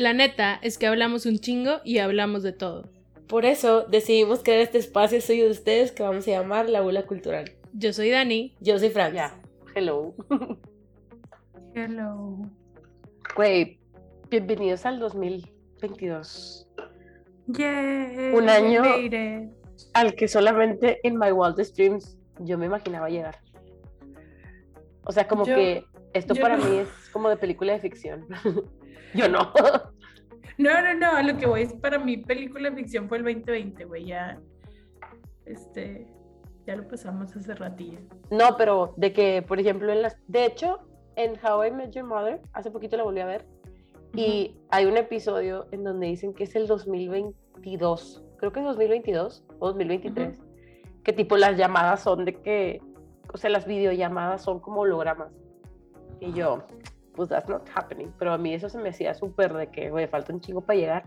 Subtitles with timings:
[0.00, 2.88] La neta es que hablamos un chingo y hablamos de todo.
[3.28, 7.02] Por eso decidimos crear este espacio suyo de ustedes que vamos a llamar La Bula
[7.04, 7.52] Cultural.
[7.74, 8.56] Yo soy Dani.
[8.60, 9.12] Yo soy Fran.
[9.12, 9.38] Ya,
[9.74, 10.14] hello.
[11.74, 12.38] Hello.
[13.36, 13.78] Güey,
[14.30, 16.66] bienvenidos al 2022.
[17.48, 18.82] Yay, Un año.
[19.92, 23.36] Al que solamente en My Wildest Dreams yo me imaginaba llegar.
[25.04, 26.64] O sea, como Yo- que esto para no.
[26.64, 28.26] mí es como de película de ficción.
[29.14, 29.52] yo no.
[30.58, 33.84] No, no, no, lo que voy es para mi película de ficción fue el 2020,
[33.86, 34.38] güey, ya.
[35.46, 36.06] Este.
[36.66, 37.98] Ya lo pasamos hace ratillo.
[38.30, 40.18] No, pero de que, por ejemplo, en las.
[40.28, 40.80] De hecho,
[41.16, 43.46] en How I Met Your Mother, hace poquito la volví a ver.
[44.14, 48.22] Y hay un episodio en donde dicen que es el 2022.
[48.36, 50.38] Creo que es 2022 o 2023.
[51.04, 52.82] Que tipo las llamadas son de que.
[53.32, 55.32] O sea, las videollamadas son como hologramas.
[56.20, 56.66] Y yo,
[57.14, 58.12] pues that's not happening.
[58.18, 60.78] Pero a mí eso se me hacía súper de que, güey, falta un chingo para
[60.78, 61.04] llegar.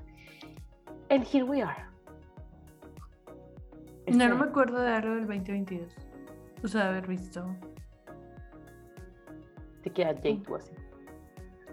[1.09, 1.85] And here we are.
[4.07, 5.93] No, no Este, me acuerdo de algo del 2022.
[6.63, 7.45] O sea, de haber visto.
[9.81, 10.73] Te queda Jake tú así.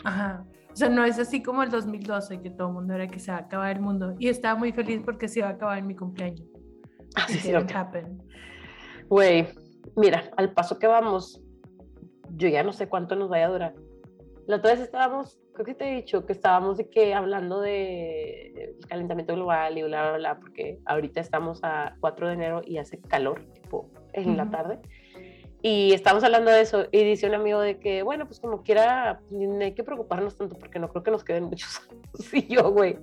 [0.05, 0.45] Ajá.
[0.73, 3.33] O sea, no es así como el 2012, que todo el mundo era que se
[3.33, 4.15] va a acabar el mundo.
[4.19, 6.47] Y estaba muy feliz porque se iba a acabar en mi cumpleaños.
[7.17, 7.77] Así cierto.
[7.77, 8.23] happen.
[9.09, 9.49] Güey,
[9.97, 11.43] mira, al paso que vamos,
[12.37, 13.75] yo ya no sé cuánto nos vaya a durar.
[14.51, 18.75] La otra vez estábamos, creo que te he dicho, que estábamos de que hablando de
[18.89, 22.99] calentamiento global y bla, bla, bla, porque ahorita estamos a 4 de enero y hace
[23.01, 24.53] calor, tipo, en la Ujú.
[24.53, 24.79] tarde.
[25.63, 29.21] Y estamos hablando de eso y dice un amigo de que, bueno, pues como quiera,
[29.31, 32.03] no hay que preocuparnos tanto porque no creo que nos queden muchos años.
[32.33, 32.99] Y yo, güey,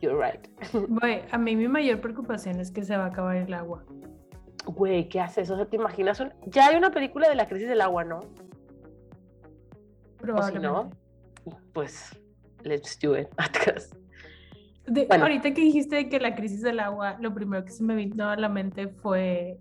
[0.00, 0.46] you're right.
[1.00, 3.84] Güey, a mí mi mayor preocupación es que se va a acabar el agua.
[4.64, 5.50] Güey, ¿qué haces?
[5.50, 6.20] O sea, ¿te imaginas?
[6.20, 8.20] un- Ya hay una película de la crisis del agua, ¿no?
[10.18, 10.96] Probablemente.
[11.72, 12.18] pues
[12.62, 13.28] let's do it.
[14.86, 15.24] De- Bueno.
[15.24, 18.36] Ahorita que dijiste que la crisis del agua, lo primero que se me vino a
[18.36, 19.58] la mente fue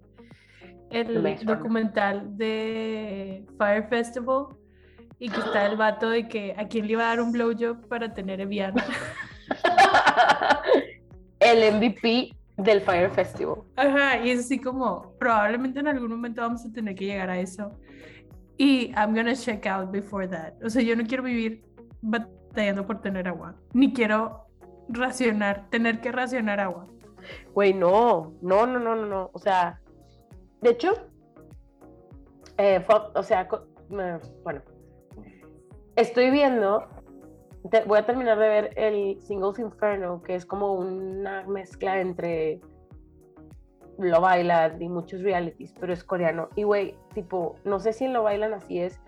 [0.90, 4.48] el documental de Fire Festival
[5.20, 7.88] y que está el vato de que a quién le iba a dar un blowjob
[7.90, 8.74] para tener Evian.
[11.40, 13.58] El MVP del Fire Festival.
[13.76, 17.40] Ajá, y es así como, probablemente en algún momento vamos a tener que llegar a
[17.40, 17.72] eso.
[18.58, 20.54] Y I'm gonna check out before that.
[20.64, 21.64] O sea, yo no quiero vivir
[22.02, 24.48] batallando por tener agua, ni quiero
[24.90, 26.88] racionar, tener que racionar agua.
[27.54, 29.30] Güey, no, no, no, no, no.
[29.34, 29.80] O sea,
[30.62, 30.94] de hecho,
[32.58, 33.48] eh, o sea,
[33.90, 34.62] bueno,
[35.96, 36.88] estoy viendo,
[37.86, 42.62] voy a terminar de ver el Singles Inferno, que es como una mezcla entre
[43.98, 46.50] Love Island y muchos realities, pero es coreano.
[46.56, 49.00] Y güey, tipo, no sé si en Love Island así es,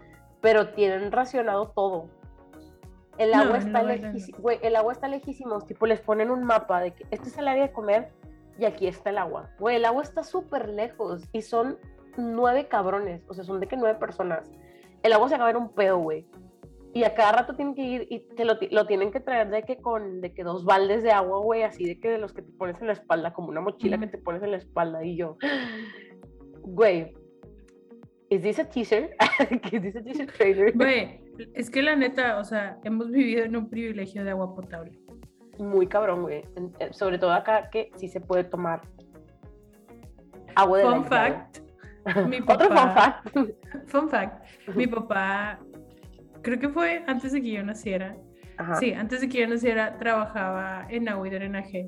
[0.41, 2.07] pero tienen racionado todo.
[3.17, 3.89] El agua está no.
[4.61, 7.63] el agua está lejísimo, tipo les ponen un mapa de que este es el área
[7.63, 8.07] de comer
[8.57, 9.49] y aquí está el agua.
[9.59, 11.77] Güey, el agua está súper lejos y son
[12.15, 14.49] nueve cabrones, o sea, son de que nueve personas.
[15.03, 16.25] El agua se acaba en un pedo, güey.
[16.93, 19.61] Y a cada rato tienen que ir y te lo, lo tienen que traer de
[19.63, 22.41] que con de que dos baldes de agua, güey, así de que de los que
[22.41, 25.03] te pones en la espalda, como una mochila que te pones en la espalda.
[25.05, 25.37] Y yo,
[26.61, 27.13] güey,
[28.29, 29.15] ¿is this a teaser?
[29.71, 30.73] ¿Is this a teaser trailer?
[30.75, 31.21] Güey,
[31.53, 34.91] es que la neta, o sea, hemos vivido en un privilegio de agua potable.
[35.59, 36.43] Muy cabrón, güey.
[36.91, 38.81] Sobre todo acá que sí se puede tomar
[40.55, 41.59] agua de Fun fact,
[42.27, 43.37] mi Otro fun papá- fact.
[43.87, 45.59] fun fact, mi papá,
[46.41, 48.15] creo que fue antes de que yo naciera,
[48.57, 48.75] Ajá.
[48.75, 51.87] Sí, antes de que yo naciera trabajaba en agua y drenaje.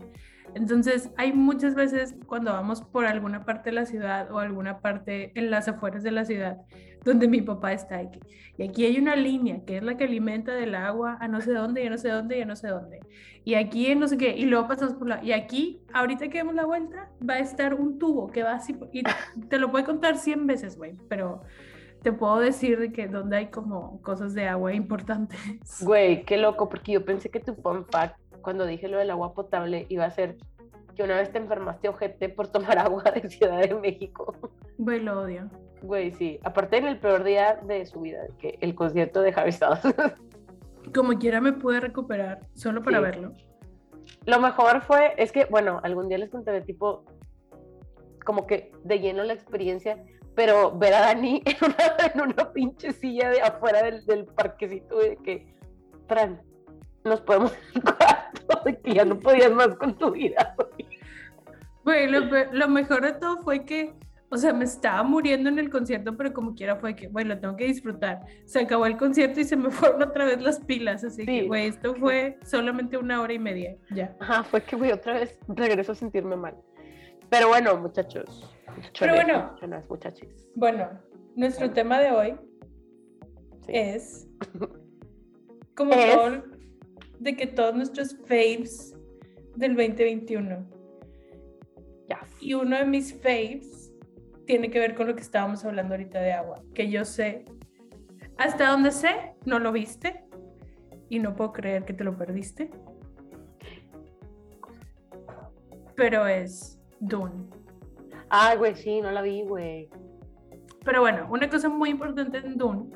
[0.56, 5.32] Entonces, hay muchas veces cuando vamos por alguna parte de la ciudad o alguna parte
[5.36, 6.58] en las afueras de la ciudad
[7.04, 8.20] donde mi papá está aquí.
[8.58, 11.52] Y aquí hay una línea que es la que alimenta del agua a no sé
[11.52, 13.00] dónde, y a no sé dónde, y a no sé dónde.
[13.44, 15.24] Y aquí en no sé qué, y luego pasamos por la...
[15.24, 18.76] Y aquí, ahorita que demos la vuelta, va a estar un tubo que va así,
[18.92, 19.04] y
[19.50, 21.42] te lo puedo contar 100 veces, güey, pero
[22.02, 25.40] te puedo decir de que donde hay como cosas de agua importantes.
[25.82, 29.34] Güey, qué loco, porque yo pensé que tu fun fact, cuando dije lo del agua
[29.34, 30.38] potable, iba a ser
[30.96, 34.36] que una vez te enfermaste ojete por tomar agua de Ciudad de México.
[34.78, 35.50] Güey, lo odio.
[35.84, 36.40] Güey, sí.
[36.44, 39.80] Aparte en el peor día de su vida, que el concierto de Harry Styles.
[40.96, 43.04] Como quiera me pude recuperar, solo para Sí.
[43.04, 43.34] verlo.
[44.26, 47.06] Lo mejor fue, es que, bueno, algún día les contaré tipo,
[48.26, 50.04] como que de lleno la experiencia,
[50.36, 54.98] pero ver a Dani en una, en una pinche silla de afuera del, del parquecito
[55.00, 55.54] de que,
[56.08, 56.42] Fran,
[57.04, 60.56] nos podemos ir cuarto, de que ya no podías más con tu vida.
[61.84, 62.08] güey.
[62.52, 63.94] Lo mejor de todo fue que
[64.34, 67.58] o sea, me estaba muriendo en el concierto, pero como quiera fue que, bueno, tengo
[67.58, 68.22] que disfrutar.
[68.46, 71.68] Se acabó el concierto y se me fueron otra vez las pilas, así que, güey,
[71.68, 74.16] esto fue solamente una hora y media, ya.
[74.22, 76.56] Ajá, fue que, güey, otra vez regreso a sentirme mal.
[77.32, 78.44] Pero bueno, muchachos.
[79.00, 79.56] Pero bueno,
[79.90, 80.50] muchachos.
[80.54, 80.90] Bueno,
[81.34, 82.36] nuestro tema de hoy
[83.70, 84.28] es
[85.76, 86.44] como todo
[87.20, 88.94] de que todos nuestros faves
[89.56, 90.70] del 2021.
[92.42, 93.94] Y uno de mis faves
[94.46, 97.46] tiene que ver con lo que estábamos hablando ahorita de agua, que yo sé,
[98.38, 100.26] hasta donde sé, no lo viste
[101.08, 102.72] y no puedo creer que te lo perdiste.
[105.96, 107.50] Pero es Dune.
[108.30, 109.90] Ay, güey, sí, no la vi, güey.
[110.86, 112.90] Pero bueno, una cosa muy importante en Dune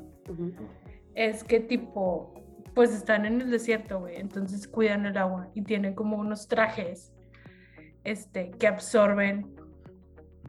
[1.14, 2.34] es que tipo,
[2.74, 7.14] pues están en el desierto, güey, entonces cuidan el agua y tienen como unos trajes
[8.04, 9.56] este, que absorben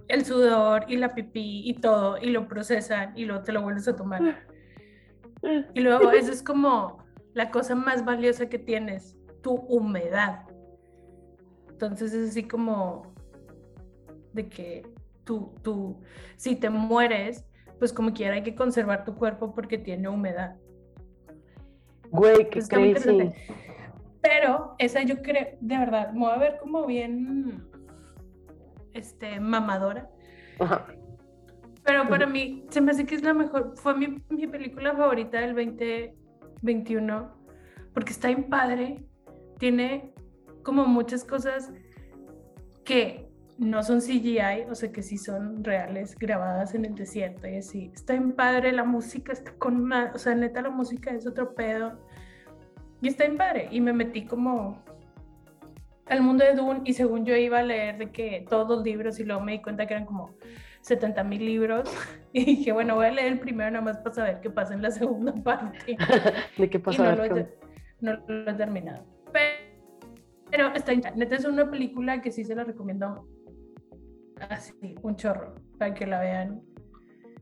[0.08, 3.88] el sudor y la pipí y todo y lo procesan y luego te lo vuelves
[3.88, 4.46] a tomar.
[5.74, 7.04] Y luego eso es como
[7.34, 10.44] la cosa más valiosa que tienes, tu humedad.
[11.68, 13.15] Entonces es así como
[14.36, 14.86] de que
[15.24, 16.00] tú, tú,
[16.36, 17.44] si te mueres,
[17.78, 20.56] pues como quiera hay que conservar tu cuerpo porque tiene humedad.
[22.10, 23.32] Güey, qué crazy.
[24.22, 27.64] Pero esa yo creo, de verdad, me voy a ver como bien
[28.92, 30.08] este, mamadora.
[31.84, 35.40] Pero para mí se me hace que es la mejor, fue mi, mi película favorita
[35.40, 37.30] del 2021,
[37.94, 39.04] porque está en padre,
[39.58, 40.12] tiene
[40.62, 41.72] como muchas cosas
[42.84, 43.25] que
[43.58, 47.90] no son CGI, o sea que sí son reales, grabadas en el desierto y así.
[47.94, 51.54] Está en padre, la música está con una, o sea, neta la música es otro
[51.54, 51.98] pedo.
[53.00, 53.68] Y está en padre.
[53.70, 54.82] Y me metí como
[56.06, 59.18] al mundo de Dune y según yo iba a leer de que todos los libros
[59.18, 60.36] y luego me di cuenta que eran como
[60.82, 61.90] 70 mil libros
[62.32, 64.82] y dije, bueno, voy a leer el primero nada más para saber qué pasa en
[64.82, 65.96] la segunda parte.
[66.58, 67.14] ¿De qué pasa?
[67.14, 67.48] no, lo he,
[68.00, 69.04] no lo he terminado.
[70.50, 73.26] Pero, está neta es una película que sí se la recomiendo
[74.40, 76.62] así, un chorro, para que la vean.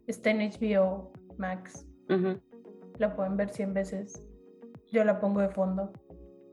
[0.07, 1.87] Está en HBO Max.
[2.99, 4.23] La pueden ver 100 veces.
[4.93, 5.93] Yo la pongo de fondo.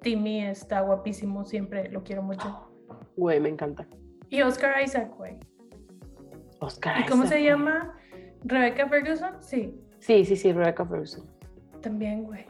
[0.02, 2.72] Timmy está guapísimo, siempre lo quiero mucho.
[3.16, 3.88] Güey, me encanta.
[4.30, 5.38] Y Oscar Isaac, güey.
[6.60, 7.96] Oscar ¿Y cómo se llama?
[8.44, 9.42] ¿Rebecca Ferguson?
[9.42, 9.80] Sí.
[10.00, 11.30] Sí, sí, sí, Rebecca Ferguson.
[11.82, 12.46] También, güey.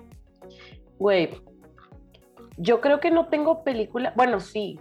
[1.00, 1.30] Güey,
[2.58, 4.80] yo creo que no tengo película, bueno, sí,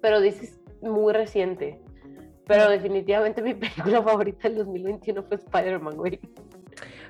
[0.00, 1.80] pero dices muy reciente.
[2.46, 6.20] Pero definitivamente mi película favorita del 2021 fue Spider-Man, güey.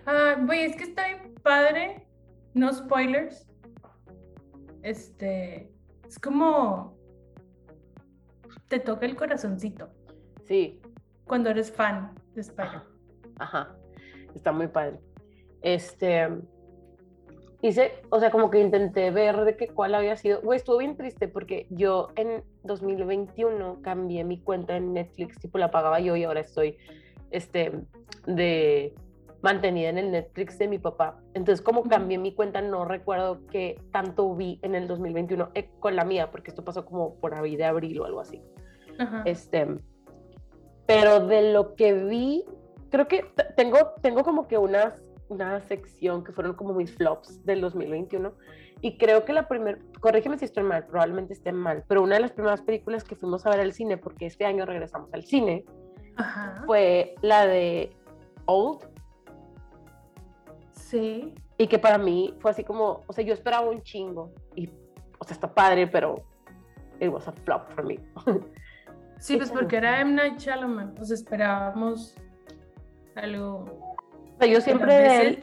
[0.06, 2.06] Ah, güey, es que está bien padre.
[2.54, 3.46] No spoilers.
[4.82, 5.70] Este,
[6.06, 6.96] es como
[8.68, 9.88] te toca el corazoncito.
[10.44, 10.80] Sí.
[11.26, 12.82] Cuando eres fan de Spider.
[13.38, 13.76] Ajá.
[14.34, 14.98] Está muy padre.
[15.62, 16.28] Este,
[17.62, 20.40] hice, o sea, como que intenté ver de qué cuál había sido.
[20.42, 25.70] Güey, estuvo bien triste porque yo en 2021 cambié mi cuenta en Netflix, tipo la
[25.70, 26.76] pagaba yo y ahora estoy,
[27.30, 27.72] este,
[28.26, 28.94] de
[29.42, 31.20] mantenida en el Netflix de mi papá.
[31.34, 35.94] Entonces, como cambié mi cuenta, no recuerdo qué tanto vi en el 2021 eh, con
[35.94, 38.42] la mía, porque esto pasó como por ahí de abril o algo así.
[39.24, 39.66] Este,
[40.86, 42.44] pero de lo que vi,
[42.90, 43.24] creo que
[43.56, 48.32] tengo, tengo como que unas, una sección que fueron como mis flops del 2021.
[48.82, 52.20] Y creo que la primera, corrígeme si estoy mal, probablemente esté mal, pero una de
[52.20, 55.64] las primeras películas que fuimos a ver al cine, porque este año regresamos al cine,
[56.66, 57.96] fue la de
[58.46, 58.86] Old,
[60.86, 61.34] Sí.
[61.58, 64.68] Y que para mí fue así como, o sea, yo esperaba un chingo y,
[65.18, 66.22] o sea, está padre, pero
[67.00, 67.98] it was a flop for me.
[69.18, 70.12] Sí, pues porque era M.
[70.12, 72.14] Night Shyamalan, pues esperábamos
[73.16, 73.85] algo.
[74.36, 75.40] O sea, yo siempre de él,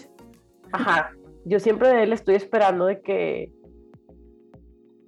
[0.72, 1.12] ajá,
[1.46, 3.52] yo siempre de él estoy esperando de que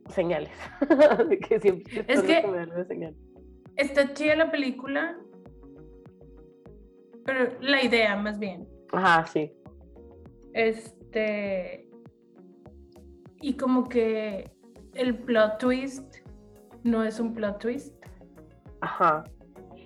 [0.10, 0.52] señales,
[1.30, 3.14] de que siempre es que
[3.76, 5.16] está chida la película,
[7.26, 8.68] pero la idea más bien.
[8.92, 9.52] Ajá, sí.
[10.54, 11.88] Este.
[13.42, 14.50] Y como que
[14.96, 16.18] el plot twist
[16.84, 17.96] no es un plot twist.
[18.82, 19.24] Ajá.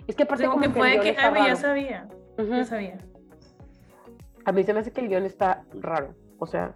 [0.08, 2.08] Es que aparte como, que puede que ah, ya sabía.
[2.38, 3.08] Ya sabía.
[4.50, 6.15] A mí se me hace que el guion está raro.
[6.39, 6.75] O sea,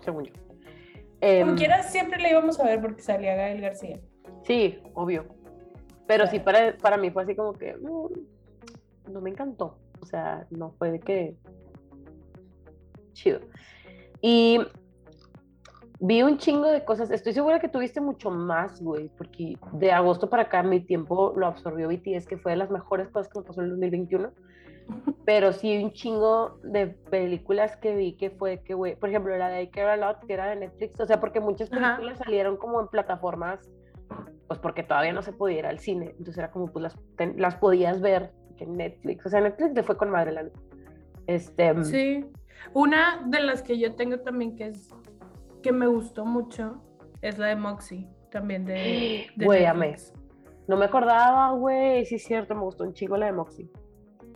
[0.00, 0.32] según yo.
[0.32, 4.00] Como em, quiera, siempre le íbamos a ver porque salía Gael García.
[4.44, 5.26] Sí, obvio.
[6.06, 9.76] Pero sí, para, para mí fue así como que mm, no me encantó.
[10.00, 11.36] O sea, no fue de que
[13.12, 13.40] chido.
[14.22, 14.60] Y
[16.00, 17.10] vi un chingo de cosas.
[17.10, 21.48] Estoy segura que tuviste mucho más, güey, porque de agosto para acá mi tiempo lo
[21.48, 24.32] absorbió BTS, que fue de las mejores cosas que me pasó en el 2021.
[25.24, 29.48] Pero sí un chingo de películas que vi que fue que, güey, por ejemplo, la
[29.48, 32.56] de I Care A Lot, que era de Netflix, o sea, porque muchas películas salieron
[32.56, 33.68] como en plataformas,
[34.46, 36.98] pues porque todavía no se podía ir al cine, entonces era como, pues las,
[37.36, 40.44] las podías ver en Netflix, o sea, Netflix le fue con madre la
[41.26, 41.84] Este, mm.
[41.84, 42.26] sí,
[42.72, 44.90] una de las que yo tengo también que es
[45.62, 46.82] que me gustó mucho
[47.22, 49.64] es la de Moxie, también de, Güey,
[50.68, 53.70] No me acordaba, güey, sí es cierto, me gustó un chingo la de Moxie.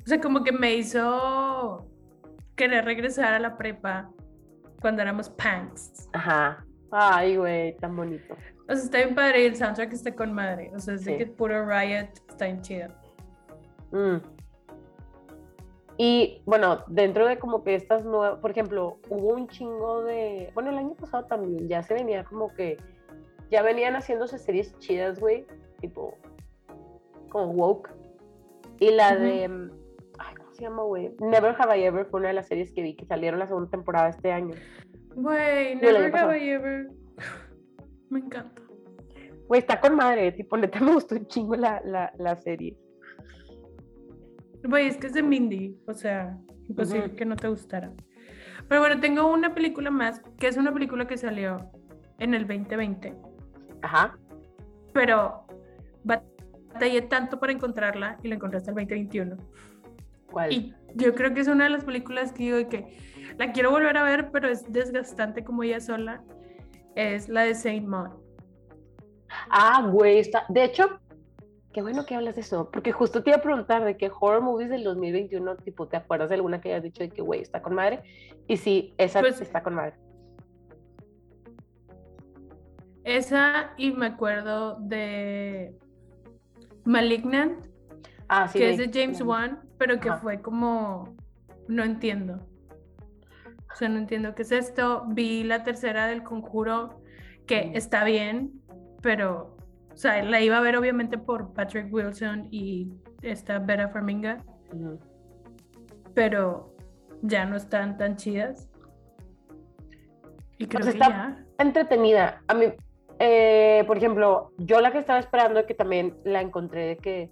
[0.09, 1.87] O sea, como que me hizo
[2.57, 4.11] querer regresar a la prepa
[4.81, 6.09] cuando éramos punks.
[6.15, 6.65] Ajá.
[6.91, 8.33] Ay, güey, tan bonito.
[8.71, 10.73] O sea, está bien padre y el soundtrack está con madre.
[10.75, 12.89] O sea, es que puro Riot está bien chido.
[13.91, 14.17] Mm.
[15.99, 20.71] Y bueno, dentro de como que estas nuevas, por ejemplo, hubo un chingo de, bueno,
[20.71, 22.79] el año pasado también ya se venía como que,
[23.51, 25.47] ya venían haciéndose series chidas, güey,
[25.83, 26.17] tipo,
[27.29, 27.91] como woke.
[28.81, 29.71] Y la de,
[30.59, 31.15] se llama, güey?
[31.21, 33.71] Never Have I Ever fue una de las series que vi que salieron la segunda
[33.71, 34.55] temporada este año.
[35.15, 36.91] Güey, Never Have I Ever.
[38.11, 38.63] Me encanta.
[39.47, 42.77] Güey, está con madre, tipo, neta me gustó un chingo la, la, la serie.
[44.65, 46.37] Güey, es que es de Mindy, o sea,
[46.69, 47.93] imposible que no te gustara.
[48.69, 51.71] Pero bueno, tengo una película más, que es una película que salió
[52.19, 53.15] en el 2020.
[53.83, 54.19] Ajá.
[54.93, 55.47] Pero
[56.05, 59.37] batallé tanto para encontrarla y la encontraste en el 2021.
[60.51, 62.97] Y yo creo que es una de las películas que digo que
[63.39, 66.23] la quiero volver a ver, pero es desgastante como ella sola.
[66.95, 68.11] Es la de Saint Maud.
[69.51, 70.45] Ah, güey, está.
[70.49, 71.01] De hecho,
[71.73, 74.43] qué bueno que hablas de eso, porque justo te iba a preguntar de que horror
[74.43, 77.63] movies del 2021, tipo, ¿te acuerdas de alguna que hayas dicho de que, güey, está
[77.63, 78.03] con madre?
[78.47, 79.95] Y sí, esa pues está con madre.
[83.05, 85.75] Esa, y me acuerdo de
[86.85, 87.67] Malignant,
[88.29, 91.17] ah, sí, que es de James Wan, pero que fue como,
[91.69, 92.47] no entiendo.
[93.73, 95.05] O sea, no entiendo qué es esto.
[95.09, 97.01] Vi la tercera del conjuro,
[97.47, 98.61] que está bien,
[99.03, 99.57] pero,
[99.93, 102.93] o sea, la iba a ver obviamente por Patrick Wilson y
[103.23, 104.45] esta Vera Farminga,
[106.15, 106.75] pero
[107.23, 108.69] ya no están tan chidas.
[110.59, 112.43] Y creo pues que está entretenida.
[112.49, 112.67] A mí,
[113.21, 117.31] eh, por ejemplo, yo la que estaba esperando, que también la encontré de que,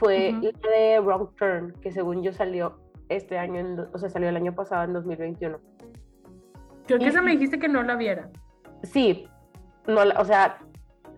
[0.00, 4.08] y data, fue la de Wrong Turn, que según yo salió este año, o sea,
[4.08, 5.58] salió el año pasado, en 2021.
[6.86, 8.30] Creo que esa me dijiste que no la viera.
[8.82, 9.28] Sí,
[9.86, 10.58] no, o sea,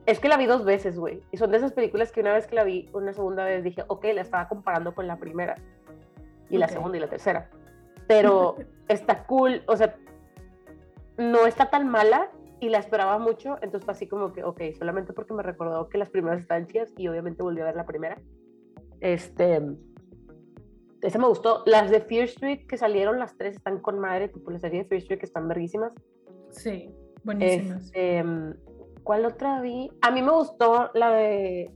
[0.06, 1.22] es que la vi dos veces, güey.
[1.32, 3.82] Y son de esas películas que una vez que la vi, una segunda vez dije,
[3.88, 5.56] ok, la estaba comparando con la primera.
[6.48, 7.50] Y la segunda y la tercera.
[8.06, 8.56] Pero
[8.88, 9.96] está cool, o sea,
[11.18, 12.30] no está tan mala
[12.60, 13.56] y la esperaba mucho.
[13.62, 16.92] Entonces fue así como que, ok, solamente porque me recordó que las primeras estaban chidas
[16.96, 18.18] y obviamente volví a ver la primera.
[19.06, 19.62] Este,
[21.00, 21.62] ese me gustó.
[21.64, 24.88] Las de Fear Street que salieron, las tres están con madre, tipo la serie de
[24.88, 25.92] Fear Street que están verguísimas.
[26.50, 26.90] Sí,
[27.22, 27.84] buenísimas.
[27.84, 28.24] Este,
[29.04, 29.92] ¿Cuál otra vi?
[30.02, 31.70] A mí me gustó la de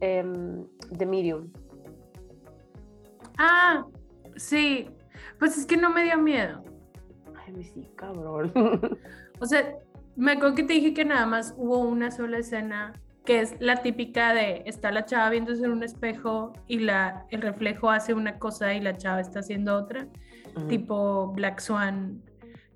[0.00, 1.50] em, The Medium.
[3.38, 3.86] Ah,
[4.36, 4.90] sí.
[5.38, 6.62] Pues es que no me dio miedo.
[7.34, 8.52] Ay, sí, cabrón.
[9.40, 9.78] o sea,
[10.16, 12.92] me acuerdo que te dije que nada más hubo una sola escena
[13.24, 17.40] que es la típica de está la chava viéndose en un espejo y la, el
[17.40, 20.06] reflejo hace una cosa y la chava está haciendo otra,
[20.68, 22.22] tipo Black Swan,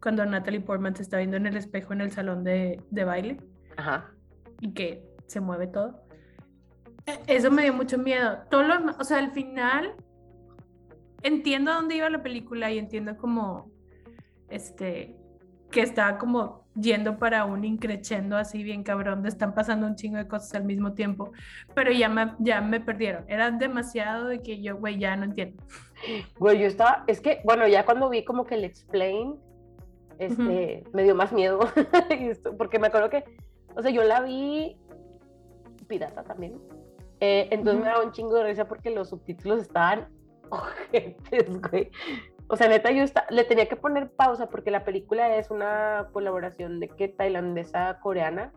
[0.00, 3.36] cuando Natalie Portman se está viendo en el espejo en el salón de, de baile
[3.76, 4.10] Ajá.
[4.60, 6.02] y que se mueve todo.
[7.04, 8.38] E, eso me dio mucho miedo.
[8.50, 9.94] Todo lo, o sea, al final
[11.22, 13.70] entiendo a dónde iba la película y entiendo como
[14.48, 15.16] este
[15.70, 20.18] que estaba como yendo para un increchendo así bien cabrón, donde están pasando un chingo
[20.18, 21.32] de cosas al mismo tiempo,
[21.74, 25.62] pero ya me, ya me perdieron, era demasiado de que yo, güey, ya no entiendo.
[26.38, 29.36] Güey, yo estaba, es que, bueno, ya cuando vi como que el explain,
[30.18, 31.60] este, me dio más miedo,
[32.58, 33.24] porque me acuerdo que,
[33.74, 34.76] o sea, yo la vi
[35.86, 36.60] pirata también,
[37.20, 40.08] eh, entonces me daba un chingo de risa porque los subtítulos estaban
[40.50, 41.90] ojetes, güey.
[42.48, 46.80] O sea, neta, yo le tenía que poner pausa porque la película es una colaboración
[46.80, 48.52] de que tailandesa coreana.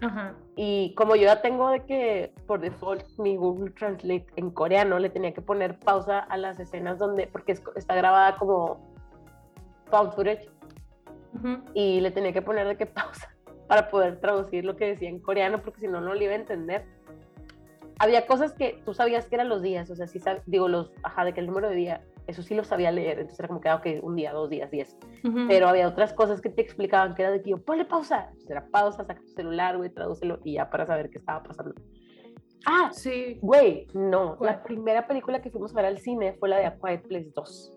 [0.00, 0.34] Ajá.
[0.56, 5.10] Y como yo ya tengo de que por default mi Google Translate en coreano, le
[5.10, 8.94] tenía que poner pausa a las escenas donde, porque está grabada como
[9.90, 10.50] found footage.
[11.74, 13.28] Y le tenía que poner de que pausa
[13.68, 16.36] para poder traducir lo que decía en coreano, porque si no, no lo iba a
[16.36, 16.84] entender.
[17.98, 21.24] Había cosas que tú sabías que eran los días, o sea, sí, digo, los, ajá,
[21.24, 23.68] de que el número de día, eso sí lo sabía leer, entonces era como que,
[23.68, 24.96] ah, ok, un día, dos días, diez.
[25.24, 25.46] Ujú.
[25.48, 28.24] Pero había otras cosas que te explicaban que era de que yo, ponle pausa.
[28.28, 31.74] Entonces era pausa, saca tu celular, güey, tradúcelo y ya para saber qué estaba pasando.
[32.66, 34.36] Ah, Sí, güey, no.
[34.38, 34.50] ¿Cuál?
[34.50, 37.30] La primera película que fuimos a ver al cine fue la de A Quiet Place
[37.34, 37.74] 2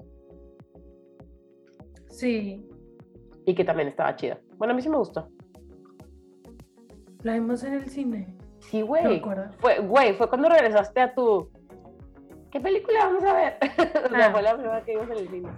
[2.10, 2.68] sí.
[3.46, 4.40] y que también estaba chida.
[4.58, 5.30] Bueno, a mí sí me gustó.
[7.24, 8.36] La vimos en el cine.
[8.60, 9.18] Sí, No güey.
[9.18, 9.52] acuerdo.
[9.60, 11.50] Fue, güey, fue cuando regresaste a tu...
[12.52, 13.58] ¿Qué película vamos a ver?
[14.06, 14.32] o sea, Ah.
[14.32, 15.50] fue la primera que vimos en el cine.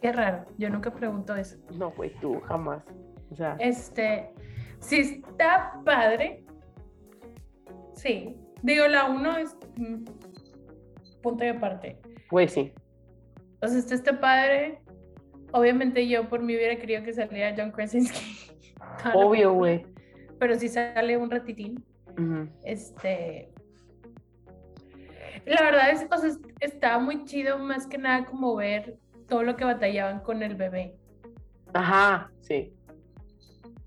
[0.00, 0.44] Qué raro.
[0.58, 1.56] Yo nunca pregunto eso.
[1.74, 2.82] No, güey, tú, jamás.
[3.30, 4.30] O sea, Este,
[4.78, 6.44] sí está padre.
[7.94, 8.36] Sí.
[8.62, 10.04] Digo, la uno es mm,
[11.22, 11.98] punto y aparte.
[12.30, 12.72] güey, sí.
[13.62, 14.80] O sea, este está padre.
[15.52, 18.52] Obviamente yo por mí hubiera querido que saliera John Krasinski.
[19.14, 19.86] Obvio, güey.
[20.38, 21.82] Pero sí sale un ratitín.
[22.64, 23.50] Este.
[25.46, 28.96] La verdad es, o sea, es- estaba muy chido más que nada como ver
[29.28, 30.94] todo lo que batallaban con el bebé.
[31.72, 32.72] Ajá, sí.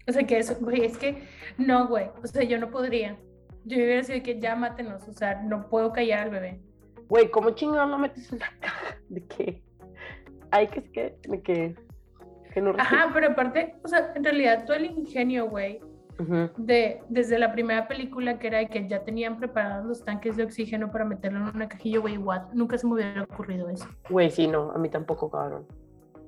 [0.07, 1.23] O sea, que eso, güey, es que
[1.57, 2.07] no, güey.
[2.23, 3.17] O sea, yo no podría.
[3.65, 5.07] Yo hubiera sido que ya mátenos.
[5.07, 6.61] O sea, no puedo callar al bebé.
[7.09, 8.97] Güey, ¿cómo chingado no metes una caja?
[9.09, 9.61] ¿De qué?
[10.51, 11.75] Ay, que es que, de que,
[12.53, 15.79] que no Ajá, pero aparte, o sea, en realidad todo el ingenio, güey,
[16.57, 20.43] De, desde la primera película que era de que ya tenían preparados los tanques de
[20.43, 23.88] oxígeno para meterlo en una cajilla, güey, what, nunca se me hubiera ocurrido eso.
[24.09, 25.65] Güey, sí, no, a mí tampoco, cabrón.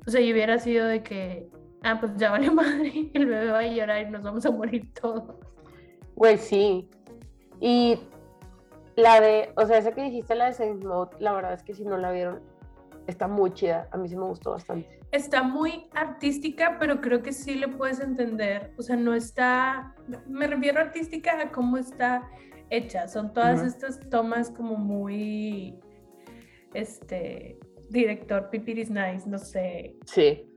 [0.08, 1.50] O sea, y hubiera sido de que,
[1.84, 4.94] ah, pues ya vale madre, el bebé va a llorar y nos vamos a morir
[4.94, 5.36] todos.
[6.16, 6.90] Güey, sí.
[7.60, 8.00] Y
[8.96, 11.74] la de, o sea, esa que dijiste, la de Saint Maud, la verdad es que
[11.74, 12.42] si no la vieron,
[13.08, 13.90] está muy chida.
[13.92, 15.01] A mí sí me gustó bastante.
[15.12, 18.74] Está muy artística, pero creo que sí le puedes entender.
[18.78, 19.94] O sea, no está,
[20.28, 22.30] me refiero a artística a cómo está
[22.70, 23.08] hecha.
[23.08, 25.80] Son todas estas tomas como muy,
[26.74, 29.96] este, director Pipiris Nice, no sé.
[30.06, 30.48] Sí.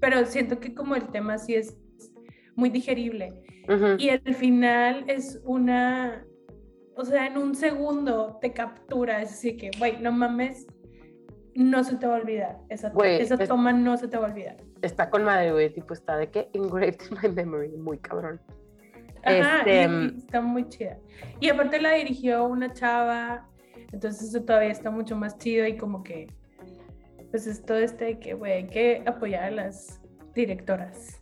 [0.00, 1.76] Pero siento que como el tema sí es
[2.54, 3.42] muy digerible.
[3.98, 6.24] Y el final es una,
[6.96, 10.66] o sea, en un segundo te captura, es decir que, güey, no mames,
[11.64, 12.58] no se te va a olvidar.
[12.68, 14.56] Esa, Güey, esa es- toma no se te va a olvidar.
[14.80, 18.40] Está con madre, güey, tipo, está de que engraved in my memory, muy cabrón.
[19.24, 19.84] Ajá, Este,
[20.16, 20.98] está muy chida.
[21.40, 23.48] Y aparte la dirigió una chava,
[23.92, 26.32] entonces eso todavía está mucho más chido y como que,
[27.32, 30.00] pues es todo este de que, güey, hay que apoyar a las
[30.34, 31.20] directoras.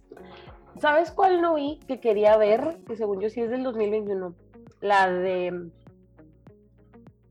[0.78, 2.76] ¿Sabes cuál no vi que quería ver?
[2.86, 4.34] Que según yo sí es del 2021.
[4.82, 5.70] La de mm,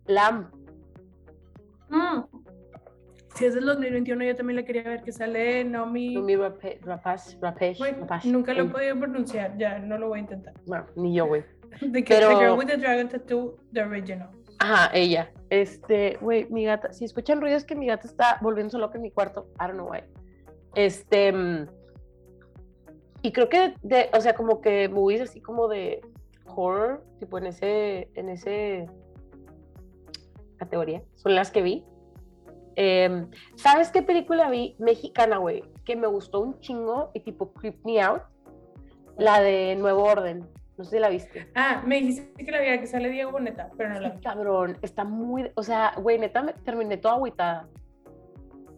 [0.08, 0.48] Lamb.
[1.90, 2.24] Mm.
[3.36, 6.14] Si es del 2021, yo también la quería ver, que sale Naomi.
[6.16, 7.38] Numi Rape- Rapace,
[7.78, 8.30] Güey, Rapace.
[8.30, 10.54] nunca lo he podido pronunciar, ya no lo voy a intentar.
[10.66, 11.44] No, ni yo, güey.
[11.80, 14.30] Que Pero- The Girl with the Dragon Tattoo, The Original.
[14.60, 15.30] Ajá, ella.
[15.50, 19.12] Este, güey, mi gata, si escuchan ruidos que mi gata está volviéndose loca en mi
[19.12, 20.00] cuarto, I don't know why.
[20.76, 21.68] Este, mm,
[23.22, 26.00] y creo que, de, o sea, como que movies así como de
[26.46, 28.88] horror, tipo en ese, en ese
[30.58, 31.84] categoría, son las que vi.
[32.76, 34.76] Em, ¿Sabes qué película vi?
[34.80, 38.22] Mexicana, güey, que me gustó un chingo y tipo creep me out.
[39.18, 40.46] La de Nuevo Orden.
[40.78, 41.50] No sé si la viste.
[41.56, 44.20] Ah, me dijiste que la viera, que sale Diego Boneta, pero no la vi.
[44.22, 47.70] cabrón, está muy, o sea, güey, neta me terminé toda agüitada.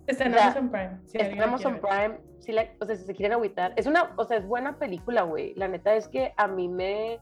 [0.05, 0.97] Está en o sea, Amazon Prime.
[1.05, 1.79] si Está en Amazon.
[1.81, 4.77] Prime, sí la- o sea, si se quieren agüitar, es una, o sea, es buena
[4.77, 5.55] película, güey.
[5.55, 7.19] La neta es que a mí me,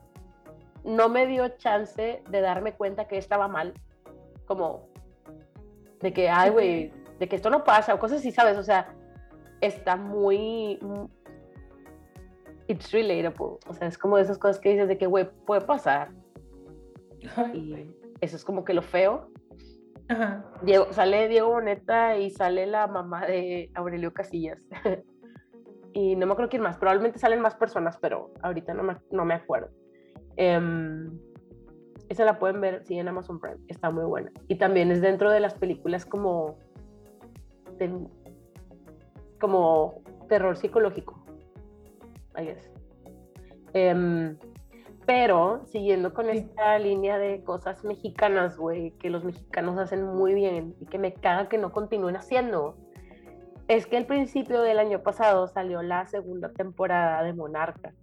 [0.83, 3.73] no me dio chance de darme cuenta que estaba mal,
[4.45, 4.89] como,
[6.05, 8.57] de que, ay, güey, de que esto no pasa, o cosas así, ¿sabes?
[8.57, 8.93] O sea,
[9.59, 10.79] está muy,
[12.67, 15.61] it's relatable, o sea, es como de esas cosas que dices de que, güey, puede
[15.61, 16.11] pasar,
[17.53, 17.91] y
[18.21, 19.31] eso es como que lo feo,
[20.07, 20.45] Ajá.
[20.61, 24.59] Diego, sale Diego Boneta y sale la mamá de Aurelio Casillas.
[25.93, 29.25] y no me acuerdo quién más, probablemente salen más personas, pero ahorita no me, no
[29.25, 29.69] me acuerdo.
[30.37, 31.17] Em,
[32.09, 34.31] esa la pueden ver, sí, en Amazon Prime, está muy buena.
[34.47, 36.57] Y también es dentro de las películas como,
[37.77, 38.07] de-
[39.39, 41.23] como terror psicológico,
[42.37, 42.71] I guess.
[43.73, 44.37] Em,
[45.05, 46.37] pero siguiendo con Sí.
[46.37, 51.13] esta línea de cosas mexicanas, güey, que los mexicanos hacen muy bien y que me
[51.13, 52.75] caga que no continúen haciendo,
[53.67, 57.93] es que al principio del año pasado salió la segunda temporada de Monarca.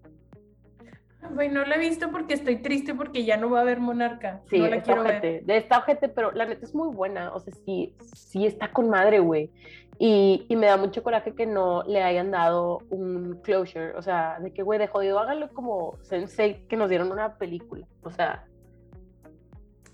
[1.31, 4.43] Güey, no la he visto porque estoy triste porque ya no va a haber Monarca.
[4.51, 5.19] Sí, no la está quiero ver.
[5.19, 8.73] ojete, de esta ojete, pero la neta es muy buena, o sea, sí, sí está
[8.73, 9.51] con madre, güey.
[9.99, 14.39] Y, y me da mucho coraje que no le hayan dado un closure, o sea,
[14.41, 18.45] de que, güey, de jodido, háganlo como Sensei, que nos dieron una película, o sea,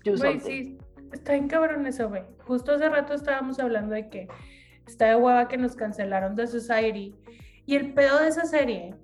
[0.05, 0.77] Güey, sí.
[1.11, 2.23] está bien cabrón eso, güey.
[2.45, 4.27] Justo hace rato estábamos hablando de que
[4.87, 7.15] está de hueva que nos cancelaron The Society.
[7.65, 8.95] Y el pedo de esa serie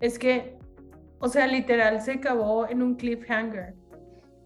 [0.00, 0.58] es que,
[1.20, 3.74] o sea, literal se acabó en un cliffhanger.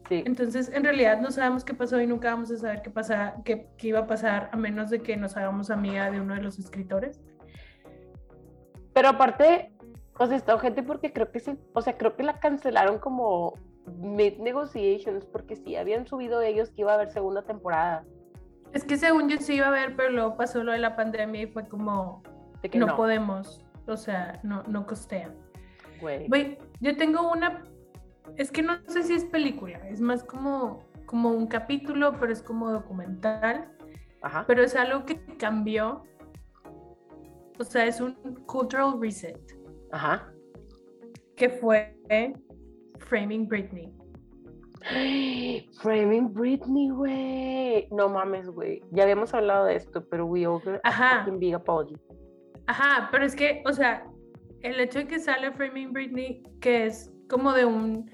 [0.09, 0.23] Sí.
[0.27, 3.69] Entonces, en realidad no sabemos qué pasó y nunca vamos a saber qué, pasa, qué,
[3.79, 6.59] qué iba a pasar a menos de que nos hagamos amiga de uno de los
[6.59, 7.23] escritores.
[8.93, 9.73] Pero aparte,
[10.19, 13.55] o sea, está gente porque creo que sí, o sea, creo que la cancelaron como
[13.99, 18.05] mid negotiations porque sí habían subido ellos que iba a haber segunda temporada.
[18.73, 21.43] Es que según yo sí iba a haber, pero luego pasó lo de la pandemia
[21.43, 22.23] y fue como,
[22.61, 25.33] De que no, no, podemos, o sea, no, no costea.
[26.05, 26.29] Güey.
[26.29, 27.65] Güey, yo tengo una,
[28.37, 32.43] es que no sé si es película, es más como, como un capítulo, pero es
[32.43, 33.73] como documental,
[34.23, 34.45] Ajá.
[34.47, 36.05] pero es algo que cambió,
[37.59, 38.15] o sea, es un
[38.47, 39.41] cultural reset,
[39.93, 40.33] Ajá.
[41.37, 41.97] que fue
[42.99, 43.93] Framing Britney.
[45.81, 47.89] Framing Britney, güey.
[47.91, 48.83] No mames, güey.
[48.91, 51.27] Ya habíamos hablado de esto, pero we over Ajá.
[51.39, 51.97] big apology.
[52.67, 54.07] Ajá, pero es que, o sea,
[54.65, 58.11] el hecho de que sale Framing Britney, que es como de un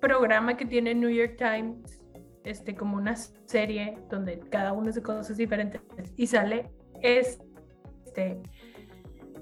[0.00, 2.02] programa que tiene New York Times,
[2.42, 5.80] este, como una serie donde cada uno de cosas diferentes,
[6.16, 8.42] y sale este.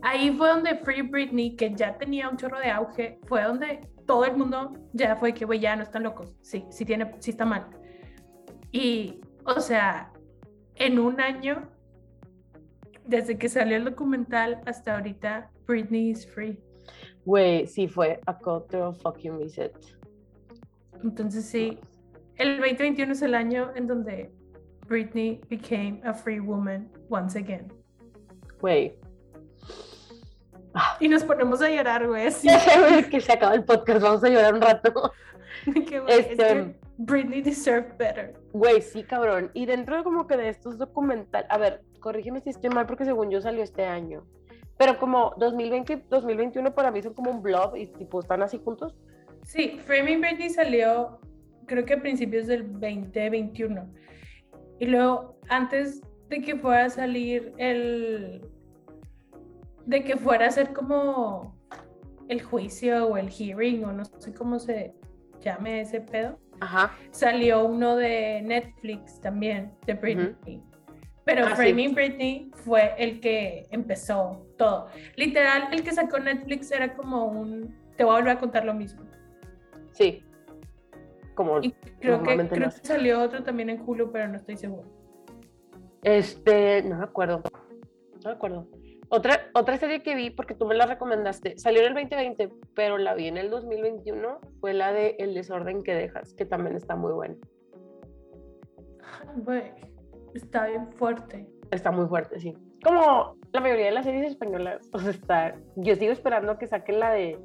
[0.02, 4.26] Ahí fue donde Free Britney, que ya tenía un chorro de auge, fue donde todo
[4.26, 6.36] el mundo ya fue que, güey, ya no están locos.
[6.42, 7.68] Sí, sí, tiene, sí está mal.
[8.70, 10.12] Y, o sea,
[10.74, 11.70] en un año
[13.04, 16.58] desde que salió el documental hasta ahorita, Britney is free.
[17.24, 19.72] Güey, sí fue a cultural fucking reset.
[21.02, 21.78] Entonces sí,
[22.36, 24.30] el 2021 es el año en donde
[24.88, 27.72] Britney became a free woman once again.
[28.60, 28.94] Güey.
[31.00, 32.28] Y nos ponemos a llorar, güey.
[32.80, 34.92] güey, que se acaba el podcast, vamos a llorar un rato.
[35.66, 38.34] güey, es Este- que Britney deserved better.
[38.52, 39.50] Güey, sí, cabrón.
[39.54, 43.04] Y dentro de como que de estos documentales, a ver, corrígeme si estoy mal porque
[43.04, 44.24] según yo salió este año.
[44.82, 48.96] Pero como 2020, 2021 para mí son como un blob y tipo están así juntos.
[49.44, 51.20] Sí, Framing Britney salió
[51.66, 53.88] creo que a principios del 2021.
[54.80, 58.44] Y luego, antes de que fuera a salir el...
[59.86, 61.56] de que fuera a ser como
[62.26, 64.96] el juicio o el hearing o no sé cómo se
[65.40, 66.92] llame ese pedo, Ajá.
[67.12, 70.60] salió uno de Netflix también, de Britney.
[71.24, 71.56] Pero Ah, sí.
[71.56, 74.88] Framing Britney fue el que empezó todo.
[75.16, 77.76] Literal, el que sacó Netflix era como un...
[77.96, 79.02] Te voy a volver a contar lo mismo.
[79.92, 80.24] Sí.
[81.34, 84.88] Como Y creo que, creo que salió otro también en Hulu, pero no estoy segura.
[86.02, 87.42] Este, no me acuerdo.
[88.24, 88.66] No me acuerdo.
[89.08, 92.96] Otra, otra serie que vi, porque tú me la recomendaste, salió en el 2020, pero
[92.96, 96.96] la vi en el 2021, fue la de El desorden que dejas, que también está
[96.96, 97.36] muy buena.
[99.36, 99.70] Güey,
[100.34, 101.46] está bien fuerte.
[101.70, 102.54] Está muy fuerte, sí.
[102.84, 105.54] Como la mayoría de las series españolas, o sea, está.
[105.76, 107.38] Yo sigo esperando que saquen la de.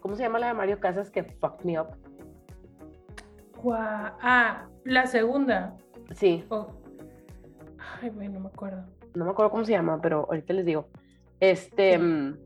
[0.00, 1.10] ¿Cómo se llama la de Mario Casas?
[1.10, 1.88] Que fucked me up.
[3.62, 5.76] Gua- Ah, la segunda.
[6.14, 6.68] Sí, Oh.
[8.00, 8.84] Ay, güey, no me acuerdo.
[9.14, 10.88] no me acuerdo cómo se llama, pero ahorita les digo.
[11.40, 11.92] Este.
[11.94, 11.98] Sí.
[11.98, 12.38] mm,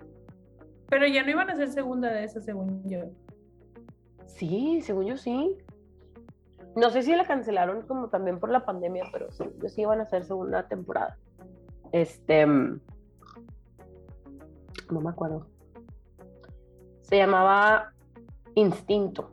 [0.88, 3.00] Pero ya no iban a ser segunda de esa, según yo.
[4.26, 5.56] Sí, según yo sí.
[6.74, 10.00] No sé si la cancelaron como también por la pandemia, pero sí, yo sí iban
[10.00, 11.18] a hacer segunda temporada.
[11.92, 12.46] Este.
[12.46, 12.80] No
[14.90, 15.46] me acuerdo.
[17.02, 17.92] Se llamaba
[18.54, 19.30] Instinto.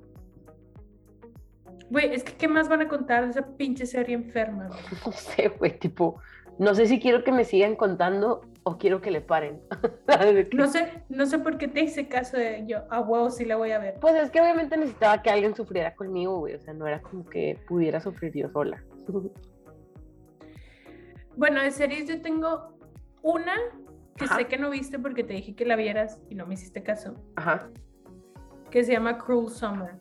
[1.90, 4.68] Güey, es que ¿qué más van a contar de esa pinche serie enferma?
[4.68, 4.80] güey?
[5.06, 6.22] No sé, güey, tipo.
[6.58, 9.62] No sé si quiero que me sigan contando o quiero que le paren.
[10.54, 12.80] No sé, no sé por qué te hice caso de yo.
[12.90, 13.96] A huevo sí la voy a ver.
[14.00, 16.56] Pues es que obviamente necesitaba que alguien sufriera conmigo, güey.
[16.56, 18.84] O sea, no era como que pudiera sufrir yo sola.
[21.36, 22.78] Bueno, de series yo tengo
[23.22, 23.54] una
[24.18, 24.36] que Ajá.
[24.36, 27.14] sé que no viste porque te dije que la vieras y no me hiciste caso,
[27.38, 27.70] Ajá.
[28.70, 29.92] que se llama Cruel Summer.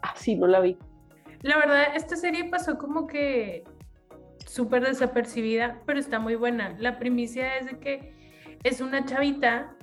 [0.00, 0.78] Ah, sí, no la vi.
[1.42, 3.64] La verdad, esta serie pasó como que
[4.54, 6.76] súper desapercibida, pero está muy buena.
[6.78, 8.14] La primicia es de que
[8.62, 9.76] es una chavita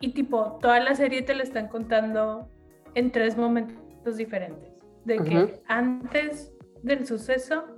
[0.00, 2.48] y tipo, toda la serie te la están contando
[2.94, 4.70] en tres momentos diferentes.
[5.04, 7.76] De que antes del suceso,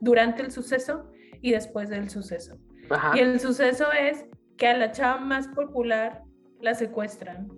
[0.00, 1.08] durante el suceso
[1.40, 2.58] y después del suceso.
[2.90, 3.12] Ajá.
[3.16, 6.24] Y el suceso es que a la chava más popular
[6.60, 7.48] la secuestran.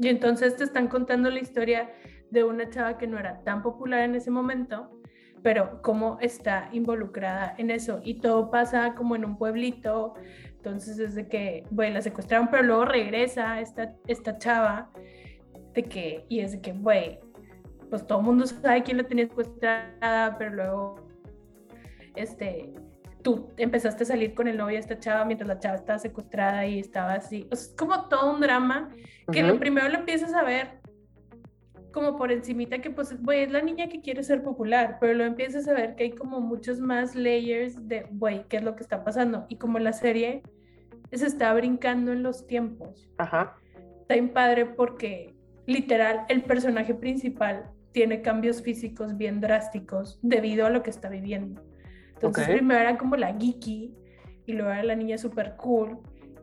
[0.00, 1.90] Y entonces te están contando la historia
[2.30, 4.97] de una chava que no era tan popular en ese momento,
[5.42, 8.00] pero cómo está involucrada en eso.
[8.02, 10.14] Y todo pasa como en un pueblito.
[10.56, 14.90] Entonces es de que, bueno, la secuestraron, pero luego regresa esta, esta chava
[15.74, 17.20] de que, y es de que, güey,
[17.90, 21.08] pues todo el mundo sabe quién la tenía secuestrada, pero luego,
[22.16, 22.72] este,
[23.22, 26.66] tú empezaste a salir con el novio de esta chava mientras la chava estaba secuestrada
[26.66, 27.46] y estaba así.
[27.50, 28.90] es como todo un drama
[29.32, 30.80] que lo primero lo empiezas a ver
[31.98, 35.24] como por encimita que pues, güey, es la niña que quiere ser popular, pero lo
[35.24, 38.84] empiezas a ver que hay como muchos más layers de, güey, ¿qué es lo que
[38.84, 39.46] está pasando?
[39.48, 40.44] Y como la serie
[41.10, 43.10] se está brincando en los tiempos.
[43.18, 43.56] Ajá.
[44.02, 45.34] Está bien padre porque
[45.66, 51.64] literal el personaje principal tiene cambios físicos bien drásticos debido a lo que está viviendo.
[52.14, 53.92] Entonces primero era como la geeky
[54.46, 55.98] y luego era la niña super cool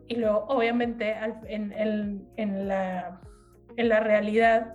[0.06, 1.14] y luego obviamente
[1.46, 1.72] en,
[2.36, 3.22] en, la,
[3.78, 4.74] en la realidad,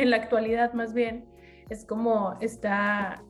[0.00, 1.24] en la actualidad más bien,
[1.68, 3.22] es como está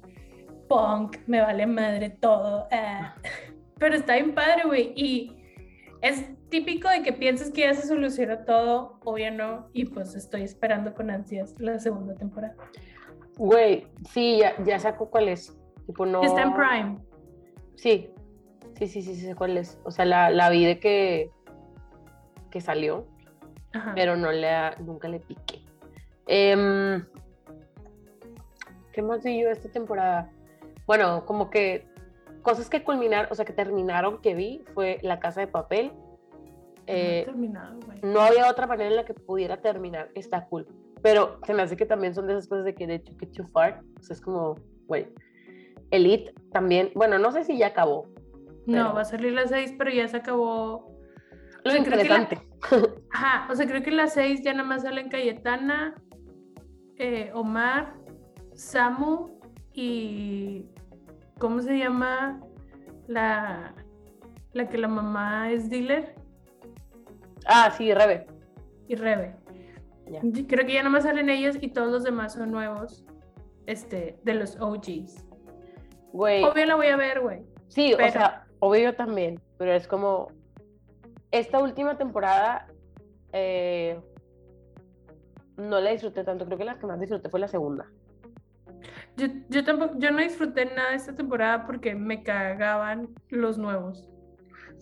[0.68, 2.68] punk, me vale madre todo.
[2.70, 3.00] Eh.
[3.78, 4.92] Pero está bien padre, güey.
[4.94, 5.36] Y
[6.02, 10.42] es típico de que piensas que ya se solucionó todo, obvio no, y pues estoy
[10.42, 12.54] esperando con ansias la segunda temporada.
[13.36, 15.56] Güey, sí, ya, ya saco cuál es.
[15.86, 16.22] Tipo, no...
[16.22, 16.98] Está en Prime.
[17.76, 18.10] Sí,
[18.74, 19.80] sí, sí, sí, sé cuál es.
[19.84, 21.30] O sea, la, la vi de que,
[22.50, 23.06] que salió,
[23.94, 24.48] pero no le,
[24.80, 25.62] nunca le piqué.
[26.32, 27.04] Em,
[28.92, 30.30] ¿Qué más vi yo esta temporada?
[30.86, 31.88] Bueno, como que
[32.42, 35.90] cosas que culminaron, o sea, que terminaron que vi fue La Casa de Papel.
[36.86, 37.26] Eh,
[38.02, 40.10] no, había otra manera en la que pudiera terminar.
[40.14, 40.68] Está cool.
[41.02, 43.26] Pero se me hace que también son de esas cosas de que de hecho que
[43.26, 43.82] too far.
[43.98, 44.54] O sea, es como,
[44.86, 45.08] güey.
[45.90, 48.06] Elite también, bueno, no sé si ya acabó.
[48.66, 50.96] No, va a salir la 6, pero ya se acabó.
[51.64, 52.38] Lo interesante.
[53.10, 55.96] Ajá, o sea, creo que la 6 ya nada más salen Cayetana,
[57.00, 57.94] eh, Omar,
[58.52, 59.40] Samu
[59.72, 60.66] y
[61.38, 62.40] ¿cómo se llama
[63.06, 63.74] la,
[64.52, 66.14] la que la mamá es dealer?
[67.46, 68.26] Ah, sí, Rebe.
[68.86, 69.34] Y Rebe.
[70.46, 73.02] Creo que ya nomás salen ellos y todos los demás son nuevos,
[73.64, 75.24] este, de los OGs.
[76.12, 76.44] Güey.
[76.44, 77.46] Obvio la voy a ver, güey.
[77.68, 80.28] Sí, o sea, obvio yo también, pero es como,
[81.30, 82.66] esta última temporada
[83.32, 83.98] eh,
[85.60, 87.86] no la disfruté tanto, creo que la que más disfruté fue la segunda.
[89.16, 94.08] Yo, yo tampoco, yo no disfruté nada de esta temporada porque me cagaban los nuevos.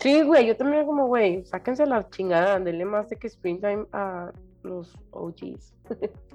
[0.00, 4.30] Sí, güey, yo también como, güey, sáquense la chingada, denle más de que Springtime a
[4.62, 5.74] los OGs.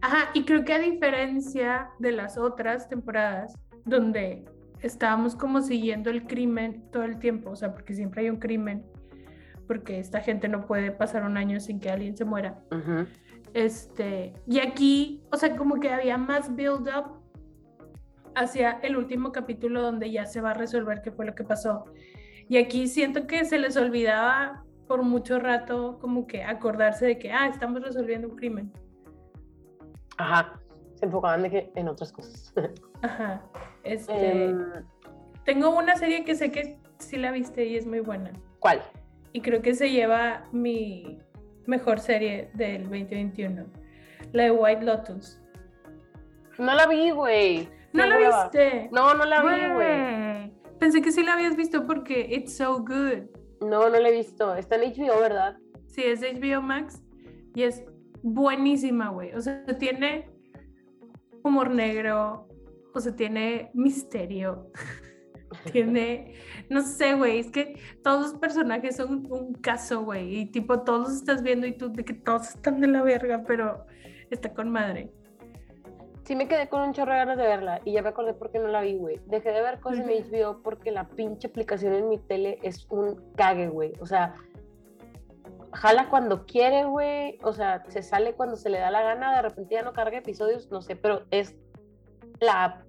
[0.00, 4.44] Ajá, y creo que a diferencia de las otras temporadas, donde
[4.82, 8.84] estábamos como siguiendo el crimen todo el tiempo, o sea, porque siempre hay un crimen,
[9.66, 12.60] porque esta gente no puede pasar un año sin que alguien se muera.
[13.58, 17.20] Este, y aquí, o sea, como que había más build up
[18.36, 21.86] hacia el último capítulo donde ya se va a resolver qué fue lo que pasó.
[22.48, 27.32] Y aquí siento que se les olvidaba por mucho rato como que acordarse de que,
[27.32, 28.72] ah, estamos resolviendo un crimen.
[30.18, 30.60] Ajá,
[30.94, 32.54] se enfocaban de que en otras cosas.
[33.02, 33.42] Ajá,
[33.82, 34.44] este...
[34.44, 34.70] Em,
[35.44, 38.30] tengo una serie que sé que sí la viste y es muy buena.
[38.60, 38.80] ¿Cuál?
[39.32, 41.18] Y creo que se lleva mi
[41.68, 43.66] mejor serie del 2021.
[44.32, 45.40] La de White Lotus.
[46.58, 47.68] No la vi, güey.
[47.92, 48.88] ¿No la viste?
[48.90, 50.52] No, no la vi, güey.
[50.78, 53.28] Pensé que sí la habías visto porque it's so good.
[53.60, 54.54] No, no la he visto.
[54.54, 55.56] Está en HBO, ¿verdad?
[55.86, 57.02] Sí, es de HBO Max
[57.54, 57.84] y es
[58.22, 59.34] buenísima, güey.
[59.34, 60.30] O sea, tiene
[61.42, 62.48] humor negro,
[62.94, 64.70] o sea, tiene misterio,
[65.72, 66.34] tiene,
[66.68, 71.12] no sé, güey, es que todos los personajes son un caso, güey, y tipo, todos
[71.14, 73.86] estás viendo y tú de que todos están de la verga, pero
[74.30, 75.10] está con madre.
[76.24, 78.50] Sí me quedé con un chorro de ganas de verla y ya me acordé por
[78.50, 79.18] qué no la vi, güey.
[79.28, 83.32] Dejé de ver cosas en HBO porque la pinche aplicación en mi tele es un
[83.34, 83.94] cague, güey.
[83.98, 84.34] O sea,
[85.72, 87.38] jala cuando quiere, güey.
[87.42, 89.36] O sea, se sale cuando se le da la gana.
[89.36, 91.56] De repente ya no carga episodios, no sé, pero es
[92.40, 92.82] la app.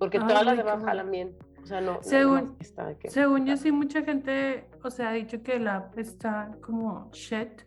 [0.00, 1.36] Porque todas las demás jalan bien.
[1.64, 1.98] O sea, no.
[2.02, 2.58] Según,
[3.08, 7.62] según yo, sí, mucha gente, o sea, ha dicho que la app está como shit.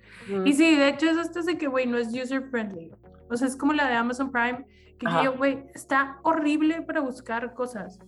[0.46, 2.92] Y sí, de hecho, es hasta de que, güey, no es user friendly.
[3.28, 4.68] O sea, es como la de Amazon Prime,
[5.00, 8.00] que yo, güey, está horrible para buscar cosas.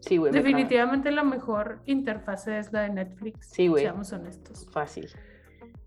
[0.00, 0.32] Sí, güey.
[0.32, 3.50] Definitivamente la mejor interfase es la de Netflix.
[3.52, 3.84] Sí, güey.
[3.84, 4.68] Seamos honestos.
[4.72, 5.08] Fácil.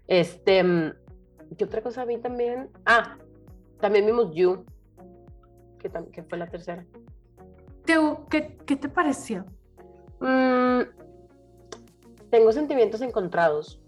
[0.08, 0.94] Este, mm,
[1.58, 2.70] ¿qué otra cosa vi también?
[2.86, 3.18] Ah,
[3.82, 4.64] también vimos You,
[5.80, 6.86] que, fue la tercera.
[7.86, 9.46] ¿Qué, qué, te pareció?
[10.20, 10.82] Mm,
[12.30, 13.82] tengo sentimientos encontrados.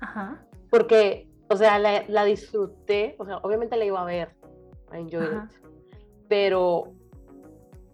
[0.00, 0.46] Ajá.
[0.70, 4.36] Porque, o sea, la, disfruté, o sea, obviamente la iba a ver,
[4.92, 5.50] I enjoyed it,
[6.28, 6.92] pero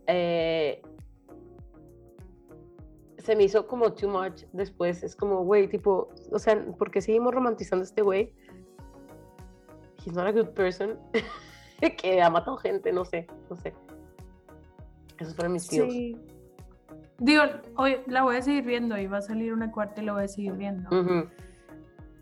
[0.07, 0.83] eh,
[3.19, 5.03] se me hizo como too much después.
[5.03, 8.35] Es como, güey, tipo, o sea, porque seguimos romantizando a este güey.
[10.05, 10.99] he's not a good person,
[11.99, 13.75] que ha matado gente, no sé, no sé.
[15.19, 15.93] Esos fueron mis tíos.
[15.93, 16.17] Sí.
[17.19, 17.43] Digo,
[17.77, 20.25] hoy la voy a seguir viendo y va a salir una cuarta y la voy
[20.25, 20.91] a seguir viendo.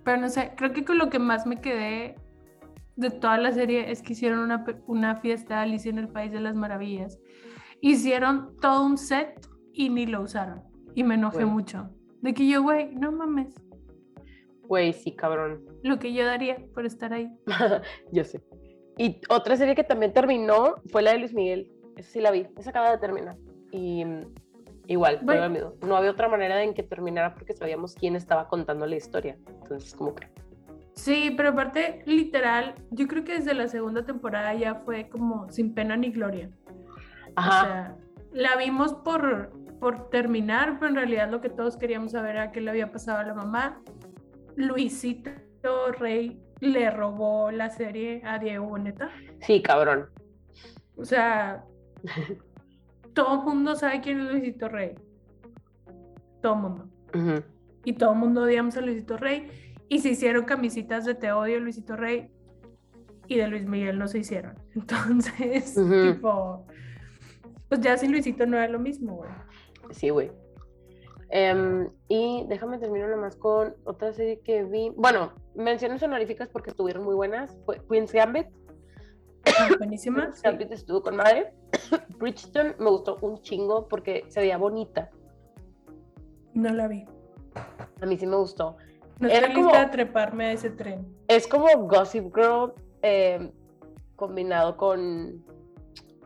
[0.05, 2.17] Pero no sé, creo que con lo que más me quedé
[2.97, 6.33] de toda la serie es que hicieron una, una fiesta de Alicia en el País
[6.33, 7.19] de las Maravillas.
[7.81, 9.41] Hicieron todo un set
[9.73, 10.63] y ni lo usaron.
[10.95, 11.89] Y me enojé mucho.
[12.21, 13.55] De que yo, güey, no mames.
[14.65, 15.65] Güey, sí, cabrón.
[15.83, 17.31] Lo que yo daría por estar ahí.
[18.13, 18.43] Yo sé.
[18.99, 21.73] Y otra serie que también terminó fue la de Luis Miguel.
[22.01, 22.47] Esa sí la vi.
[22.57, 23.37] Esa acaba de terminar.
[23.71, 24.35] Y mm,
[24.87, 25.75] igual, Bueno.
[25.83, 29.37] No había otra manera en que terminara porque sabíamos quién estaba contando la historia.
[29.63, 30.29] Entonces, como que.
[30.95, 35.75] Sí, pero aparte, literal, yo creo que desde la segunda temporada ya fue como sin
[35.75, 36.51] pena ni gloria.
[37.37, 37.61] Ajá.
[37.61, 37.97] O sea,
[38.33, 42.61] la vimos por, por terminar, pero en realidad lo que todos queríamos saber era qué
[42.61, 43.81] le había pasado a la mamá.
[44.57, 45.31] Luisito
[45.99, 49.11] Rey le robó la serie a Diego Boneta.
[49.41, 50.11] Sí, cabrón.
[50.97, 51.65] O sea,
[53.15, 54.95] todo el mundo sabe quién es Luisito Rey.
[56.43, 56.89] Todo el mundo.
[57.85, 59.49] Y todo el mundo odiamos a Luisito Rey.
[59.89, 62.31] Y se hicieron camisitas de Te odio Luisito Rey.
[63.27, 64.55] Y de Luis Miguel no se hicieron.
[64.75, 66.67] Entonces, tipo,
[67.69, 69.31] pues ya sin Luisito no era lo mismo, güey.
[69.91, 70.31] Sí, güey.
[71.33, 74.93] Em, y déjame terminar nada más con otra serie que vi.
[74.97, 77.57] Bueno, menciones honoríficas porque estuvieron muy buenas.
[77.65, 78.49] Fue Queen's Gambit.
[79.79, 80.33] Buenísima.
[80.33, 80.43] Sí.
[80.45, 81.53] Gambit estuvo con madre.
[82.19, 85.11] Bridgeton me gustó un chingo porque se veía bonita.
[86.55, 87.05] No la vi.
[88.01, 88.77] A mí sí me gustó.
[89.19, 91.07] No Era estoy como- lista a treparme a ese tren.
[91.29, 92.73] Es como Gossip Girl
[93.03, 93.51] em,
[94.17, 95.45] combinado con.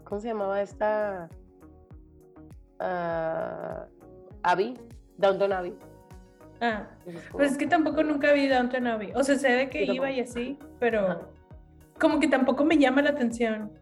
[0.04, 1.28] ¿Cómo se llamaba esta?
[2.78, 3.86] Ah,
[4.42, 4.74] Abby.
[5.16, 5.74] Downton Abbey.
[6.60, 6.88] Ah,
[7.32, 9.12] pues es que tampoco nunca vi Downton Abbey.
[9.14, 11.20] O sea, sé de que iba y así, pero Ajá.
[11.98, 13.72] Como que tampoco me llama la atención.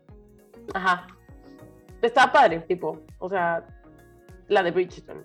[0.74, 1.06] Ajá.
[2.00, 3.64] Estaba padre, tipo, o sea,
[4.48, 5.24] la de Bridgerton.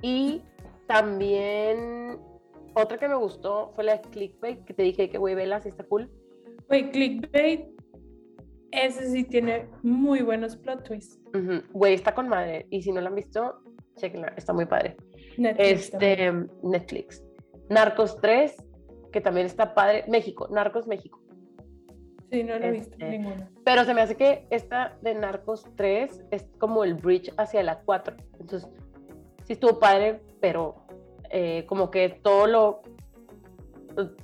[0.00, 0.42] Y
[0.86, 2.18] también
[2.74, 5.68] otra que me gustó fue la de Clickbait, que te dije que güey, vela, sí
[5.68, 6.10] está cool.
[6.68, 7.66] Güey, Clickbait,
[8.70, 11.20] ese sí tiene muy buenos plot twists.
[11.72, 12.66] Güey, está con madre.
[12.70, 13.60] Y si no la han visto,
[13.96, 14.96] chequenla, está muy padre.
[15.36, 16.20] Netflix también.
[16.20, 17.24] Este, Netflix.
[17.68, 18.56] Narcos 3,
[19.12, 20.04] que también está padre.
[20.08, 21.21] México, Narcos México.
[22.32, 23.50] Sí, no la he visto este, ninguna.
[23.62, 27.80] Pero se me hace que esta de Narcos 3 es como el bridge hacia la
[27.80, 28.16] 4.
[28.40, 28.70] Entonces,
[29.44, 30.76] sí estuvo padre, pero
[31.30, 32.82] eh, como que todo lo...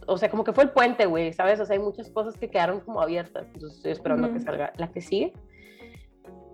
[0.06, 1.60] O sea, como que fue el puente, güey, ¿sabes?
[1.60, 3.46] O sea, hay muchas cosas que quedaron como abiertas.
[3.52, 4.44] Entonces, estoy esperando a que Ujú.
[4.44, 5.34] salga la que sigue.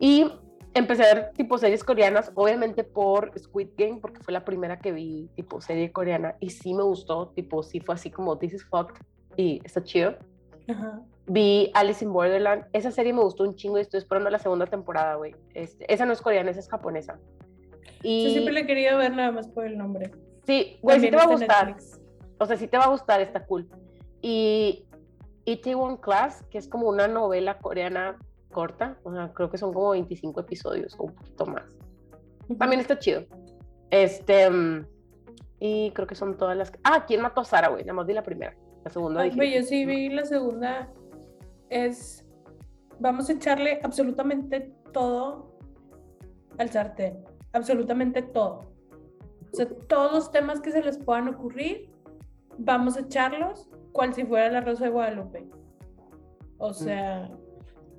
[0.00, 0.26] Y
[0.74, 4.90] empecé a ver tipo series coreanas, obviamente por Squid Game, porque fue la primera que
[4.90, 6.34] vi tipo serie coreana.
[6.40, 8.96] Y sí me gustó, tipo, sí fue así como This is fucked.
[9.36, 10.16] Y está chido.
[10.66, 11.00] Ajá.
[11.26, 12.66] Vi Alice in Borderland.
[12.72, 15.34] Esa serie me gustó un chingo y estoy esperando la segunda temporada, güey.
[15.54, 17.18] Este, esa no es coreana, esa es japonesa.
[18.02, 20.10] Yo Y siempre la he querido ver nada más por el nombre.
[20.46, 21.66] sí, güey, sí te va a gustar.
[21.68, 22.00] Netflix.
[22.38, 23.66] O sea, sí te va a gustar, está cool.
[24.20, 24.84] Y
[25.46, 28.18] Itaewon Class, que es como una novela coreana
[28.52, 28.98] corta.
[29.04, 31.64] O sea, creo que son como 25 episodios o un poquito más.
[32.58, 33.24] También está chido.
[33.90, 34.50] Este.
[34.50, 34.86] mm,
[35.60, 36.72] Y creo que son todas las.
[36.82, 37.84] Ah, ¿quién mató a Sara, güey?
[37.84, 38.54] Nada más di la primera.
[38.84, 39.36] La segunda Ay, dije.
[39.36, 40.90] güey, yo sí vi la segunda.
[41.70, 42.26] Es.
[43.00, 45.58] Vamos a echarle absolutamente todo
[46.58, 47.24] al sartén.
[47.52, 48.72] Absolutamente todo.
[49.52, 51.90] O sea, todos los temas que se les puedan ocurrir,
[52.58, 55.48] vamos a echarlos cual si fuera la Rosa de Guadalupe.
[56.58, 57.30] O sea,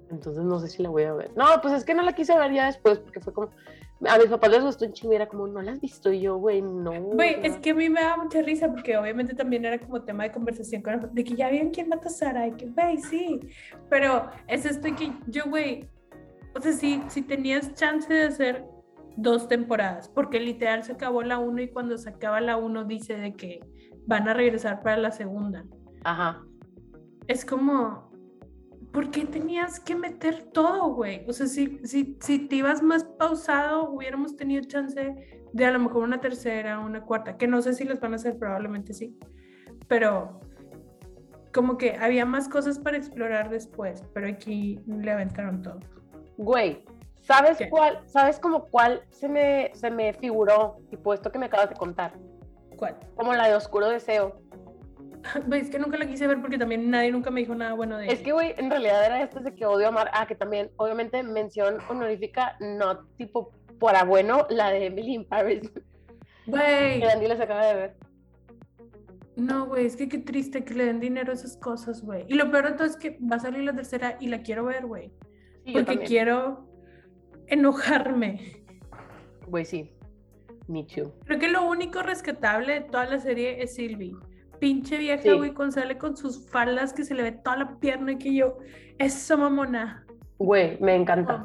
[0.09, 1.31] Entonces no sé si la voy a ver.
[1.35, 3.49] No, pues es que no la quise ver ya después porque fue como.
[4.07, 6.19] A mis papás les gustó un chingo y era como, no la has visto Y
[6.19, 6.91] yo, güey, no.
[7.01, 7.61] güey, es no".
[7.61, 10.81] que a mí me da mucha risa porque obviamente también era como tema de conversación
[10.81, 13.39] con la- de que ya vieron quién mata a Sara y que, güey, sí.
[13.89, 15.87] Pero es esto que yo, güey,
[16.53, 18.65] o sea, si, si tenías chance de hacer
[19.17, 23.15] dos temporadas, porque literal se acabó la 1 y cuando se acaba la 1 dice
[23.15, 23.61] de que
[24.05, 25.63] van a regresar para la segunda.
[26.03, 26.43] Ajá.
[27.27, 28.11] Es como,
[28.95, 31.25] ¿por qué tenías que meter todo, güey?
[31.27, 35.13] O sea, si, si, si te ibas más pausado, hubiéramos tenido chance
[35.51, 38.15] de a lo mejor una tercera, una cuarta, que no sé si les van a
[38.15, 39.19] hacer, probablemente sí.
[39.89, 40.39] Pero
[41.53, 45.81] como que había más cosas para explorar después, pero aquí le aventaron todo.
[46.37, 46.85] Güey,
[47.19, 47.69] ¿sabes ¿Qué?
[47.69, 47.99] cuál?
[48.05, 50.77] ¿Sabes como cuál se me, se me figuró?
[50.89, 52.13] Tipo esto que me acabas de contar.
[52.77, 52.97] ¿Cuál?
[53.15, 54.39] Como la de Oscuro Deseo.
[55.45, 57.97] Güey, es que nunca la quise ver porque también nadie nunca me dijo nada bueno
[57.97, 58.23] de Es ella.
[58.23, 60.09] que, güey, en realidad era esto de que odio amar.
[60.13, 65.71] Ah, que también, obviamente, mención honorífica, no tipo por bueno, la de Emily in Paris.
[66.47, 67.95] Güey, que Andy les acaba de ver.
[69.35, 72.25] No, güey, es que qué triste que le den dinero a esas cosas, güey.
[72.27, 74.65] Y lo peor de todo es que va a salir la tercera y la quiero
[74.65, 75.11] ver, güey.
[75.65, 76.69] Sí, Porque quiero
[77.47, 78.63] enojarme.
[79.47, 79.91] Güey, sí.
[80.67, 81.13] Me too.
[81.25, 84.15] Creo que lo único rescatable de toda la serie es Sylvie.
[84.59, 85.31] Pinche vieja, Sí.
[85.31, 88.33] güey, con sale con sus faldas que se le ve toda la pierna y que
[88.33, 88.57] yo,
[88.97, 90.05] eso mamona.
[90.37, 91.43] Güey, me encanta.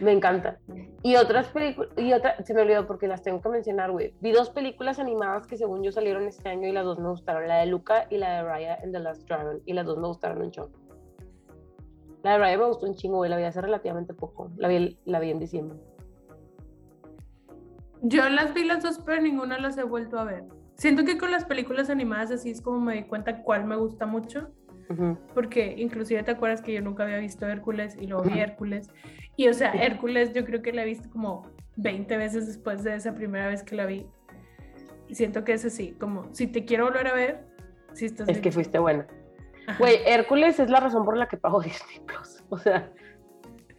[0.00, 0.58] Me encanta.
[1.02, 4.14] Y otras películas, y otra, se me olvidó porque las tengo que mencionar, güey.
[4.20, 7.46] Vi dos películas animadas que según yo salieron este año y las dos me gustaron,
[7.46, 10.08] la de Luca y la de Raya and the Last Dragon, y las dos me
[10.08, 10.72] gustaron un chorro.
[12.22, 14.98] La de Raya me gustó un chingo, güey, la vi hace relativamente poco, la vi,
[15.04, 15.78] la vi en diciembre.
[18.02, 20.44] Yo las vi las dos, pero ninguna las he vuelto a ver.
[20.82, 24.04] Siento que con las películas animadas así es como me di cuenta cuál me gusta
[24.04, 24.50] mucho.
[25.32, 28.40] Porque inclusive te acuerdas que yo nunca había visto Hércules y luego vi.
[28.40, 28.90] Hércules.
[29.36, 32.96] Y o sea, Hércules yo creo que la he visto como 20 veces después de
[32.96, 34.06] esa primera vez que la vi.
[35.08, 37.46] Y siento que es así, como si te quiero volver a ver,
[37.94, 38.52] si estás Es que bien.
[38.54, 39.06] fuiste buena.
[39.78, 42.42] Güey, Hércules es la razón por la que pago Disney Plus.
[42.50, 42.90] O sea,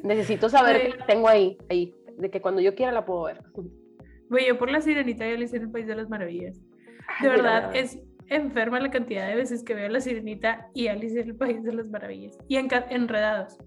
[0.01, 0.91] necesito saber Güey.
[0.93, 3.41] que la tengo ahí, ahí, de que cuando yo quiera la puedo ver.
[4.30, 6.60] Güey, yo por la sirenita ya le hice en el País de las Maravillas.
[7.22, 11.28] De verdad, es enferma la cantidad de veces que veo la sirenita y Alice en
[11.30, 12.38] el País de las Maravillas.
[12.47, 13.57] Y enca- enredados.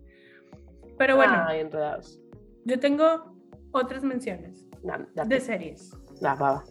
[0.99, 2.21] Pero bueno, Ay, enredados.
[2.65, 3.35] yo tengo
[3.73, 4.67] otras menciones
[5.27, 5.91] de series.
[6.21, 6.65] Da, va, va.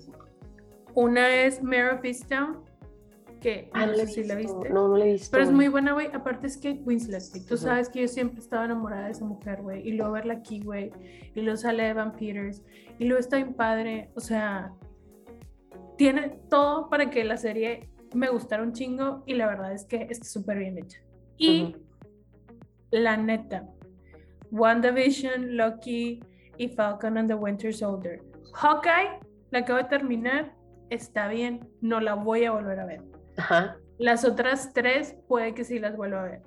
[0.96, 2.64] Una es Mare of Easttown,
[3.42, 4.70] que Ah, no no sé si la viste.
[4.70, 5.30] No, no la he visto.
[5.32, 6.08] Pero es muy buena, güey.
[6.14, 7.46] Aparte es Kate Winslet, güey.
[7.46, 7.64] Tú Ujú.
[7.64, 9.88] sabes que yo siempre estaba enamorada de esa mujer, güey.
[9.88, 10.92] Y luego verla aquí, güey.
[11.36, 12.64] Y luego sale Evan Peters.
[12.98, 14.10] Y luego está bien padre.
[14.16, 14.72] O sea,
[15.98, 19.24] tiene todo para que la serie me gustara un chingo.
[19.26, 21.00] Y la verdad es que está súper bien hecha.
[21.38, 21.76] Y
[22.92, 23.68] la neta,
[24.52, 26.24] WandaVision, Loki
[26.58, 28.22] y Falcon and the Winter Soldier.
[28.54, 29.20] Hawkeye,
[29.52, 30.54] la acabo de terminar.
[30.90, 31.68] Está bien.
[31.82, 33.02] No la voy a volver a ver.
[33.38, 33.78] Ajá.
[33.98, 36.42] Las otras tres puede que sí las vuelva a ver.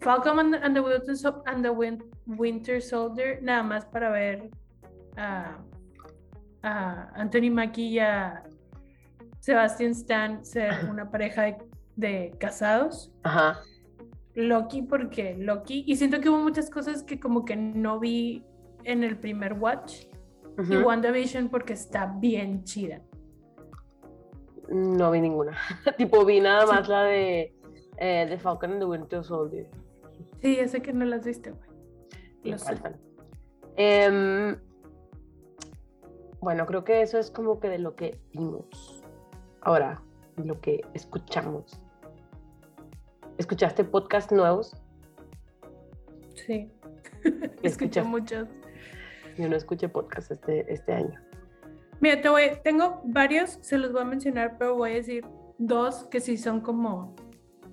[0.00, 1.14] Falcon and, and the, Winter,
[1.46, 4.50] and the Win- Winter Soldier, nada más para ver
[5.16, 5.56] a,
[6.62, 8.42] a Anthony Mackie y a
[9.46, 11.56] Sebastian Stan ser una pareja de,
[11.94, 13.12] de casados.
[13.22, 13.60] Ajá.
[14.34, 18.44] Loki porque Loki, y siento que hubo muchas cosas que como que no vi
[18.82, 20.06] en el primer watch.
[20.58, 20.86] Y Ujú.
[20.88, 23.02] WandaVision porque está bien chida.
[24.68, 25.56] No vi ninguna.
[25.96, 26.72] tipo, vi nada Sí.
[26.72, 27.54] más la de,
[27.98, 29.68] eh, de Falcon and the Winter Soldier.
[30.42, 31.70] Sí, ya sé que no las viste, güey.
[32.42, 32.64] Lo sé.
[32.64, 32.96] faltan.
[33.76, 34.56] Em,
[36.40, 38.95] bueno, creo que eso es como que de lo que vimos.
[39.66, 40.00] Ahora,
[40.36, 41.80] lo que escuchamos.
[43.36, 44.80] ¿Escuchaste podcasts nuevos?
[46.36, 46.70] Sí.
[47.24, 48.48] ¿Qué Escuché muchos.
[49.36, 51.20] Yo no escuché podcast este, este año.
[51.98, 55.26] Mira, te voy, tengo varios, se los voy a mencionar, pero voy a decir
[55.58, 57.16] dos que sí son como,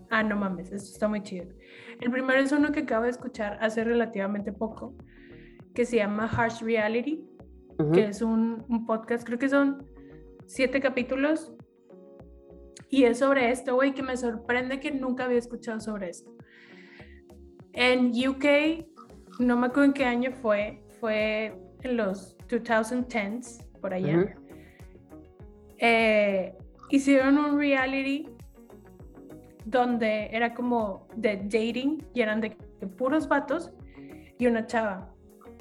[0.10, 1.46] ah, no mames, esto está muy chido.
[2.02, 4.96] El primero es uno que acabo de escuchar hace relativamente poco,
[5.76, 7.24] que se llama Harsh Reality,
[7.94, 9.86] que es un, un podcast, creo que son
[10.48, 11.53] siete capítulos,
[12.90, 16.36] y es sobre esto, güey, que me sorprende que nunca había escuchado sobre esto.
[17.74, 18.86] En UK,
[19.40, 24.20] no me acuerdo en qué año fue, fue en los 2010s, por allá.
[24.20, 24.30] Ujú.
[25.80, 26.56] eh,
[26.90, 28.30] hicieron un reality
[29.66, 33.72] donde era como de dating y eran de, de puros vatos
[34.38, 35.14] y una chava.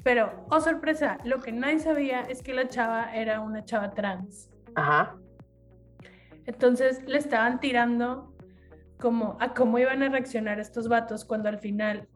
[0.03, 4.49] Pero, oh sorpresa, lo que nadie sabía es que la chava era una chava trans.
[4.75, 5.17] Ajá.
[6.45, 8.33] Entonces le estaban tirando
[8.99, 12.07] como a cómo iban a reaccionar estos vatos cuando al final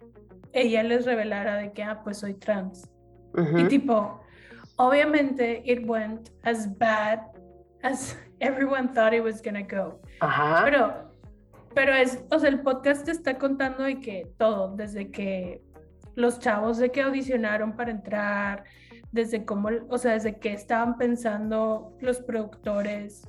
[0.54, 2.90] ella les revelara de que, ah, pues soy trans.
[3.56, 4.20] Y tipo,
[4.78, 7.20] obviamente it went as bad
[7.84, 10.00] as everyone thought it was gonna go.
[10.22, 10.64] Ajá.
[10.64, 11.12] Pero,
[11.76, 15.62] pero es, o sea, el podcast te está contando de que todo, desde que
[16.16, 18.64] los chavos de que audicionaron para entrar,
[19.12, 23.28] desde cómo, o sea, desde que estaban pensando los productores,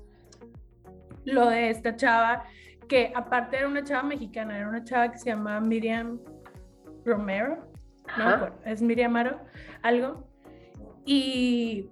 [1.24, 2.44] lo de esta chava,
[2.88, 6.18] que aparte era una chava mexicana, era una chava que se llama Miriam
[7.04, 7.56] Romero,
[8.16, 8.34] no me Ajá.
[8.36, 9.38] acuerdo, es Miriam Aro,
[9.82, 10.28] algo.
[11.04, 11.90] Y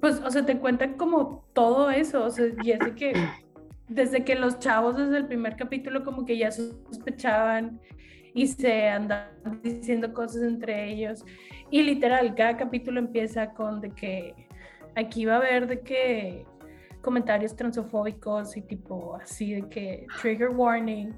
[0.00, 3.12] pues, o sea, te cuentan como todo eso, o sea, y es de que
[3.88, 7.80] desde que los chavos desde el primer capítulo como que ya sospechaban
[8.34, 11.24] y se andaban diciendo cosas entre ellos.
[11.70, 14.34] Y literal, cada capítulo empieza con de que
[14.96, 16.44] aquí va a haber de que
[17.04, 21.12] comentarios transofóbicos y tipo así de que trigger warning.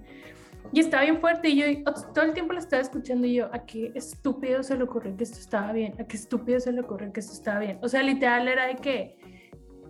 [0.73, 3.65] Y estaba bien fuerte y yo todo el tiempo lo estaba escuchando y yo, a
[3.65, 7.13] qué estúpido se le ocurrió que esto estaba bien, a qué estúpido se le ocurrió
[7.13, 7.79] que esto estaba bien.
[7.83, 9.17] O sea, literal era de que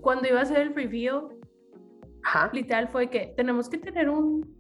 [0.03, 0.74] cuando iba a hacer el
[2.24, 2.51] Ajá.
[2.53, 4.55] literal fue que tenemos que tener un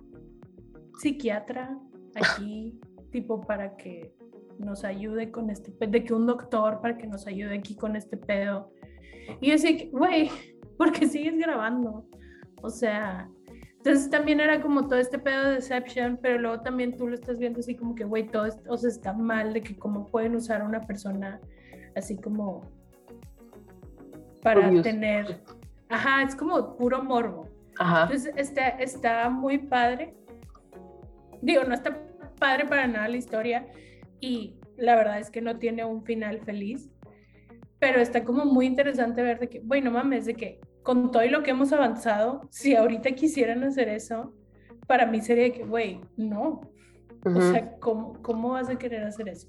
[0.98, 1.78] psiquiatra
[2.14, 2.80] aquí,
[3.12, 4.14] tipo para que
[4.58, 7.94] nos ayude con este pedo, de que un doctor para que nos ayude aquí con
[7.94, 8.72] este pedo.
[9.40, 10.30] Y yo decía, güey,
[10.78, 12.06] ¿por qué sigues grabando?
[12.62, 13.28] O sea,
[13.76, 17.38] entonces también era como todo este pedo de deception, pero luego también tú lo estás
[17.38, 20.34] viendo así como que, güey, todo esto, o sea, está mal de que cómo pueden
[20.34, 21.40] usar a una persona
[21.94, 22.62] así como
[24.42, 25.40] para tener,
[25.88, 27.48] ajá, es como puro morbo.
[27.78, 28.02] Ajá.
[28.02, 30.14] Entonces está, está muy padre.
[31.42, 31.96] Digo, no está
[32.38, 33.66] padre para nada la historia
[34.20, 36.90] y la verdad es que no tiene un final feliz,
[37.78, 41.30] pero está como muy interesante ver de que, bueno, mames, de que con todo y
[41.30, 44.32] lo que hemos avanzado, si ahorita quisieran hacer eso,
[44.86, 46.60] para mí sería que, güey, no.
[47.24, 49.48] O sea, ¿cómo, ¿cómo vas a querer hacer eso?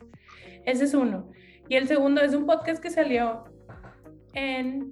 [0.65, 1.29] Ese es uno.
[1.69, 3.43] Y el segundo es un podcast que salió
[4.33, 4.91] en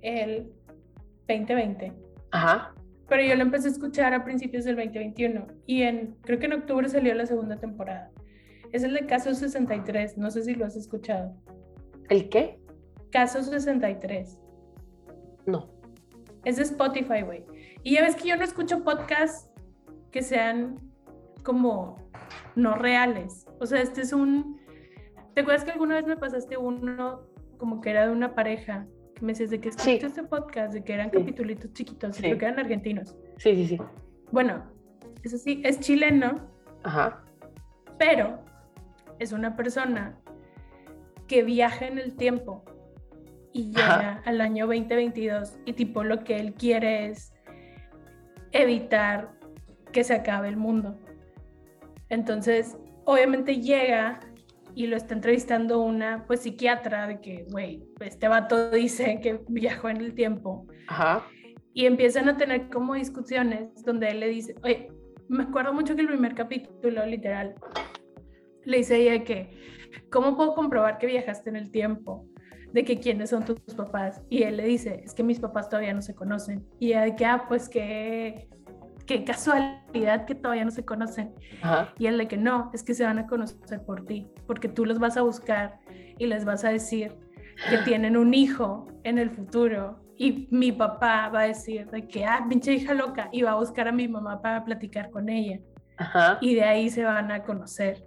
[0.00, 0.50] el
[1.28, 1.92] 2020
[2.30, 2.74] Ajá.
[3.06, 6.54] pero yo lo empecé a escuchar a principios del 2021 y en creo que en
[6.54, 8.10] octubre salió la segunda temporada.
[8.72, 11.34] Es el de Caso 63, no sé si lo has escuchado.
[12.08, 12.58] ¿El qué?
[13.10, 14.38] Caso 63.
[15.50, 15.68] No.
[16.44, 17.44] Es de Spotify, güey.
[17.82, 19.50] Y ya ves que yo no escucho podcasts
[20.10, 20.76] que sean
[21.44, 21.96] como
[22.56, 23.46] no reales.
[23.60, 24.60] O sea, este es un...
[25.34, 27.22] ¿Te acuerdas que alguna vez me pasaste uno
[27.58, 28.86] como que era de una pareja?
[29.14, 29.78] Que me decías de que Sí.
[29.92, 31.18] escuchaste este podcast, de que eran Sí.
[31.18, 32.22] capitulitos chiquitos, Sí.
[32.22, 33.16] creo que eran argentinos.
[33.38, 33.78] Sí, sí, sí.
[34.32, 34.64] Bueno,
[35.22, 36.34] eso sí, es chileno,
[36.82, 37.22] Ajá.
[37.98, 38.40] pero
[39.18, 40.18] es una persona
[41.26, 42.64] que viaja en el tiempo
[43.52, 44.22] y llega Ajá.
[44.26, 47.32] al año 2022 y tipo lo que él quiere es
[48.52, 49.32] evitar
[49.92, 50.98] que se acabe el mundo.
[52.08, 54.20] Entonces, obviamente llega
[54.74, 59.88] y lo está entrevistando una pues psiquiatra de que, güey, este vato dice que viajó
[59.88, 61.26] en el tiempo Ajá.
[61.74, 64.92] y empiezan a tener como discusiones donde él le dice, oye,
[65.28, 67.54] me acuerdo mucho que el primer capítulo, literal,
[68.64, 69.50] le dice a ella que,
[70.10, 72.26] ¿cómo puedo comprobar que viajaste en el tiempo?
[72.72, 74.22] De que quiénes son tus papás.
[74.30, 76.66] Y él le dice, es que mis papás todavía no se conocen.
[76.78, 78.48] Y ella de que, ah, pues qué,
[79.06, 81.34] qué casualidad que todavía no se conocen.
[81.62, 81.92] Ajá.
[81.98, 84.84] Y él de que no, es que se van a conocer por ti, porque tú
[84.86, 85.80] los vas a buscar
[86.18, 87.16] y les vas a decir
[87.68, 90.00] que tienen un hijo en el futuro.
[90.16, 93.54] Y mi papá va a decir de que, ah, pinche hija loca, y va a
[93.54, 95.58] buscar a mi mamá para platicar con ella.
[95.96, 96.38] Ajá.
[96.40, 98.04] Y de ahí se van a conocer.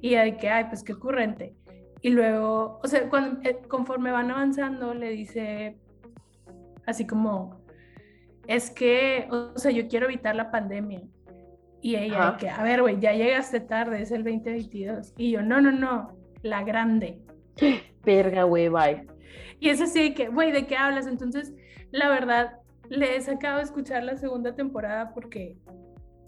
[0.00, 1.54] Y de que, ay, pues qué ocurrente.
[2.02, 5.76] Y luego, o sea, cuando, eh, conforme van avanzando, le dice
[6.86, 7.60] así como,
[8.46, 11.02] es que, o sea, yo quiero evitar la pandemia.
[11.82, 12.36] Y ella, Ajá.
[12.36, 15.14] que, a ver, güey, ya llegaste tarde, es el 2022.
[15.16, 17.18] Y yo, no, no, no, la grande.
[18.04, 19.06] Verga, güey, bye.
[19.60, 21.06] Y es así que, güey, ¿de qué hablas?
[21.06, 21.52] Entonces,
[21.90, 25.56] la verdad, le he sacado a escuchar la segunda temporada porque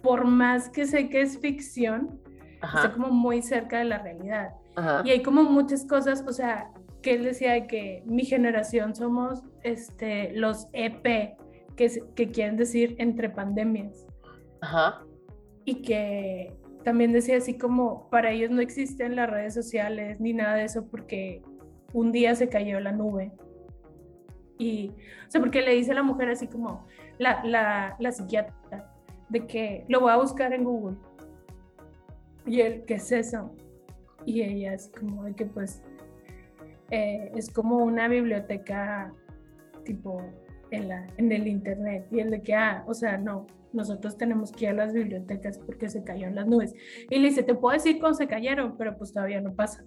[0.02, 2.20] por más que sé que es ficción,
[2.54, 2.92] está Ajá.
[2.92, 4.50] como muy cerca de la realidad.
[4.76, 5.02] Ajá.
[5.04, 6.70] Y hay como muchas cosas, o sea,
[7.02, 11.36] que él decía de que mi generación somos este, los EP,
[11.76, 14.06] que, que quieren decir entre pandemias.
[14.60, 15.04] Ajá.
[15.64, 20.54] Y que también decía así como, para ellos no existen las redes sociales ni nada
[20.54, 21.42] de eso porque
[21.92, 23.32] un día se cayó la nube.
[24.58, 24.90] Y,
[25.26, 26.86] o sea, porque le dice a la mujer así como,
[27.18, 28.92] la, la, la psiquiatra,
[29.28, 30.96] de que lo voy a buscar en Google.
[32.46, 33.54] Y él, ¿qué es eso?
[34.26, 35.82] Y ella así como de que pues
[36.90, 39.12] eh, es como una biblioteca
[39.84, 40.22] tipo
[40.70, 42.06] en, la, en el internet.
[42.10, 45.58] Y él de que, ah, o sea, no, nosotros tenemos que ir a las bibliotecas
[45.58, 46.74] porque se cayó en las nubes.
[47.10, 49.84] Y le dice, te puedo decir cómo se cayeron, pero pues todavía no pasa.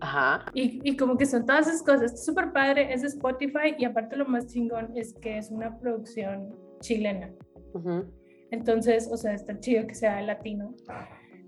[0.00, 0.44] Ajá.
[0.52, 2.02] Y, y como que son todas esas cosas.
[2.02, 5.78] Está súper padre, es de Spotify y aparte lo más chingón es que es una
[5.78, 7.32] producción chilena.
[7.72, 8.04] Ujú.
[8.50, 10.74] Entonces, o sea, está chido que sea latino.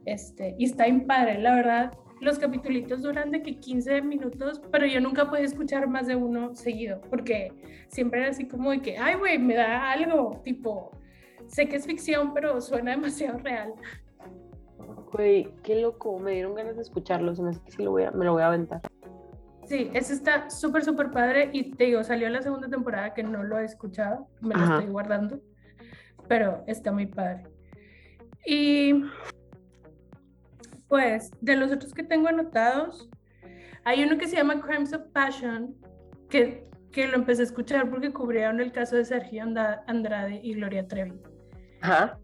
[0.06, 1.92] Este, y está bien padre, la verdad.
[2.20, 6.54] Los capítulos duran de que 15 minutos, pero yo nunca pude escuchar más de uno
[6.54, 7.52] seguido, porque
[7.88, 10.90] siempre era así como de que, ay, güey, me da algo, tipo,
[11.46, 13.74] sé que es ficción, pero suena demasiado real.
[15.12, 16.18] Güey, qué loco.
[16.18, 17.34] Me dieron ganas de escucharlo.
[17.34, 18.80] Se me hace que sí lo voy a, me lo voy a aventar.
[19.64, 23.42] Sí, ese está súper, súper padre y te digo, salió la segunda temporada que no
[23.42, 24.74] lo he escuchado, me lo Ajá.
[24.78, 25.40] estoy guardando,
[26.28, 27.44] pero está muy padre.
[28.46, 29.02] Y
[30.88, 33.08] pues de los otros que tengo anotados,
[33.84, 35.74] hay uno que se llama Crimes of Passion,
[36.28, 39.44] que, que lo empecé a escuchar porque cubrieron el caso de Sergio
[39.86, 41.20] Andrade y Gloria Trevi.
[41.80, 42.18] Ajá.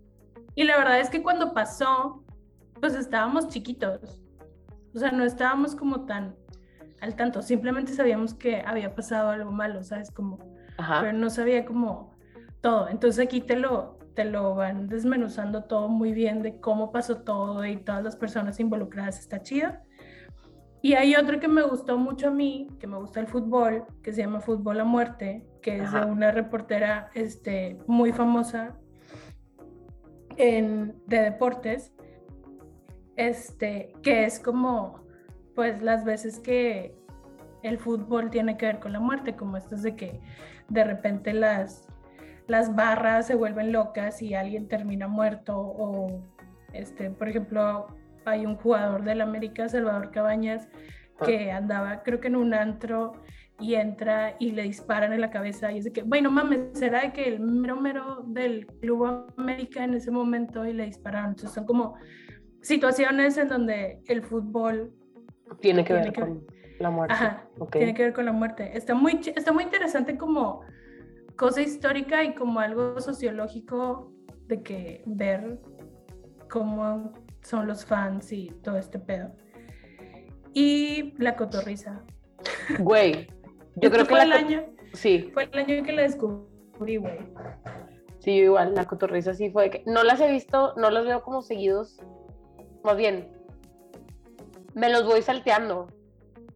[0.55, 2.25] Y la verdad es que cuando pasó,
[2.81, 4.21] pues estábamos chiquitos.
[4.95, 6.35] O sea, no estábamos como tan
[7.01, 7.43] al tanto.
[7.43, 10.11] Simplemente sabíamos que había pasado algo malo, ¿sabes?
[10.11, 10.39] Como,
[10.77, 11.01] Ajá.
[11.01, 12.15] pero no sabía como
[12.61, 12.89] todo.
[12.89, 17.65] Entonces aquí te lo, te lo van desmenuzando todo muy bien de cómo pasó todo
[17.65, 19.19] y todas las personas involucradas.
[19.19, 19.73] Está chido.
[20.85, 24.13] Y hay otro que me gustó mucho a mí, que me gusta el fútbol, que
[24.13, 28.77] se llama Fútbol a Muerte, que es de una reportera este, muy famosa
[30.37, 31.93] en, de deportes,
[33.15, 35.07] este, que es como,
[35.55, 36.97] pues las veces que
[37.63, 40.21] el fútbol tiene que ver con la muerte, como estas de que
[40.69, 41.87] de repente las,
[42.53, 46.23] las barras se vuelven locas y alguien termina muerto o,
[46.75, 47.87] este, por ejemplo,
[48.27, 50.69] hay un jugador del América, Salvador Cabañas,
[51.19, 51.25] ah.
[51.25, 53.15] que andaba, creo que en un antro
[53.59, 57.15] y entra y le disparan en la cabeza y dice que, bueno, mames, será de
[57.15, 61.31] que el mero mero del Club América en ese momento y le dispararon.
[61.31, 61.95] Entonces son como
[62.61, 64.93] situaciones en donde el fútbol
[65.63, 66.45] tiene que ver con
[66.79, 67.15] la muerte.
[67.15, 68.77] Ajá, tiene que ver con la muerte.
[68.77, 70.61] Está muy, está muy interesante como
[71.37, 74.13] cosa histórica y como algo sociológico
[74.47, 75.61] de que ver
[76.49, 77.13] cómo
[77.43, 79.33] son los fans y todo este pedo.
[80.55, 82.03] Y la cotorriza.
[82.79, 83.29] Güey,
[83.77, 84.65] yo creo que fue el año.
[84.93, 85.31] Sí.
[85.33, 87.19] Fue el año que la descubrí, güey.
[88.19, 91.43] Sí, igual, la cotorriza sí fue que no las he visto, no las veo como
[91.43, 91.99] seguidos.
[92.85, 93.33] Más bien,
[94.75, 95.89] me los voy salteando.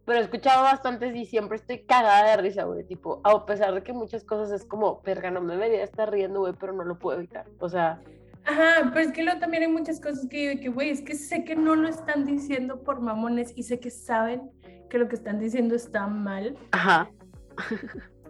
[0.07, 2.85] Pero he escuchado bastantes y siempre estoy cagada de risa, güey.
[2.85, 6.39] Tipo, a pesar de que muchas cosas es como, perga, no me debería estar riendo,
[6.39, 7.45] güey, pero no lo puedo evitar.
[7.59, 8.01] O sea,
[8.45, 11.15] Ajá, pero es que luego también hay muchas cosas que digo que, güey, es que
[11.15, 14.49] sé que no lo están diciendo por mamones y sé que saben
[14.89, 16.57] que lo que están diciendo está mal.
[16.71, 17.09] Ajá.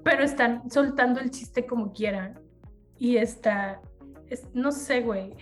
[0.03, 2.39] pero están soltando el chiste como quieran.
[2.97, 3.79] Y está,
[4.31, 5.35] es, no sé, güey.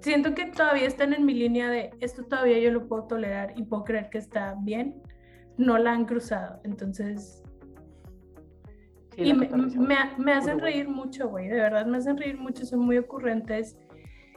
[0.00, 3.62] Siento que todavía están en mi línea de esto todavía yo lo puedo tolerar y
[3.62, 5.00] puedo creer que está bien.
[5.58, 6.60] No la han cruzado.
[6.64, 7.42] Entonces,
[9.16, 12.80] y me, me, me, hacen reír mucho, güey, de verdad me hacen reír mucho, son
[12.80, 13.76] muy ocurrentes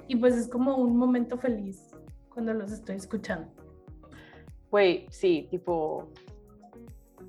[0.08, 1.92] y pues es como un momento feliz
[2.30, 3.48] cuando los estoy escuchando.
[4.72, 6.12] Güey, sí, tipo,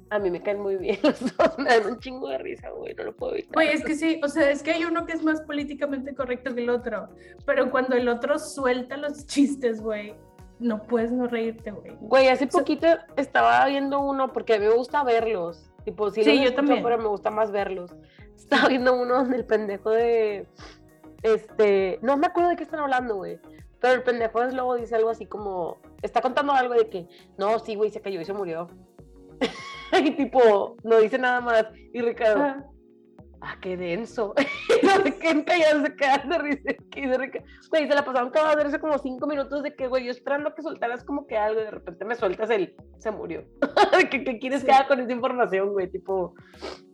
[0.09, 2.95] a mí me caen muy bien los dos, me dan un chingo de risa, güey,
[2.95, 3.53] no lo puedo evitar.
[3.53, 6.55] Güey, es que sí, o sea, es que hay uno que es más políticamente correcto
[6.55, 7.09] que el otro,
[7.45, 10.15] pero cuando el otro suelta los chistes, güey,
[10.63, 11.97] no puedes no reírte, güey.
[12.01, 12.87] Güey, hace poquito
[13.17, 16.99] estaba viendo uno porque a mí me gusta verlos, tipo, sí, sí yo también, pero
[16.99, 17.95] me gusta más verlos.
[18.37, 20.49] Estaba viendo uno donde el pendejo de
[21.23, 23.39] este, no me acuerdo de qué están hablando, güey.
[23.81, 27.59] Pero el pendejo es luego dice algo así como, está contando algo de que, no,
[27.59, 28.69] sí, güey, se cayó y se murió.
[29.93, 31.67] y tipo, no dice nada más.
[31.93, 32.65] Y Ricardo,
[33.43, 34.35] ah, qué denso.
[34.83, 36.71] no sé qué ya se quedan de risa.
[37.71, 40.63] Güey, se la pasaron cada vez como cinco minutos de que, güey, yo esperando que
[40.63, 43.45] soltaras como que algo y de repente me sueltas el, se murió.
[44.11, 45.91] ¿Qué, ¿Qué, quieres que haga con esa información, güey?
[45.91, 46.35] Tipo,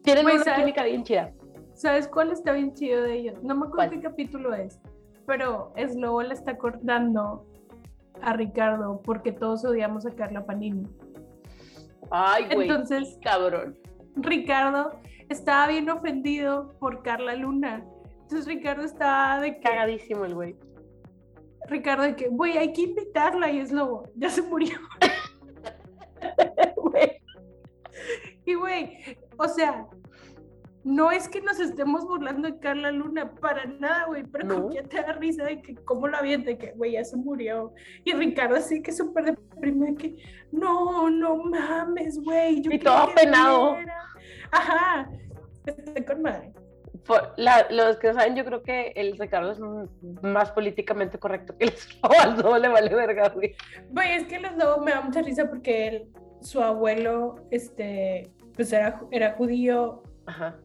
[0.03, 1.33] tienen una química bien chida.
[1.75, 3.43] ¿Sabes cuál está bien chido de ellos?
[3.43, 4.81] No me acuerdo qué capítulo es,
[5.27, 7.47] pero Slobo le está cortando
[8.21, 10.89] a Ricardo porque todos odiamos a Carla Panini.
[12.11, 12.69] Ay, güey.
[12.69, 13.79] Entonces, cabrón.
[14.17, 17.85] Ricardo estaba bien ofendido por Carla Luna.
[18.23, 20.57] Entonces Ricardo estaba de cagadísimo el güey.
[21.69, 24.79] Ricardo de que, güey, hay que invitarla y es lobo, ya se murió.
[28.45, 28.97] y güey,
[29.37, 29.87] o sea,
[30.85, 34.73] no es que nos estemos burlando de Carla Luna, para nada, güey, pero no.
[34.73, 37.75] ya te da risa de que cómo la de que, güey, ya se murió.
[38.05, 40.17] Y Ricardo así que súper deprimido, que,
[40.51, 42.63] no, no mames, güey.
[42.65, 43.77] Y todo penado.
[44.53, 45.11] Ajá,
[45.67, 46.53] estoy con madre.
[47.69, 49.61] los que saben, yo creo que el Ricardo es
[50.23, 52.59] más políticamente correcto que el Slobo.
[52.59, 53.55] le vale verga, güey.
[53.91, 56.09] Güey, es que el Slobo me da mucha risa porque él,
[56.41, 60.03] su abuelo, este, pues era, era judío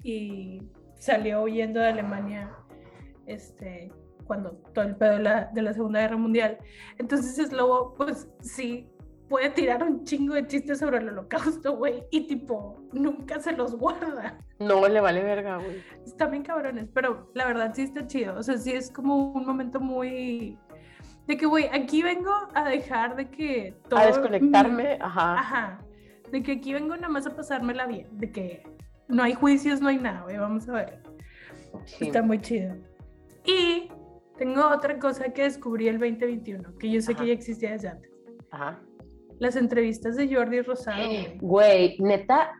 [0.03, 0.61] y
[0.97, 2.51] salió huyendo de Alemania
[3.25, 3.91] este,
[4.25, 6.57] cuando todo el pedo de la, de la Segunda Guerra Mundial.
[6.97, 8.89] Entonces es lobo, pues sí,
[9.29, 13.75] puede tirar un chingo de chistes sobre el holocausto, güey, y tipo, nunca se los
[13.75, 14.37] guarda.
[14.59, 15.83] No le vale verga, güey.
[16.05, 18.37] Están bien cabrones, pero la verdad sí está chido.
[18.37, 20.57] O sea, sí es como un momento muy...
[21.27, 23.99] De que, güey, aquí vengo a dejar de que todo...
[23.99, 25.39] A desconectarme, ajá.
[25.39, 25.79] Ajá.
[26.31, 28.07] De que aquí vengo nada más a pasármela bien.
[28.11, 28.63] De que
[29.07, 31.01] no hay juicios, no hay nada, vamos a ver.
[31.99, 32.75] Está muy chido.
[33.45, 33.89] Y
[34.37, 38.11] tengo otra cosa que descubrí el 2021, que yo sé que ya existía desde antes.
[38.51, 38.79] Ajá.
[39.43, 41.03] Las entrevistas de Jordi Rosado.
[41.41, 42.53] Güey, neta,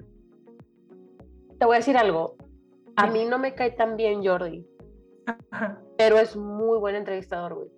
[1.57, 2.35] te voy a decir algo.
[2.97, 4.67] A mí no me cae tan bien Jordi.
[5.49, 5.81] Ajá.
[5.97, 7.69] Pero es muy buen entrevistador, güey.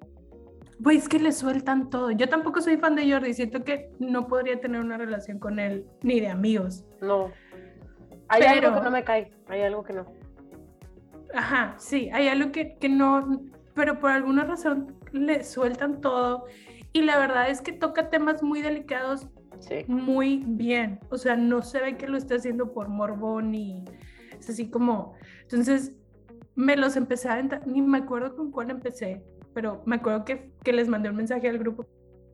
[0.80, 2.10] Güey, es que le sueltan todo.
[2.10, 3.36] Yo tampoco soy fan de Jordi.
[3.36, 6.84] Siento que no podría tener una relación con él, ni de amigos.
[6.99, 7.30] No.
[8.28, 10.08] Hay algo que no me cae, hay algo que no.
[11.32, 13.39] Ajá, sí, hay algo que, que no,
[13.76, 16.45] pero por alguna razón le sueltan todo
[16.96, 19.28] y la verdad es que toca temas muy delicados
[19.60, 19.84] Sí.
[19.88, 21.00] muy bien.
[21.10, 23.84] O sea, no se ve que lo está haciendo por morbo ni
[24.39, 25.14] es así como.
[25.41, 25.91] Entonces,
[26.56, 29.22] me los empecé a aventar, ni me acuerdo con cuál empecé,
[29.54, 31.86] pero me acuerdo que, que les mandé un mensaje al grupo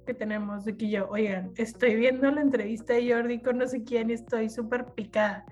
[0.06, 3.84] que tenemos de que yo, oigan, estoy viendo la entrevista de Jordi con no sé
[3.84, 5.44] quién y estoy súper picada.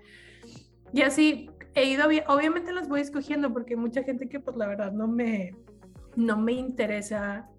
[0.93, 4.67] Y así he ido, obviamente las voy escogiendo porque hay mucha gente que pues la
[4.67, 5.55] verdad no me,
[6.15, 7.49] no me interesa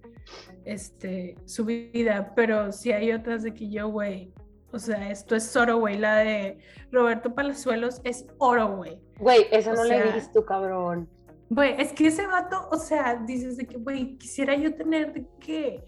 [0.64, 4.32] este, su vida, pero sí hay otras de que yo, güey,
[4.72, 6.58] o sea, esto es oro, güey, la de
[6.92, 8.98] Roberto Palazuelos es oro, güey.
[9.18, 11.08] Güey, eso O no le sea- he visto, cabrón.
[11.48, 15.26] Güey, es que ese vato, o sea, dices de que, güey, quisiera yo tener de
[15.40, 15.82] que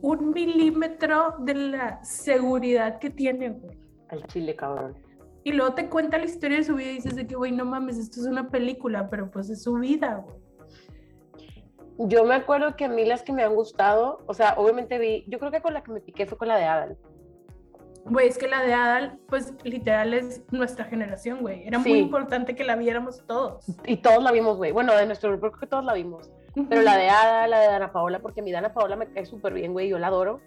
[0.00, 3.78] un milímetro de la seguridad que tiene, güey.
[4.08, 4.96] Al chile, cabrón.
[5.44, 7.64] Y luego te cuenta la historia de su vida y dices de que, güey, no
[7.64, 10.36] mames, esto es una película, pero pues es su vida, güey.
[11.98, 15.24] Yo me acuerdo que a mí las que me han gustado, o sea, obviamente vi,
[15.28, 16.96] yo creo que con la que me piqué fue con la de Adal.
[18.04, 21.66] Güey, es que la de Adal, pues literal es nuestra generación, güey.
[21.66, 21.98] Era muy Sí.
[21.98, 23.64] importante que la viéramos todos.
[23.86, 24.72] Y todos la vimos, güey.
[24.72, 26.30] Bueno, de nuestro grupo creo que todos la vimos.
[26.68, 29.52] Pero la de Ada, la de Dana Paola, porque mi Dana Paola me cae súper
[29.54, 30.40] bien, güey, yo la adoro.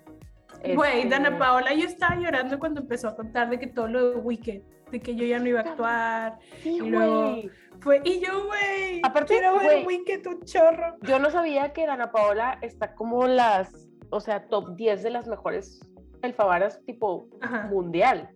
[0.75, 4.09] Güey, Este, Dana Paola, yo estaba llorando cuando empezó a contar de que todo lo
[4.11, 6.39] de Wicked, de que yo ya no iba a actuar.
[6.61, 7.41] Sí, y luego-.
[7.81, 10.95] Fue, y yo, güey, Aparte, quiero ver Wicked un chorro.
[11.01, 15.27] Yo no sabía que Dana Paola está como las, o sea, top 10 de las
[15.27, 15.81] mejores
[16.21, 18.29] alfabaras tipo Ajá, mundial.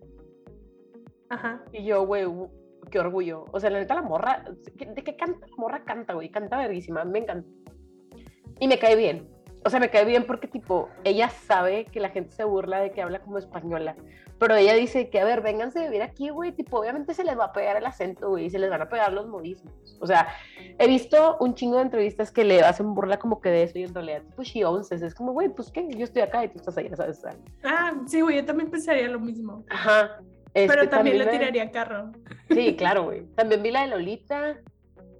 [1.30, 1.64] ajá.
[1.72, 2.26] Y yo, güey,
[2.90, 3.46] qué orgullo.
[3.52, 4.44] O sea, la neta, la morra,
[4.74, 5.46] ¿de qué canta?
[5.46, 7.48] La morra canta, güey, canta verguísima, me encanta.
[8.60, 9.28] Y me cae bien.
[9.64, 12.92] O sea, me cae bien porque, tipo, ella sabe que la gente se burla de
[12.92, 13.94] que habla como española.
[14.38, 16.52] Pero ella dice que, a ver, vénganse a vivir aquí, güey.
[16.52, 19.12] Tipo, obviamente se les va a pegar el acento, güey, se les van a pegar
[19.12, 19.74] los modismos.
[20.00, 20.28] O sea,
[20.78, 23.82] he visto un chingo de entrevistas que le hacen burla como que de eso y
[23.84, 24.90] en realidad, tipo, she owns.
[24.92, 27.22] Es como, güey, pues qué, yo estoy acá y tú estás allá, ¿sabes?
[27.62, 29.62] Ah, sí, güey, yo también pensaría lo mismo.
[29.68, 30.20] Ajá.
[30.54, 32.10] Este, Pero también le me- tiraría carro.
[32.48, 33.26] Sí, claro, güey.
[33.36, 34.56] También vi la de Lolita.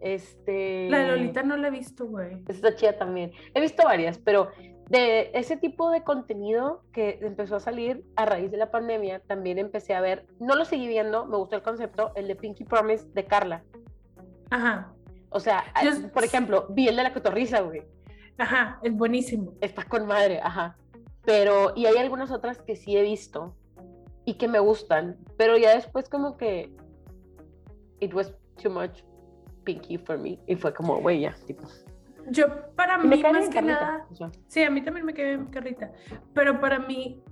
[0.00, 0.88] Este.
[0.90, 2.42] La Lolita no la he visto, güey.
[2.48, 3.32] Está chida también.
[3.54, 4.48] He visto varias, pero
[4.88, 9.58] de ese tipo de contenido que empezó a salir a raíz de la pandemia, también
[9.58, 13.06] empecé a ver, no lo seguí viendo, me gustó el concepto, el de Pinky Promise
[13.14, 13.62] de Carla.
[14.50, 14.92] Ajá,
[15.32, 17.82] O sea, Yo- por ejemplo, vi el de la cotorriza, güey.
[18.36, 19.52] ajá, es buenísimo.
[19.60, 20.76] Está con madre, ajá.
[21.24, 23.54] Pero, y hay algunas otras que sí he visto
[24.24, 26.72] y que me gustan, pero ya después como que
[28.00, 29.02] it was too much
[29.64, 30.38] Pinky for me.
[30.46, 31.62] Y fue como, güey, ya, tipo.
[32.28, 32.46] Yo,
[32.76, 35.36] para Y mí, más que Carlita, nada, o sea, sí, a mí también me quedé
[35.36, 35.90] bien Carlita,
[36.34, 37.22] pero para mí,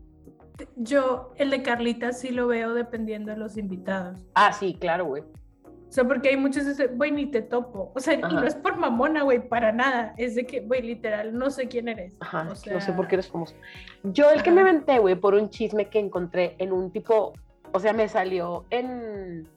[0.77, 4.27] yo, el de Carlita sí lo veo dependiendo de los invitados.
[4.35, 5.23] Ah, sí, claro, güey.
[5.23, 7.93] O sea, porque hay muchos dicen, güey, ni te topo.
[7.95, 10.15] O sea, y no es por mamona, güey, para nada.
[10.19, 12.15] Es de que, güey, literal, no sé quién eres.
[12.21, 13.55] Ajá, O no sé por qué eres famoso.
[14.03, 14.71] Yo el que me Ajá.
[14.71, 17.33] aventé, güey, por un chisme que encontré en un tipo,
[17.73, 19.49] o sea, me salió en,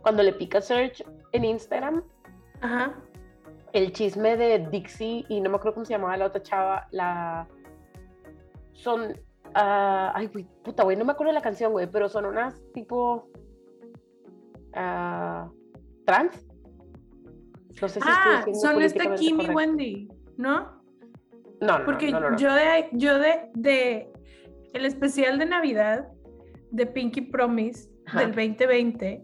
[0.00, 2.02] cuando le pica search en Instagram,
[2.60, 2.94] Ajá.
[3.72, 7.46] el chisme de Dixie y no me acuerdo cómo se llamaba la otra chava, la,
[8.72, 9.18] son,
[9.54, 12.60] ah, ay, güey, puta, güey, no me acuerdo de la canción, güey, pero son unas
[12.72, 13.28] tipo,
[14.74, 15.48] ah,
[16.04, 16.46] trans.
[17.80, 19.46] No sé si Ah, son esta Kim y.
[19.50, 20.80] Wendy, ¿no?
[21.60, 22.36] No, no, Porque no, no, no.
[22.36, 24.12] yo de, yo de, de
[24.74, 26.08] el especial de Navidad
[26.70, 28.20] de Pinky Promise Ajá.
[28.20, 29.22] del 2020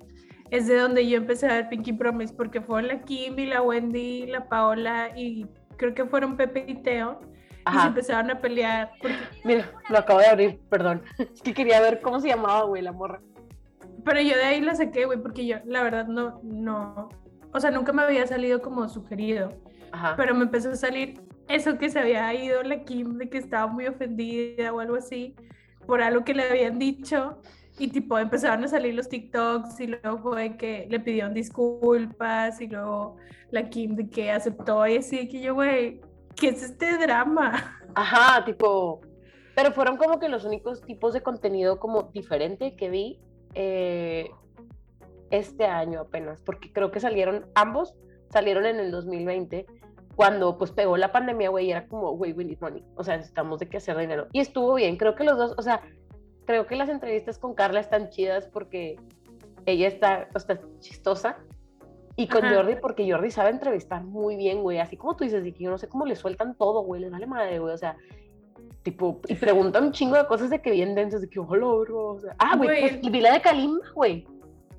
[0.50, 3.62] es de donde yo empecé a ver Pinky Promise porque fueron la Kim y la
[3.62, 7.88] Wendy, la Paola y creo que fueron Pepe y Teo y se Ajá.
[7.88, 11.02] empezaron a pelear porque Mira, lo acabo de abrir, perdón.
[11.18, 13.20] Es que quería ver cómo se llamaba, güey, la morra.
[14.04, 17.08] Pero yo de ahí la saqué, güey, porque yo, la verdad, no, no,
[17.52, 19.48] o sea, nunca me había salido como sugerido,
[19.92, 20.14] Ajá.
[20.16, 23.66] pero me empezó a salir eso que se había ido la Kim, de que estaba
[23.66, 25.34] muy ofendida o algo así,
[25.86, 27.40] por algo que le habían dicho,
[27.78, 32.68] y tipo, empezaron a salir los TikToks, y luego fue que le pidieron disculpas, y
[32.68, 33.16] luego
[33.50, 36.00] la Kim de que aceptó, y así, que yo, güey,
[36.36, 37.80] ¿qué es este drama?
[37.94, 39.00] Ajá, tipo.
[39.56, 43.20] Pero fueron como que los únicos tipos de contenido como diferente que vi
[43.54, 44.30] eh,
[45.30, 47.94] este año apenas, porque creo que salieron, ambos
[48.30, 49.66] salieron en el 2020,
[50.16, 53.58] cuando pues pegó la pandemia, güey, era como, güey, we need money, o sea, necesitamos
[53.58, 54.28] de que hacer dinero.
[54.32, 55.82] Y estuvo bien, creo que los dos, o sea,
[56.46, 58.96] creo que las entrevistas con Carla están chidas porque
[59.66, 61.38] ella está, o está chistosa.
[62.16, 62.54] Y con Ajá.
[62.54, 64.78] Jordi, porque Jordi sabe entrevistar muy bien, güey.
[64.78, 67.00] Así como tú dices, de que yo no sé cómo le sueltan todo, güey.
[67.00, 67.74] Les vale madre, güey.
[67.74, 67.96] O sea,
[68.84, 72.12] tipo, y preguntan un chingo de cosas de que bien densas, de que, hola, bro.
[72.12, 74.26] O sea, ah, Güey, pues, y vi la de Kalimba, güey.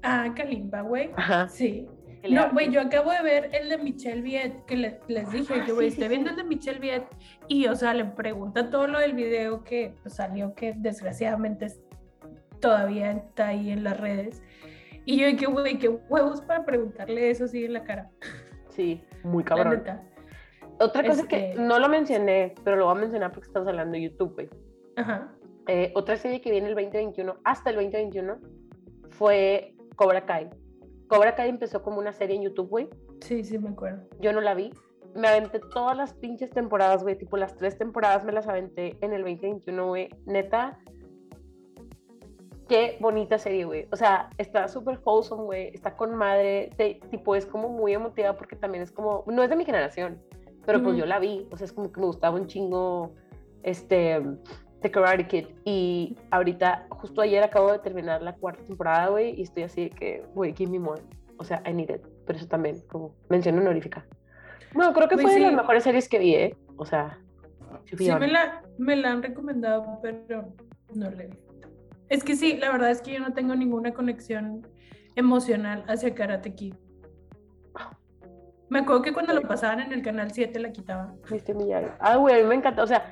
[0.01, 1.09] Ah, Kalimba, güey.
[1.17, 1.49] Ajá.
[1.49, 1.87] Sí.
[2.25, 5.31] Que le No, güey, yo acabo de ver el de Michelle Viet, que le- les
[5.31, 6.35] dije, Ah, que güey, sí, sí, estoy viendo sí.
[6.39, 7.03] el de Michelle Viet,
[7.47, 11.81] y, o sea, le pregunta todo lo del video que pues, salió, que desgraciadamente es-
[12.59, 14.41] todavía está ahí en las redes.
[15.05, 18.09] Y yo, que güey, qué huevos para preguntarle eso así en la cara.
[18.69, 19.83] Sí, muy cabrón.
[20.79, 23.93] Otra cosa que Este- no lo mencioné, pero lo voy a mencionar porque estamos hablando
[23.93, 24.49] de YouTube, güey.
[24.97, 25.31] Ajá.
[25.67, 28.37] Eh, otra serie que viene el 2021, hasta el 2021,
[29.09, 30.49] fue Cobra Kai.
[31.07, 32.89] Cobra Kai empezó como una serie en YouTube, güey.
[33.21, 34.03] Sí, sí, me acuerdo.
[34.19, 34.71] Yo no la vi.
[35.13, 37.17] Me aventé todas las pinches temporadas, güey.
[37.17, 40.09] Tipo, las tres temporadas me las aventé en el 2021, güey.
[40.25, 40.79] Neta.
[42.67, 43.87] Qué bonita serie, güey.
[43.91, 45.67] O sea, está súper wholesome, güey.
[45.73, 46.71] Está con madre.
[46.75, 49.23] te- tipo, es como muy emotiva porque también es como.
[49.27, 50.19] No es de mi generación,
[50.65, 51.01] pero pues Ujú.
[51.01, 51.47] yo la vi.
[51.51, 53.13] O sea, es como que me gustaba un chingo.
[53.61, 54.19] Este.
[54.85, 55.47] The Karate Kid.
[55.63, 59.33] Y ahorita, justo ayer acabo de terminar la cuarta temporada, güey.
[59.39, 61.01] Y estoy así de que, güey, give me more.
[61.37, 62.01] O sea, I need it.
[62.27, 64.05] Pero eso también, como mención honorífica.
[64.73, 65.55] Bueno, creo que Güey, fue de las sí.
[65.55, 66.57] mejores series que vi, ¿eh?
[66.77, 67.19] O sea,
[67.97, 70.53] Sí, me la, me la han recomendado, pero
[70.93, 71.53] no la he visto.
[72.09, 74.67] Es que sí, la verdad es que yo no tengo ninguna conexión
[75.15, 76.75] emocional hacia Karate Kid.
[78.69, 81.19] Me acuerdo que cuando lo pasaban en el canal 7 la quitaban.
[81.29, 81.97] Viste millar.
[81.99, 82.81] Ah, güey, a mí me encanta.
[82.83, 83.11] O sea,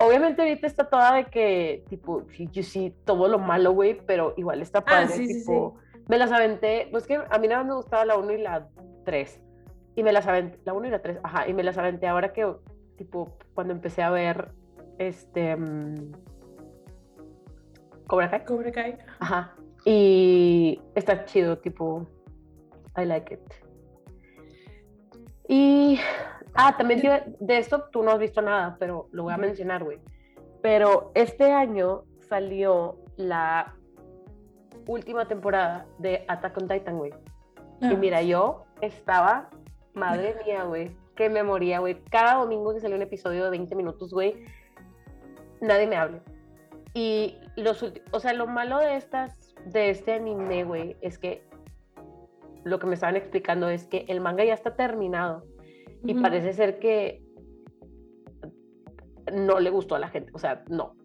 [0.00, 4.34] obviamente ahorita está toda de que, tipo, sí, yo sí, todo lo malo, güey, pero
[4.36, 5.04] igual está padre.
[5.04, 5.76] Ah, sí, sí, tipo,
[6.08, 6.88] me las aventé.
[6.90, 8.68] Pues que a mí nada más me gustaba la 1 y la
[9.04, 9.40] 3.
[9.96, 12.32] Y me las aventé, la 1 y la 3, ajá, y me las aventé ahora
[12.32, 12.50] que,
[12.96, 14.52] tipo, cuando empecé a ver,
[14.98, 16.12] este, mm,
[18.06, 18.44] Cobra Kai.
[18.44, 18.98] Cobra Kai.
[19.20, 19.54] Ajá.
[19.84, 22.06] Y está chido, tipo,
[22.96, 23.40] I like it.
[25.48, 25.98] Y,
[26.54, 27.02] ah, también
[27.38, 29.98] de esto tú no has visto nada, pero lo voy a mencionar, güey.
[30.62, 33.74] Pero este año salió la
[34.86, 37.12] última temporada de Attack on Titan, güey.
[37.80, 39.50] Y Ah, mira, yo estaba,
[39.94, 42.02] madre mía, güey, que me moría, güey.
[42.10, 44.44] Cada domingo que salió un episodio de 20 minutos, güey,
[45.60, 46.20] nadie me habla.
[46.92, 51.48] Y los o sea, lo malo de estas, de este anime, güey, es que
[52.64, 55.44] lo que me estaban explicando es que el manga ya está terminado
[56.04, 57.22] y parece ser que
[59.32, 60.96] no le gustó a la gente, o sea, no.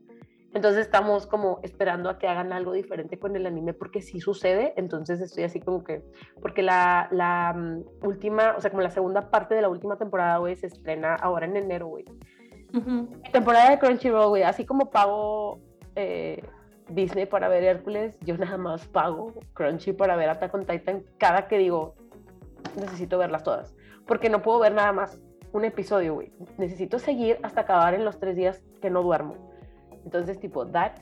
[0.54, 4.74] Entonces estamos como esperando a que hagan algo diferente con el anime porque sí sucede,
[4.78, 6.02] entonces estoy así como que,
[6.42, 10.38] porque la, la mm, última, o sea, como la segunda parte de la última temporada,
[10.38, 12.06] güey, se estrena ahora en enero, güey.
[12.74, 12.90] Ujú.
[13.22, 15.60] Mi temporada de Crunchyroll, güey, así como pago
[15.96, 16.42] eh,
[16.88, 21.50] Disney para ver Hércules, yo nada más pago Crunchy para ver Attack on Titan cada
[21.50, 21.96] que digo,
[22.80, 23.76] necesito verlas todas,
[24.08, 25.20] porque no puedo ver nada más
[25.52, 26.32] un episodio, güey.
[26.58, 29.36] Necesito seguir hasta acabar en los tres días que no duermo.
[30.04, 30.94] Entonces, tipo, that.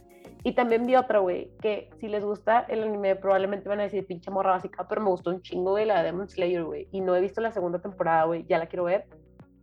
[0.44, 4.06] Y también vi otra, güey, que si les gusta el anime, probablemente van a decir
[4.06, 6.88] pinche morra básica, pero me gustó un chingo, güey, la de Demon Slayer, güey.
[6.92, 9.06] Y no he visto la segunda temporada, güey, ya la quiero ver,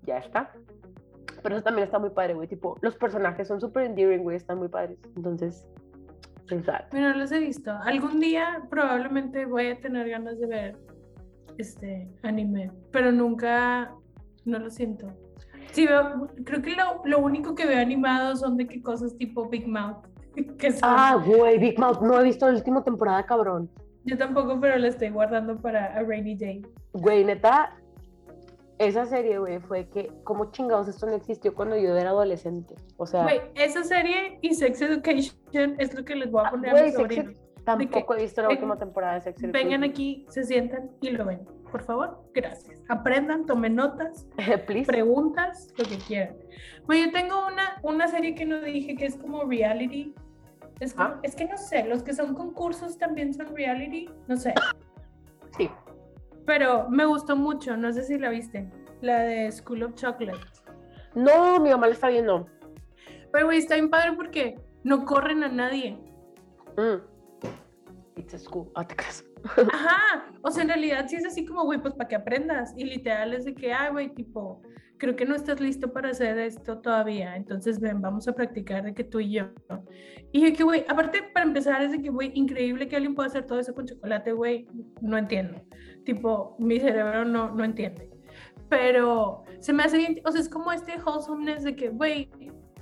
[0.02, 0.52] ya está.
[1.42, 2.48] Pero eso también está muy padre, güey.
[2.48, 4.98] Tipo, los personajes son súper endearing, güey, están muy padres.
[5.16, 5.68] Entonces,
[6.50, 6.86] es that.
[6.92, 7.72] Mira, no los he visto.
[7.84, 10.76] Algún día probablemente voy a tener ganas de ver
[11.60, 13.92] este anime, pero nunca,
[14.44, 15.06] no lo siento.
[15.72, 19.48] Sí, veo, creo que lo, lo único que veo animado son de qué cosas tipo
[19.48, 20.04] Big Mouth.
[20.58, 23.68] Que son, Ah, güey, Big Mouth, no he visto la última temporada, cabrón.
[24.04, 26.62] Yo tampoco, pero la estoy guardando para a rainy day.
[26.92, 27.76] Güey, neta,
[28.78, 32.74] esa serie, güey, fue que, como chingados, esto no existió cuando yo era adolescente.
[32.96, 36.50] O sea, Güey, esa serie y Sex Education es lo que les voy a Ah,
[36.52, 37.34] poner a mis sobrinos.
[37.78, 41.40] Tampoco he visto la última temporada de Sex Vengan aquí, se sientan y lo ven.
[41.70, 42.80] Por favor, gracias.
[42.88, 44.26] Aprendan, tomen notas,
[44.86, 46.36] preguntas, lo que quieran.
[46.86, 50.14] Bueno, yo tengo una, una serie que no dije que es como reality.
[50.80, 51.20] Es, como- Ah.
[51.22, 54.54] es que no sé, los que son concursos también son reality, no sé.
[55.56, 55.70] Sí.
[56.46, 58.68] Pero me gustó mucho, no sé si la viste,
[59.00, 60.38] la de School of Chocolate.
[61.14, 62.46] No, mi mamá la está viendo.
[63.32, 65.98] Pero güey, está bien padre porque no corren a nadie.
[66.76, 67.02] Mm.
[68.16, 68.70] It's a school.
[68.74, 69.24] Ah, te creas.
[69.72, 72.74] Ajá, o sea, en realidad sí es así como, güey, pues para que aprendas.
[72.76, 74.60] Y literal es de que, ay, güey, tipo,
[74.98, 77.36] creo que no estás listo para hacer esto todavía.
[77.36, 79.46] Entonces, ven, vamos a practicar de que tú y yo.
[80.32, 83.28] Y yo que, güey, aparte, para empezar, es de que, güey, increíble que alguien pueda
[83.28, 84.68] hacer todo eso con chocolate, güey,
[85.00, 85.62] no entiendo.
[86.04, 88.10] Tipo, mi cerebro no, no entiende.
[88.68, 92.30] Pero se me hace bien, o sea, es como este wholesomeness de que, güey,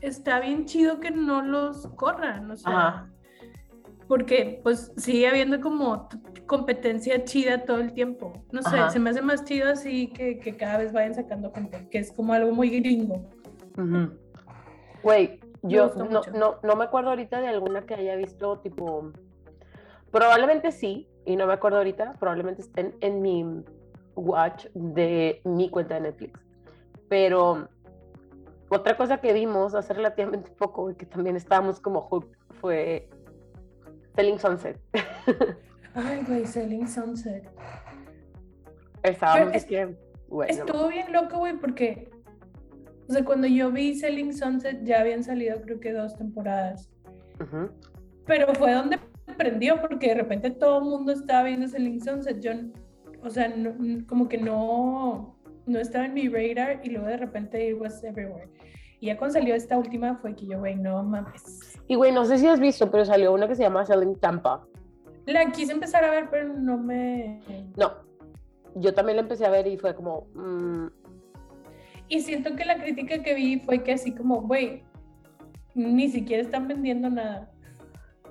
[0.01, 2.72] está bien chido que no los corran, o sea.
[2.72, 3.11] Ajá.
[4.09, 6.09] Porque pues sigue habiendo como
[6.47, 8.33] competencia chida todo el tiempo.
[8.51, 8.91] No sé, Ajá.
[8.91, 12.11] se me hace más chido así que, que cada vez vayan sacando gente, que es
[12.11, 13.29] como algo muy gringo.
[15.03, 19.13] Güey, yo no, no, no me acuerdo ahorita de alguna que haya visto, tipo,
[20.11, 23.45] probablemente sí, y no me acuerdo ahorita, probablemente estén en mi
[24.17, 26.41] watch de mi cuenta de Netflix.
[27.09, 27.69] Pero
[28.71, 33.09] otra cosa que vimos hace relativamente poco y que también estábamos como hooked fue
[34.19, 34.77] Selling Sunset.
[35.95, 37.49] Ay, güey, Selling Sunset.
[39.05, 39.97] Estábamos es- que,
[40.29, 42.11] bueno, Estuvo bien loco, güey, porque,
[43.09, 46.91] o sea, cuando yo vi Selling Sunset ya habían salido creo que dos temporadas.
[48.27, 48.99] Pero fue donde
[49.37, 52.41] prendió, porque de repente todo el mundo estaba viendo Selling Sunset.
[52.41, 52.51] Yo,
[53.23, 57.71] o sea, no- como que no, no estaba en mi radar y luego de repente
[57.71, 58.49] it was everywhere.
[59.01, 61.79] Y ya cuando salió esta última fue que yo, güey, no mames.
[61.87, 64.67] Y güey, no sé si has visto, pero salió una que se llama Selling Tampa.
[65.27, 67.41] La quise empezar a ver, pero no me...
[67.77, 67.93] No,
[68.75, 70.87] yo también la empecé a ver y fue como, mm,
[72.09, 74.83] Y siento que la crítica que vi fue que así como, güey,
[75.75, 77.51] ni siquiera están vendiendo nada.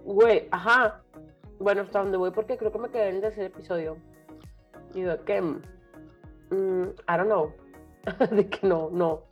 [0.04, 1.02] güey, ajá.
[1.60, 3.98] Bueno, hasta donde voy porque creo que me quedé en el tercer episodio.
[4.94, 5.56] Y de que, mm,
[7.08, 7.52] I don't know.
[8.32, 9.24] de que no, no.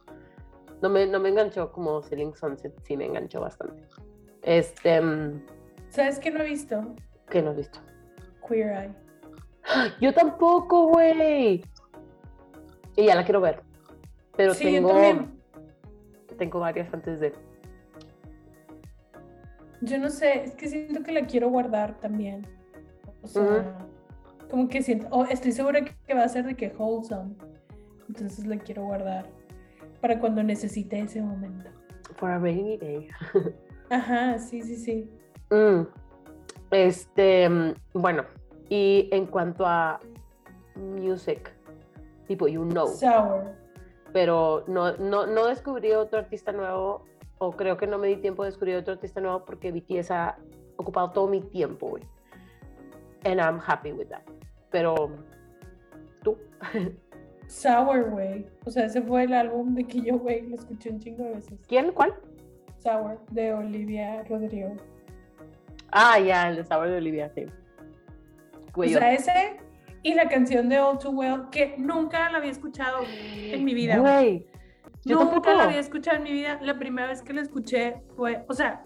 [0.82, 3.84] No me, no me enganchó como Selling Sunset, sí me enganchó bastante.
[4.41, 5.43] Este, mm,
[5.89, 6.95] ¿Sabes qué no he visto?
[7.30, 7.80] ¿qué no has visto?
[8.47, 8.95] Queer Eye.
[9.99, 11.63] Yo tampoco, güey.
[12.95, 13.61] Y ya la quiero ver.
[14.38, 15.39] Pero sí, yo tengo, también.
[16.38, 17.34] tengo varias antes de.
[19.82, 22.45] Yo no sé, es que siento que la quiero guardar también.
[23.21, 23.78] O sea,
[24.49, 27.36] como que siento, oh, estoy segura que va a ser de que wholesome.
[28.07, 29.26] Entonces la quiero guardar
[30.02, 31.70] para cuando necesite ese momento.
[32.16, 33.10] For a rainy day.
[33.89, 35.10] Ajá, sí, sí, sí.
[35.52, 35.88] Mm,
[36.72, 38.24] Este, mm, bueno,
[38.70, 40.00] y en cuanto a
[40.76, 41.52] music,
[42.28, 43.54] tipo, you know, Sour.
[44.12, 47.06] pero no, no, no descubrí otro artista nuevo,
[47.38, 50.38] o creo que no me di tiempo de descubrir otro artista nuevo porque BTS ha
[50.78, 52.04] ocupado todo mi tiempo, güey.
[53.26, 54.24] And I'm happy with that.
[54.72, 55.12] Pero,
[56.24, 56.38] tú,
[57.48, 58.46] Sour, güey.
[58.66, 61.36] O sea, ese fue el álbum de que yo, güey, lo escuché un chingo de
[61.36, 61.60] veces.
[61.68, 61.91] ¿quién?
[61.91, 62.14] ¿Cuál?
[62.80, 64.76] Sour, de Olivia Rodrigo.
[65.91, 67.46] Ah, ya, el de sabor de Olivia, sí.
[67.46, 69.58] O Güey, sea, ese
[70.04, 73.98] y la canción de All Too Well, que nunca la había escuchado en mi vida.
[73.98, 74.14] güey.
[74.14, 74.48] Güey,
[75.06, 75.54] yo Nunca tampoco.
[75.58, 76.60] la había escuchado en mi vida.
[76.62, 78.84] La primera vez que la escuché fue, o sea,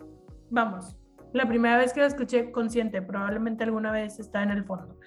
[0.49, 0.95] vamos,
[1.33, 4.97] la primera vez que la escuché consciente, probablemente alguna vez está en el fondo.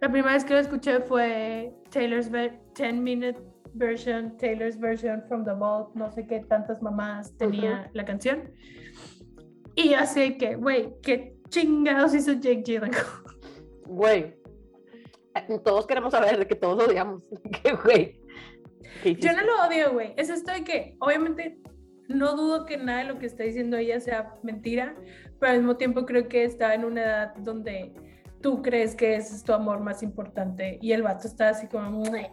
[0.00, 3.38] La primera vez que la escuché fue Taylor's 10 Minute
[3.74, 8.50] Version, Taylor's Version from the Vault, no sé qué tantas mamás tenía la canción.
[9.76, 13.04] Y así que, güey, qué chingados hizo Jake Gyllenhaal.
[13.86, 14.34] Güey,
[15.34, 17.22] eh, todos queremos saber de que todos odiamos.
[17.62, 18.20] Que, güey.
[19.02, 20.14] ¿qué Yo no lo odio, güey.
[20.16, 21.58] Es esto de que, obviamente,
[22.08, 24.96] no dudo que nada de lo que está diciendo ella sea mentira,
[25.38, 27.94] pero al mismo tiempo creo que está en una edad donde
[28.44, 31.90] tú crees que ese es tu amor más importante y el vato está así como,
[31.90, 32.30] "Mue".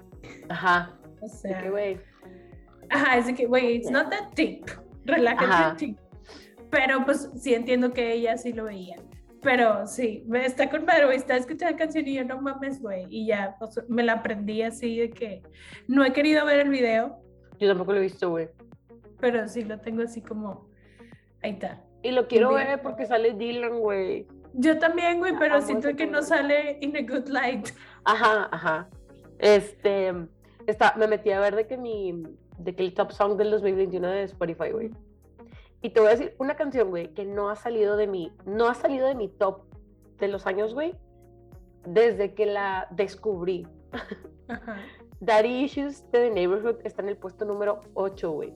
[0.50, 1.00] Ajá.
[1.22, 2.00] o de sea, que, güey.
[2.90, 4.66] ajá, es de que, güey, it's not that deep,
[5.06, 5.96] relájate.
[6.70, 8.98] Pero pues sí entiendo que ella sí lo veía.
[9.42, 12.82] Pero sí, me está con madre, güey, está escuchando la canción y yo no mames,
[12.82, 13.06] güey.
[13.10, 15.42] Y ya, o sea, me la aprendí así de que
[15.88, 17.22] no he querido ver el video,
[17.58, 18.50] Yo tampoco lo he visto, güey.
[19.22, 20.68] pero sí lo tengo así como,
[21.42, 21.82] ahí está.
[22.04, 24.28] Y lo quiero ver porque sale Dylan, güey.
[24.54, 27.70] Yo también, güey, pero siento que no sale in a good light.
[28.04, 28.90] Ajá, ajá.
[29.40, 30.14] Este,
[30.68, 32.24] está, me metí a ver de que mi,
[32.58, 34.92] de que el top song del 2021 de Spotify, güey.
[35.82, 38.68] Y te voy a decir una canción, güey, que no ha salido de mi, no
[38.68, 39.64] ha salido de mi top
[40.20, 40.96] de los años, güey,
[41.86, 43.68] desde que la descubrí.
[44.48, 44.78] Ajá.
[45.22, 48.54] Daddy Issues de The Neighborhood está en el puesto número 8, güey.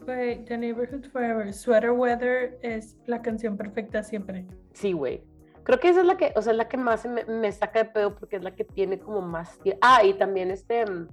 [0.00, 4.44] Güey, The Neighborhood Forever, Sweater Weather es la canción perfecta siempre.
[4.72, 5.22] Sí, güey.
[5.68, 7.80] Creo que esa es la que, o sea, es la que más me, me saca
[7.80, 9.60] de pedo porque es la que tiene como más.
[9.82, 10.86] Ah, y también este.
[10.86, 11.08] mm,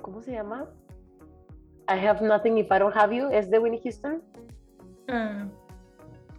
[0.00, 0.66] ¿Cómo se llama?
[1.90, 3.28] I have nothing if I don't have you.
[3.30, 4.22] Es de Winnie Houston.
[5.08, 5.46] Ah,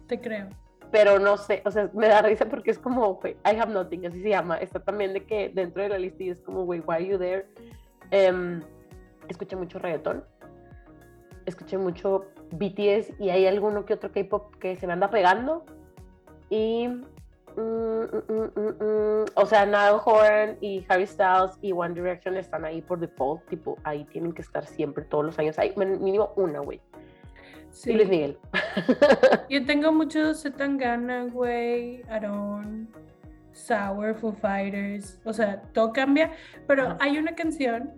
[0.08, 0.48] te creo.
[0.90, 4.20] Pero no sé, o sea, me da risa porque es como, I have nothing, así
[4.20, 4.56] se llama.
[4.56, 7.18] Está también de que dentro de la lista y es como, güey, why are you
[7.18, 7.46] there?
[8.10, 8.64] Em,
[9.28, 10.24] escuché mucho reggaetón.
[11.46, 15.64] Escuché mucho BTS y hay alguno que otro K-pop que se me anda pegando.
[16.50, 16.88] Y.
[16.88, 17.00] mm,
[17.56, 22.64] mm, mm, mm, mm, o sea, Niall Horan y Harry Styles y One Direction están
[22.64, 23.44] ahí por default.
[23.48, 25.58] Tipo, ahí tienen que estar siempre, todos los años.
[25.58, 26.80] Hay mínimo una, güey.
[27.70, 27.92] Sí.
[27.92, 28.38] Y Luis Miguel.
[29.48, 32.88] Yo tengo muchos Zetangana, güey, Aaron,
[33.52, 36.32] Sour, Foo Fighters, o sea, todo cambia,
[36.66, 36.98] pero Ajá.
[37.00, 37.92] hay una canción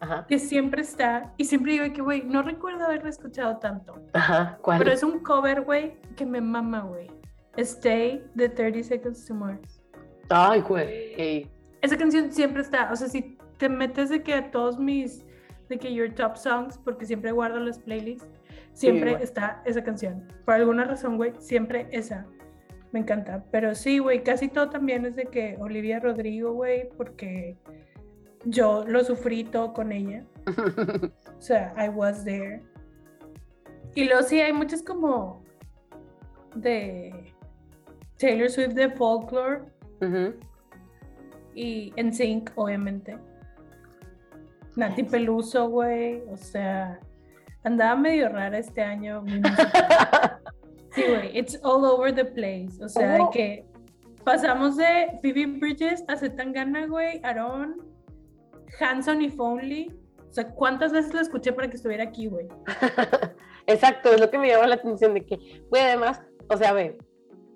[0.00, 0.26] Ajá.
[0.28, 4.58] que siempre está, y siempre digo que, güey, no recuerdo haberla escuchado tanto, Ajá.
[4.60, 4.78] ¿Cuál?
[4.78, 7.10] pero es un cover, güey, que me mama, güey.
[7.56, 9.80] Stay de 30 Seconds to Mars.
[10.30, 11.50] Ay, güey.
[11.82, 15.24] esa canción siempre está, o sea, si te metes de que a todos mis,
[15.68, 18.26] de que your top songs, porque siempre guardo las playlists,
[18.72, 20.26] siempre está esa canción.
[20.44, 22.26] Por alguna razón, güey, siempre esa.
[22.92, 23.44] Me encanta.
[23.50, 27.56] Pero sí, güey, casi todo también es de que Olivia Rodrigo, güey, porque
[28.44, 30.24] yo lo sufrí todo con ella.
[31.36, 32.62] O sea, I was there.
[33.94, 35.44] Y luego sí, hay muchas como
[36.54, 37.33] de
[38.24, 39.60] Taylor Swift de folklore
[40.00, 40.34] Ujú.
[41.54, 43.18] y NSYNC, obviamente.
[44.76, 46.22] Nati Peluso, güey.
[46.30, 46.98] O sea,
[47.64, 49.22] andaba medio rara este año.
[50.94, 52.80] Sí, güey, it's all over the place.
[52.80, 53.28] O sea, de Oh.
[53.30, 53.66] que
[54.22, 57.82] pasamos de Phoebe Bridges a Zetangana, güey, Aaron,
[58.78, 59.90] Hanson y Fonley.
[60.30, 62.46] O sea, ¿cuántas veces la escuché para que estuviera aquí, güey?
[63.66, 66.96] Exacto, es lo que me llama la atención de que, güey, además, o sea, ve,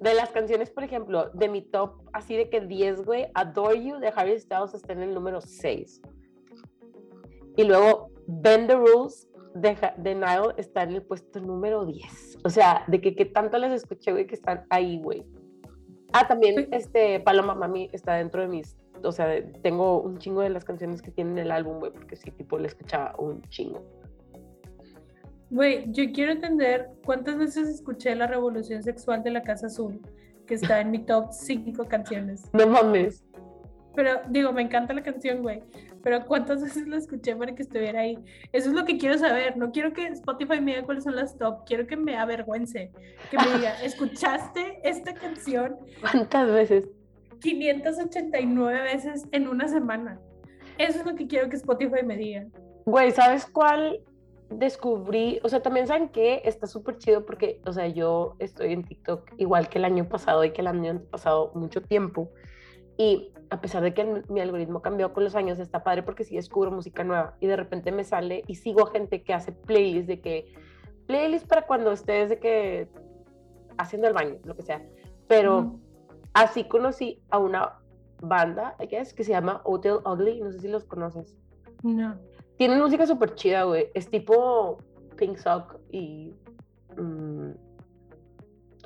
[0.00, 3.98] de las canciones, por ejemplo, de mi top, así de que 10, güey, Adore You
[3.98, 6.02] de Harry Styles está en el número 6.
[7.56, 12.38] Y luego Bend the Rules de, de Nile está en el puesto número 10.
[12.44, 15.24] O sea, de que, que tanto les escuché, güey, que están ahí, güey.
[16.12, 19.28] Ah, también, este, Paloma Mami está dentro de mis, o sea,
[19.62, 22.68] tengo un chingo de las canciones que tienen el álbum, güey, porque sí, tipo, le
[22.68, 23.82] escuchaba un chingo.
[25.50, 30.00] Güey, yo quiero entender cuántas veces escuché La Revolución Sexual de la Casa Azul,
[30.46, 32.44] que está en mi top 5 canciones.
[32.52, 33.24] No mames.
[33.94, 35.62] Pero digo, me encanta la canción, güey.
[36.02, 38.18] Pero cuántas veces la escuché para que estuviera ahí.
[38.52, 39.56] Eso es lo que quiero saber.
[39.56, 41.64] No quiero que Spotify me diga cuáles son las top.
[41.66, 42.92] Quiero que me avergüence.
[43.30, 46.84] Que me diga, ¿escuchaste esta canción ¿Cuántas veces?
[47.40, 50.20] 589 veces en una semana?
[50.76, 52.46] Eso es lo que quiero que Spotify me diga.
[52.84, 54.00] Güey, ¿sabes cuál
[54.50, 55.40] descubrí?
[55.42, 59.32] O sea, también saben que está súper chido porque, o sea, yo estoy en TikTok
[59.36, 62.30] igual que el año pasado y que el año pasado mucho tiempo.
[62.96, 66.24] Y a pesar de que el- mi algoritmo cambió con los años, está padre porque
[66.24, 69.52] sí descubro música nueva y de repente me sale y sigo a gente que hace
[69.52, 70.52] playlists de que,
[71.06, 72.88] playlists para cuando estés de que
[73.78, 74.84] haciendo el baño, lo que sea.
[75.28, 75.78] Pero
[76.34, 77.74] así conocí a una
[78.20, 81.36] banda, I guess, que se llama Hotel Ugly, no sé si los conoces.
[81.82, 82.16] No.
[82.58, 83.88] Tienen música súper chida, güey.
[83.94, 84.78] Es tipo
[85.16, 86.34] Pink Sock y.
[86.96, 87.50] mm,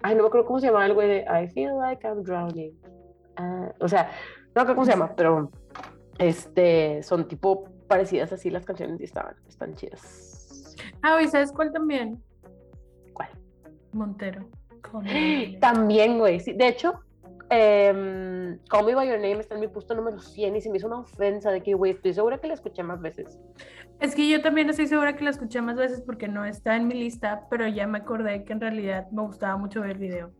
[0.02, 2.78] ay, no me acuerdo cómo se llama el güey de I feel like I'm drowning.
[3.36, 4.10] Ah, o sea,
[4.54, 5.50] no me acuerdo cómo se llama, pero
[6.18, 10.76] este son tipo parecidas así las canciones y estaban, están chidas.
[11.02, 12.22] Ah, güey, ¿sabes cuál también?
[13.14, 13.30] ¿Cuál?
[13.92, 14.46] Montero.
[14.92, 15.58] Your name.
[15.60, 16.40] También, güey.
[16.40, 17.00] Sí, de hecho,
[17.54, 20.78] em, Call Me By Your Name está en mi puesto número 100 y se me
[20.78, 23.38] hizo una ofensa de que, güey, estoy segura que la escuché más veces.
[24.00, 26.88] Es que yo también estoy segura que la escuché más veces porque no está en
[26.88, 30.30] mi lista, pero ya me acordé que en realidad me gustaba mucho ver el video.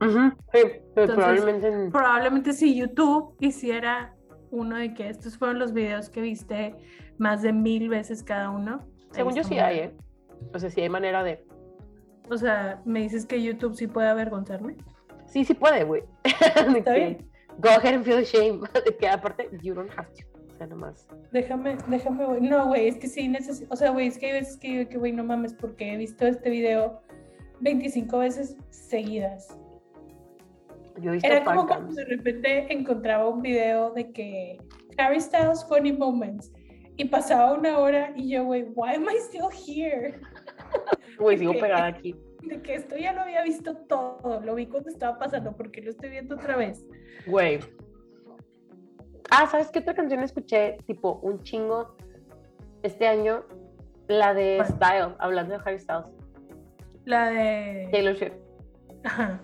[0.00, 1.66] Ujú, sí, pero Entonces, probablemente.
[1.68, 4.14] en- Probablemente si YouTube hiciera
[4.50, 6.74] uno de que estos fueron los videos que viste
[7.18, 8.80] más de mil veces cada uno.
[9.12, 9.78] Según yo sí muy hay.
[9.78, 9.96] ¿eh?
[10.54, 11.44] O sea, sí hay manera de.
[12.30, 14.76] O sea, me dices que YouTube sí puede avergonzarme.
[15.28, 16.02] Sí, sí puede, güey.
[17.60, 18.60] Go ahead and feel shame.
[18.84, 20.24] De que aparte, you don't have to.
[20.54, 21.06] O sea, nomás.
[21.32, 22.40] Déjame, déjame, güey.
[22.40, 23.72] No, güey, es que sí necesito.
[23.72, 26.50] O sea, güey, es que hay veces que güey, no mames, porque he visto este
[26.50, 27.00] video
[27.60, 29.58] 25 veces seguidas.
[31.00, 34.58] Yo he visto Era como cuando de repente encontraba un video de que
[34.98, 36.52] Harry Styles Funny Moments
[36.96, 40.20] y pasaba una hora y yo, güey, why am I still here?
[41.18, 42.14] Güey, sigo pegada aquí.
[42.42, 45.90] De que esto ya lo había visto todo, lo vi cuando estaba pasando, porque lo
[45.90, 46.84] estoy viendo otra vez.
[47.26, 47.60] Güey.
[49.30, 50.78] Ah, ¿sabes qué otra canción escuché?
[50.86, 51.96] Tipo, un chingo
[52.82, 53.44] este año.
[54.06, 54.62] La de.
[54.64, 56.06] Style, hablando de Harry Styles.
[57.04, 57.88] La de.
[57.90, 58.32] Taylor Swift.
[59.04, 59.40] Ajá.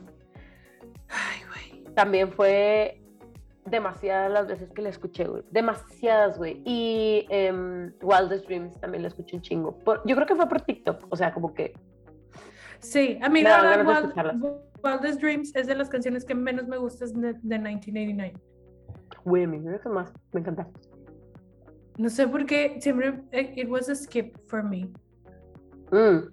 [1.08, 1.94] Ay, güey.
[1.94, 3.02] También fue
[3.66, 5.42] demasiadas las veces que la escuché, güey.
[5.50, 6.62] Demasiadas, güey.
[6.64, 9.78] Y em, Wildest Dreams también la escuché un chingo.
[9.80, 11.06] Por- yo creo que fue por TikTok.
[11.10, 11.74] O sea, como que.
[12.84, 14.60] Sí, a mí Me la Wild-.
[14.82, 18.34] Wildest Dreams es de las canciones que menos me gustan de, de 1989.
[19.24, 20.12] Güey, mí me más.
[20.32, 20.68] Me encanta.
[21.96, 23.22] No sé por qué siempre.
[23.32, 24.90] eh, It was a skip for me.
[25.90, 26.28] Mm.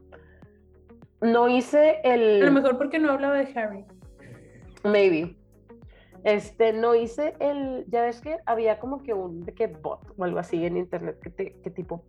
[1.21, 2.51] No hice A lo el.
[2.51, 3.85] mejor porque no hablaba de Harry.
[4.83, 5.37] Maybe.
[6.23, 7.85] Este, no hice el.
[7.87, 11.17] Ya ves que había como que un de que bot o algo así en internet
[11.21, 12.03] que, te, que tipo.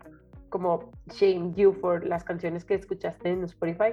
[0.49, 3.93] Como shame you for las canciones que escuchaste en Spotify.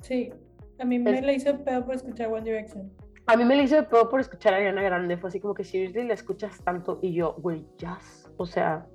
[0.00, 0.32] Sí.
[0.78, 2.90] A mí me Es- la hizo peor por escuchar One Direction.
[3.26, 5.18] A mí me lo hizo de pedo por escuchar a Ariana Grande.
[5.18, 6.98] Fue así como que seriously la escuchas tanto.
[7.02, 8.30] Y yo, güey, jazz.
[8.38, 8.86] O sea,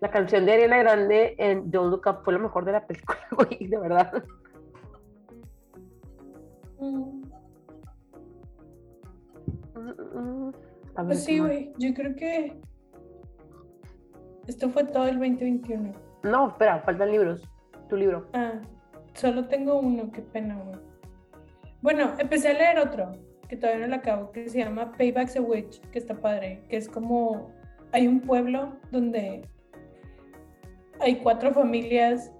[0.00, 3.18] la canción de Ariana Grande en Don't Look Up fue lo mejor de la película,
[3.36, 4.24] güey, de verdad.
[6.80, 7.22] Mm.
[10.94, 12.56] Pues sí, güey, yo creo que
[14.46, 15.92] esto fue todo el 2021.
[16.22, 17.42] No, espera, faltan libros.
[17.88, 18.26] Tu libro.
[18.32, 18.60] Ah,
[19.14, 20.78] solo tengo uno, qué pena, güey.
[21.80, 23.12] Bueno, empecé a leer otro,
[23.48, 26.76] que todavía no lo acabo, que se llama Payback's a Witch, que está padre, que
[26.76, 27.50] es como,
[27.92, 29.42] hay un pueblo donde
[31.00, 32.32] hay cuatro familias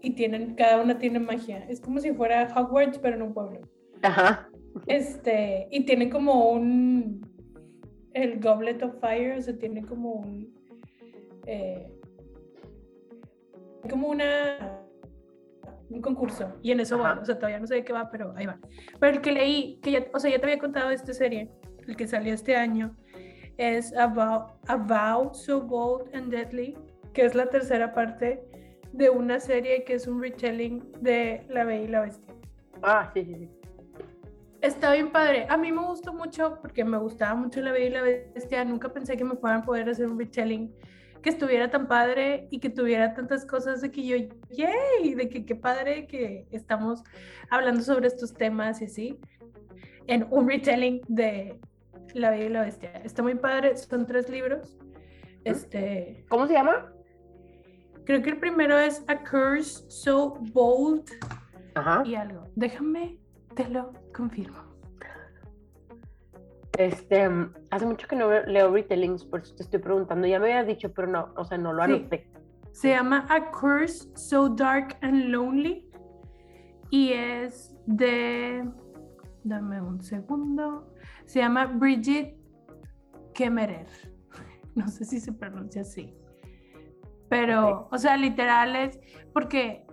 [0.00, 1.64] y tienen, cada una tiene magia.
[1.68, 3.60] Es como si fuera Hogwarts, pero en un pueblo.
[4.02, 4.48] Ajá.
[4.86, 7.24] Este, y tiene como un,
[8.12, 10.52] el Goblet of Fire, o sea, tiene como un,
[11.46, 11.92] eh,
[13.88, 14.81] como una,
[15.90, 17.14] un concurso, y en eso Ajá.
[17.14, 18.58] va, o sea, todavía no sé de qué va, pero ahí va.
[18.98, 21.50] Pero el que leí, que ya, o sea, ya te había contado de esta serie,
[21.86, 22.96] el que salió este año,
[23.58, 26.76] es About, About So Bold and Deadly,
[27.12, 28.42] que es la tercera parte
[28.92, 32.34] de una serie que es un retelling de La Bella y la Bestia.
[32.82, 33.50] Ah, sí, sí, sí.
[34.60, 35.46] Está bien padre.
[35.48, 38.64] A mí me gustó mucho porque me gustaba mucho La Bella y la Bestia.
[38.64, 40.72] Nunca pensé que me fueran a poder hacer un retelling
[41.22, 44.16] que estuviera tan padre y que tuviera tantas cosas de que yo,
[44.50, 47.02] yay, de que qué padre que estamos
[47.50, 49.18] hablando sobre estos temas y así,
[50.06, 51.60] en un retelling de
[52.14, 52.90] La Bella y la Bestia.
[53.04, 54.78] Está muy padre, son tres libros.
[55.44, 56.92] Este, ¿Cómo se llama?
[58.04, 61.08] creo que el primero es A Curse So Bold
[61.74, 62.02] Ajá.
[62.04, 62.48] y algo.
[62.56, 63.18] Déjame,
[63.54, 64.71] te lo confirmo.
[66.78, 67.28] Este,
[67.70, 70.26] hace mucho que no leo retellings, por eso te estoy preguntando.
[70.26, 71.92] Ya me habías dicho, pero no, o sea, no lo Sí.
[71.92, 72.28] anoté.
[72.72, 75.90] Se llama A Curse So Dark and Lonely
[76.90, 78.66] y es de.
[79.44, 80.94] Dame un segundo.
[81.26, 82.36] Se llama Bridget
[83.34, 83.86] Kemmerer.
[84.74, 86.14] No sé si se pronuncia así.
[87.28, 88.98] Pero, o sea, literal es
[89.34, 89.86] porque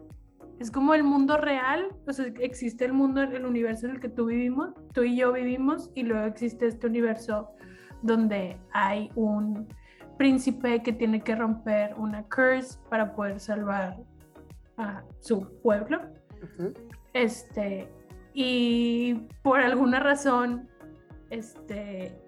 [0.60, 4.10] es como el mundo real, o sea, existe el mundo, el universo en el que
[4.10, 7.49] tú vivimos, tú y yo vivimos, y luego existe este universo
[8.02, 9.68] donde hay un
[10.18, 13.98] príncipe que tiene que romper una curse para poder salvar
[14.77, 16.02] a su pueblo.
[17.14, 17.90] Este,
[18.34, 20.68] y por alguna razón,
[21.30, 22.22] este,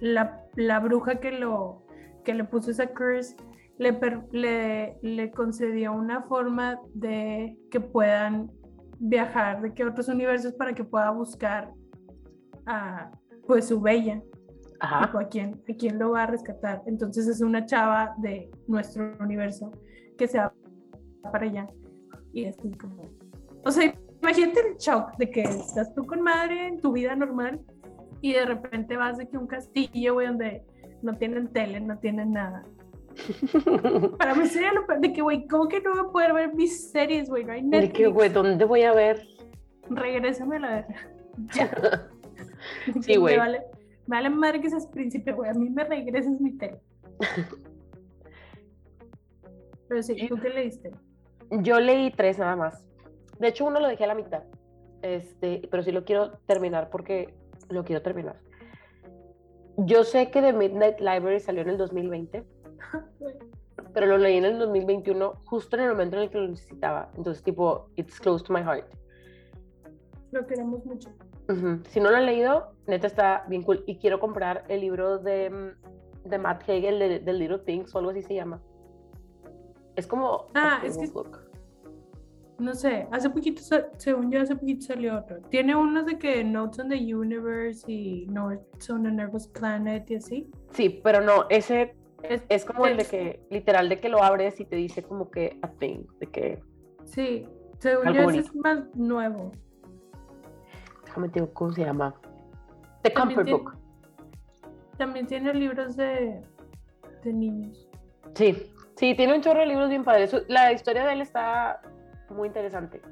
[0.00, 1.86] la, la bruja que, lo,
[2.24, 3.36] que le puso esa curse
[3.78, 3.98] le,
[4.32, 8.50] le, le concedió una forma de que puedan
[8.98, 11.72] viajar de que otros universos para que pueda buscar
[12.66, 13.10] a
[13.46, 14.22] pues su bella
[14.78, 15.06] Ajá.
[15.06, 16.82] tipo, ¿a quién, a quién lo va a rescatar.
[16.86, 19.70] Entonces es una chava de nuestro universo
[20.18, 20.52] que se va
[21.30, 21.66] para allá.
[22.32, 23.08] Y es así como...
[23.64, 27.60] O sea, imagínate el shock de que estás tú con madre en tu vida normal
[28.20, 30.64] y de repente vas de que un castillo, güey, donde
[31.02, 32.64] no tienen tele, no tienen nada.
[34.18, 36.54] Para mí sería lo peor de que, güey, ¿cómo que no voy a poder ver
[36.54, 37.44] mis series, güey?
[37.44, 37.94] No hay De Netflix.
[37.94, 39.26] que, güey, ¿dónde voy a ver?
[39.88, 40.86] Regrésame a la.
[41.54, 42.08] Ya.
[43.00, 43.34] Sí, güey.
[43.34, 43.62] Me vale,
[44.06, 45.50] me vale madre que seas príncipe, güey.
[45.50, 46.78] A mí me regresas mi tele.
[49.88, 50.90] Pero sí, ¿tú qué leíste?
[51.50, 52.84] Yo leí tres nada más.
[53.38, 54.42] De hecho, uno lo dejé a la mitad.
[55.02, 57.34] Este, pero sí lo quiero terminar porque
[57.68, 58.40] lo quiero terminar.
[59.76, 62.44] Yo sé que The Midnight Library salió en el 2020,
[63.94, 67.10] pero lo leí en el 2021, justo en el momento en el que lo necesitaba.
[67.16, 68.86] Entonces, tipo, it's close to my heart.
[70.30, 71.10] Lo queremos mucho.
[71.90, 73.84] Si no lo han leído, neta está bien cool.
[73.86, 77.98] Y quiero comprar el libro de, mm, de Matt Hagel, de, de Little Things, o
[77.98, 78.62] algo así se llama.
[79.96, 80.46] Es como.
[80.54, 81.38] Ah, es que- book.
[82.58, 83.60] No sé, hace poquito,
[83.96, 85.40] según yo, hace poquito salió otro.
[85.50, 90.14] Tiene unos de que Notes on the Universe y Notes on a Nervous Planet y
[90.14, 90.50] así.
[90.70, 91.96] Sí, pero no, ese
[92.28, 95.30] Es- es como el de que, literal, de que lo abres y te dice como
[95.30, 96.62] que a thing, de que.
[97.04, 99.52] Sí, según yo, ese es más nuevo.
[101.04, 102.14] Déjame te digo cómo se llama.
[103.02, 103.76] The También Comfort tiene- Book.
[104.98, 106.42] También tiene libros de,
[107.24, 107.88] de niños.
[108.34, 110.34] Sí, sí, tiene un chorro de libros bien padres.
[110.48, 111.80] La historia de él está
[112.30, 113.02] muy interesante.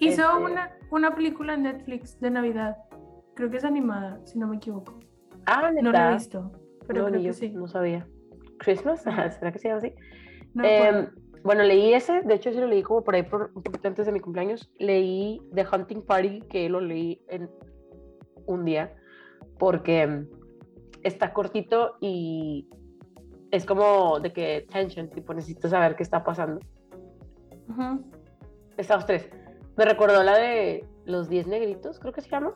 [0.00, 2.76] Hizo Este- una, una película en Netflix de Navidad.
[3.34, 4.98] Creo que es animada, si no me equivoco.
[5.46, 5.82] Ah, neta.
[5.82, 6.50] No la he visto,
[6.86, 7.50] pero No, creo que yo, sí.
[7.50, 8.06] no sabía.
[8.60, 9.02] ¿Christmas?
[9.38, 9.94] ¿Será que se llama así?
[10.54, 10.64] No.
[10.64, 11.08] Em,
[11.42, 14.06] bueno, leí ese, de hecho sí lo leí como por ahí por, un poquito antes
[14.06, 14.70] de mi cumpleaños.
[14.78, 17.50] Leí The Hunting Party, que lo leí en
[18.46, 18.94] un día,
[19.58, 20.28] porque em,
[21.02, 22.68] está cortito y
[23.50, 26.60] es como de que tension, tipo necesito saber qué está pasando.
[27.68, 28.04] Ujú.
[28.76, 29.28] Estados tres.
[29.76, 32.54] Me recordó la de Los Diez Negritos, creo que se llama.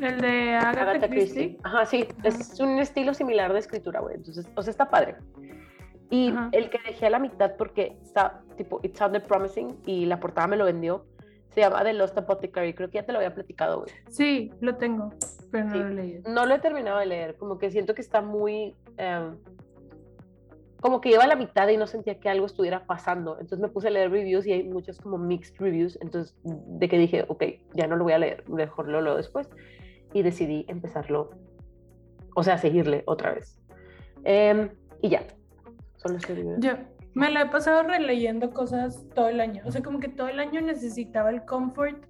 [0.00, 1.34] El de Agatha, Agatha Christie.
[1.48, 1.60] Christie.
[1.64, 4.16] Ajá, sí, es un estilo similar de escritura, güey.
[4.16, 5.16] Entonces, o sea, está padre.
[6.10, 6.48] Y Ajá.
[6.52, 10.46] el que dejé a la mitad porque está, tipo, it sounded promising y la portada
[10.46, 11.04] me lo vendió,
[11.50, 12.74] se llama The Lost Apothecary.
[12.74, 13.90] Creo que ya te lo había platicado, güey.
[14.08, 15.12] Sí, lo tengo.
[15.50, 15.78] pero no Sí.
[15.78, 16.30] lo he leído.
[16.32, 18.76] No lo he terminado de leer, como que siento que está muy...
[18.98, 19.36] em,
[20.80, 23.32] como que lleva la mitad y no sentía que algo estuviera pasando.
[23.40, 25.98] Entonces me puse a leer reviews y hay muchos como mixed reviews.
[26.00, 27.42] Entonces, de que dije, ok,
[27.74, 29.48] ya no lo voy a leer, mejor lo leo después.
[30.12, 31.30] Y decidí empezarlo,
[32.34, 33.60] o sea, seguirle otra vez.
[34.24, 34.70] Em,
[35.02, 35.22] y ya,
[36.26, 36.54] que digo.
[36.58, 36.72] Yo
[37.14, 39.62] me la he pasado releyendo cosas todo el año.
[39.66, 42.04] O sea, como que todo el año necesitaba el comfort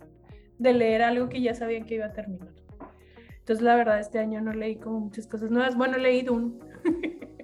[0.59, 2.49] de leer algo que ya sabía que iba a terminar.
[3.39, 5.75] Entonces, la verdad, este año no leí como muchas cosas nuevas.
[5.77, 6.59] Bueno, leí Dune,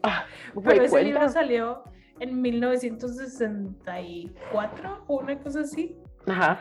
[0.03, 0.27] Ah,
[0.65, 1.33] pero ese libro cuenta.
[1.33, 1.83] salió
[2.21, 5.97] en 1964 o una cosa así.
[6.27, 6.61] Ajá,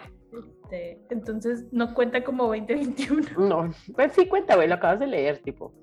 [0.64, 3.22] Este, entonces, no cuenta como 2021.
[3.48, 5.74] no, pues sí cuenta, güey, lo acabas de leer, tipo.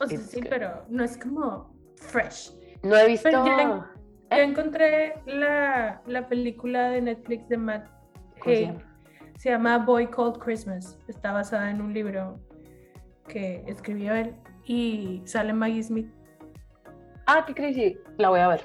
[0.00, 2.52] O sea, sí, pero no es como fresh.
[2.82, 3.30] No he visto...
[3.30, 3.90] Ya-
[4.30, 4.42] ¿Eh?
[4.42, 7.86] Encontré la, la película de Netflix de Matt
[8.40, 8.66] ¿Cómo se Haig.
[8.66, 8.98] llama?
[9.38, 10.98] Se llama Boy Called Christmas.
[11.08, 12.40] Está basada en un libro
[13.28, 14.34] que escribió él
[14.64, 16.08] y sale Maggie Smith.
[17.26, 17.98] Ah, qué crazy.
[18.16, 18.64] La voy a ver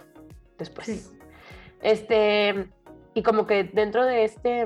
[0.58, 0.88] después.
[0.88, 1.18] Sí.
[1.82, 2.70] Este,
[3.14, 4.66] y como que dentro de este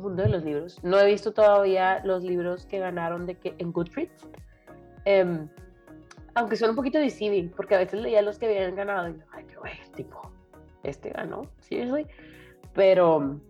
[0.00, 3.54] mm, mundo de los libros, no he visto todavía los libros que ganaron de que
[3.58, 4.28] en Goodreads.
[5.04, 5.48] Em,
[6.34, 9.24] aunque son un poquito deceiving, porque a veces leía los que habían ganado y yo,
[9.32, 10.30] ay, qué güey, tipo,
[10.82, 12.06] este ganó, seriously.
[12.74, 13.40] Pero,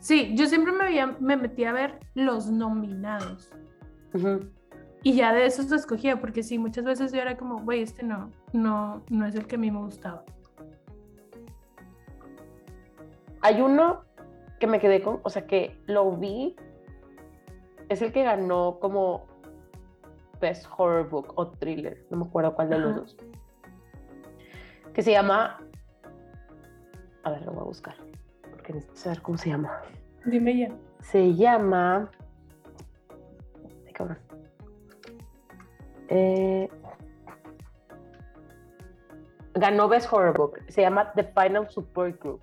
[0.00, 3.50] Sí, yo siempre me, había- me metí a ver los nominados.
[4.14, 4.48] ujú,
[5.02, 8.30] Y ya de esos escogía, porque sí, muchas veces yo era como, güey, este no,
[8.52, 10.24] no, no es el que a mí me gustaba.
[13.40, 14.02] hay uno
[14.58, 16.56] que me quedé con, o sea, que lo vi,
[17.88, 19.26] es el que ganó como
[20.40, 23.16] Best Horror Book o Thriller, no me acuerdo cuál de los dos.
[24.92, 25.60] Que se llama,
[27.22, 27.94] a ver, lo voy a buscar,
[28.50, 29.80] porque necesito saber cómo se llama.
[30.24, 30.74] Dime ya.
[31.00, 32.10] Se llama,
[33.86, 34.18] ay, cabrón.
[36.08, 36.68] Eh,
[39.54, 42.42] ganó Best Horror Book, se llama The Final Support Group.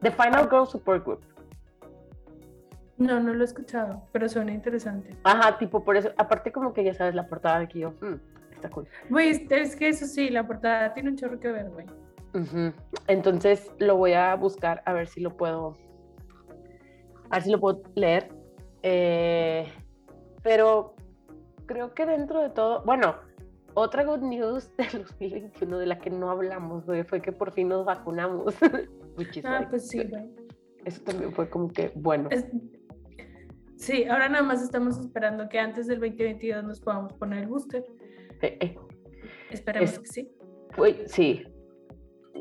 [0.00, 1.33] The Final Girl Support Group.
[2.96, 5.16] No, no lo he escuchado, pero suena interesante.
[5.24, 8.14] Ajá, tipo por eso, aparte como que ya sabes la portada de que yo, "Mm,
[8.54, 8.86] está cool.
[9.10, 11.86] Güey, es- que eso sí, la portada tiene un chorro que ver, güey.
[13.06, 15.74] Entonces lo voy a buscar a ver si lo puedo,
[17.30, 18.28] a ver si lo puedo leer.
[18.82, 19.66] Eh,
[20.42, 20.94] pero
[21.66, 23.16] creo que dentro de todo, bueno,
[23.74, 27.68] otra good news del 2021 de la que no hablamos, güey, fue que por fin
[27.68, 28.54] nos vacunamos.
[29.44, 30.24] Ah, like- pues sí, güey.
[30.84, 32.28] Eso también fue como que bueno.
[32.32, 32.46] Es-
[33.84, 37.84] Sí, ahora nada más estamos esperando que antes del 2022 nos podamos poner el booster.
[38.40, 38.78] Eh, eh,
[39.50, 40.32] Esperemos Es- que sí.
[41.06, 41.46] Sí,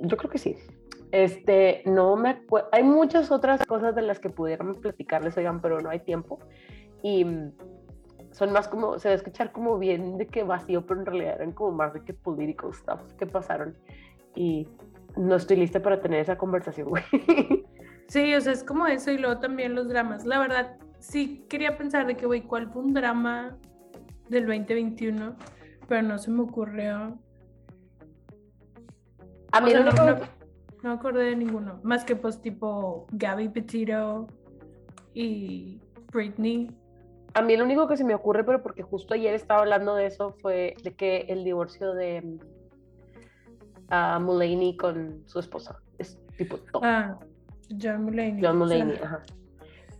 [0.04, 0.56] yo creo que sí.
[1.12, 2.70] Este, no me acuerdo.
[2.72, 6.40] Hay muchas otras cosas de las que pudiéramos platicarles, oigan, pero no hay tiempo.
[7.04, 7.26] Y
[8.32, 11.36] son más como, se va a escuchar como bien de que vacío, pero en realidad
[11.36, 13.78] eran como más de que political stuff que pasaron.
[14.34, 14.68] Y
[15.18, 17.04] no estoy lista para tener esa conversación, güey.
[18.08, 20.26] Sí, o sea, es como eso y luego también los dramas.
[20.26, 23.58] La verdad, sí quería pensar de que, güey, ¿cuál fue un drama
[24.30, 25.36] del 2021?
[25.88, 27.20] Pero no se me ocurrió.
[29.52, 30.20] A mí O sea, lo no,
[30.82, 31.80] no- acordé de ninguno.
[31.84, 34.28] Más que pues tipo Gabby Petito
[35.14, 35.80] y
[36.12, 36.72] Britney.
[37.36, 40.06] A mí lo único que se me ocurre, pero porque justo ayer estaba hablando de
[40.08, 42.40] eso, fue de que el divorcio de
[43.92, 46.82] mm, Mulaney con su esposa es tipo top.
[46.84, 47.18] Ah,
[47.82, 48.42] John Mulaney.
[48.44, 49.24] John o sea, Mulaney, ajá.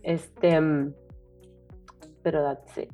[0.04, 0.60] Este,
[2.22, 2.92] pero that's it.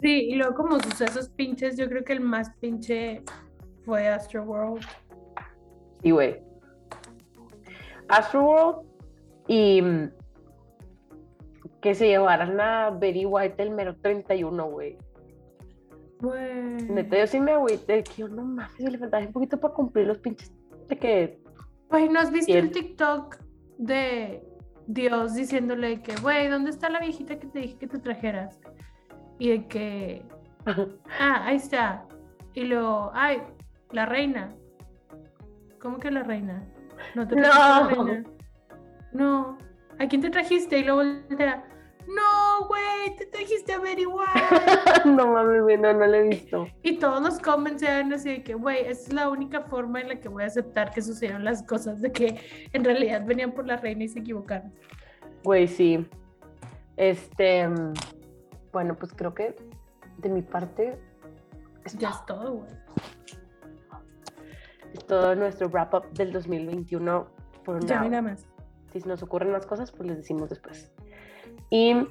[0.00, 3.22] Sí, y luego como sucesos pinches, yo creo que el más pinche
[3.84, 4.84] fue Astroworld.
[6.02, 6.42] Y güey.
[8.08, 8.86] Astroworld
[9.48, 10.10] y mm,
[11.80, 14.98] que se llevaran a Betty White el mero 31, güey.
[16.20, 16.82] Güey.
[16.90, 20.06] Neta, yo sí me agüité, que yo no mames, le faltaba un poquito para cumplir
[20.06, 20.52] los pinches
[20.88, 21.40] de que
[21.90, 23.36] Güey, ¿no has visto el- TikTok
[23.78, 24.42] de
[24.86, 28.60] Dios diciéndole que, güey, ¿dónde está la viejita que te dije que te trajeras?
[29.38, 30.22] Y de que,
[30.66, 32.06] ah, ahí está.
[32.54, 33.42] Y luego, ay,
[33.90, 34.54] la reina.
[35.80, 36.62] ¿Cómo que la reina?
[37.14, 37.88] No te la No.
[37.88, 38.24] reina.
[39.12, 39.58] No.
[39.98, 40.78] ¿A quién te trajiste?
[40.78, 41.64] Y luego voltea,
[42.08, 45.04] no, güey, te trajiste a Betty White.
[45.04, 46.66] no mames, güey, no, no lo he visto.
[46.82, 50.20] Y todos los comments eran así de que, güey, es la única forma en la
[50.20, 52.40] que voy a aceptar que sucedieron las cosas, de que
[52.72, 54.72] en realidad venían por la reina y se equivocaron.
[55.42, 56.06] Güey, sí.
[56.96, 57.92] Este, mm,
[58.72, 59.56] bueno, pues creo que
[60.18, 60.98] de mi parte
[61.84, 62.70] es Ya es todo, güey.
[64.92, 67.26] es todo nuestro wrap up del 2021
[67.64, 68.46] por Ya mira más.
[68.92, 70.92] Si nos ocurren más cosas, pues les decimos después.
[71.70, 72.06] Y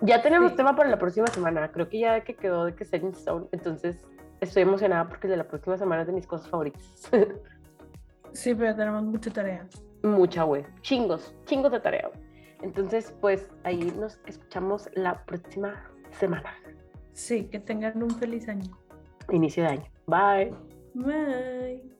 [0.00, 0.56] Ya tenemos Sí.
[0.56, 1.70] tema para la próxima semana.
[1.72, 3.46] Creo que ya que quedó de que Setting Stone.
[3.52, 3.98] Entonces
[4.40, 6.82] estoy emocionada porque el de la próxima semana es de mis cosas favoritas.
[8.32, 9.64] Sí, pero tenemos mucha tarea.
[10.02, 10.64] Mucha, güey.
[10.80, 12.20] Chingos, chingos de tarea, güey.
[12.62, 15.88] Entonces, pues ahí nos escuchamos la próxima
[16.18, 16.52] semana.
[17.12, 18.76] Sí, que tengan un feliz año.
[19.30, 19.84] Inicio de año.
[20.08, 20.52] Bye.
[20.94, 21.94] Bye.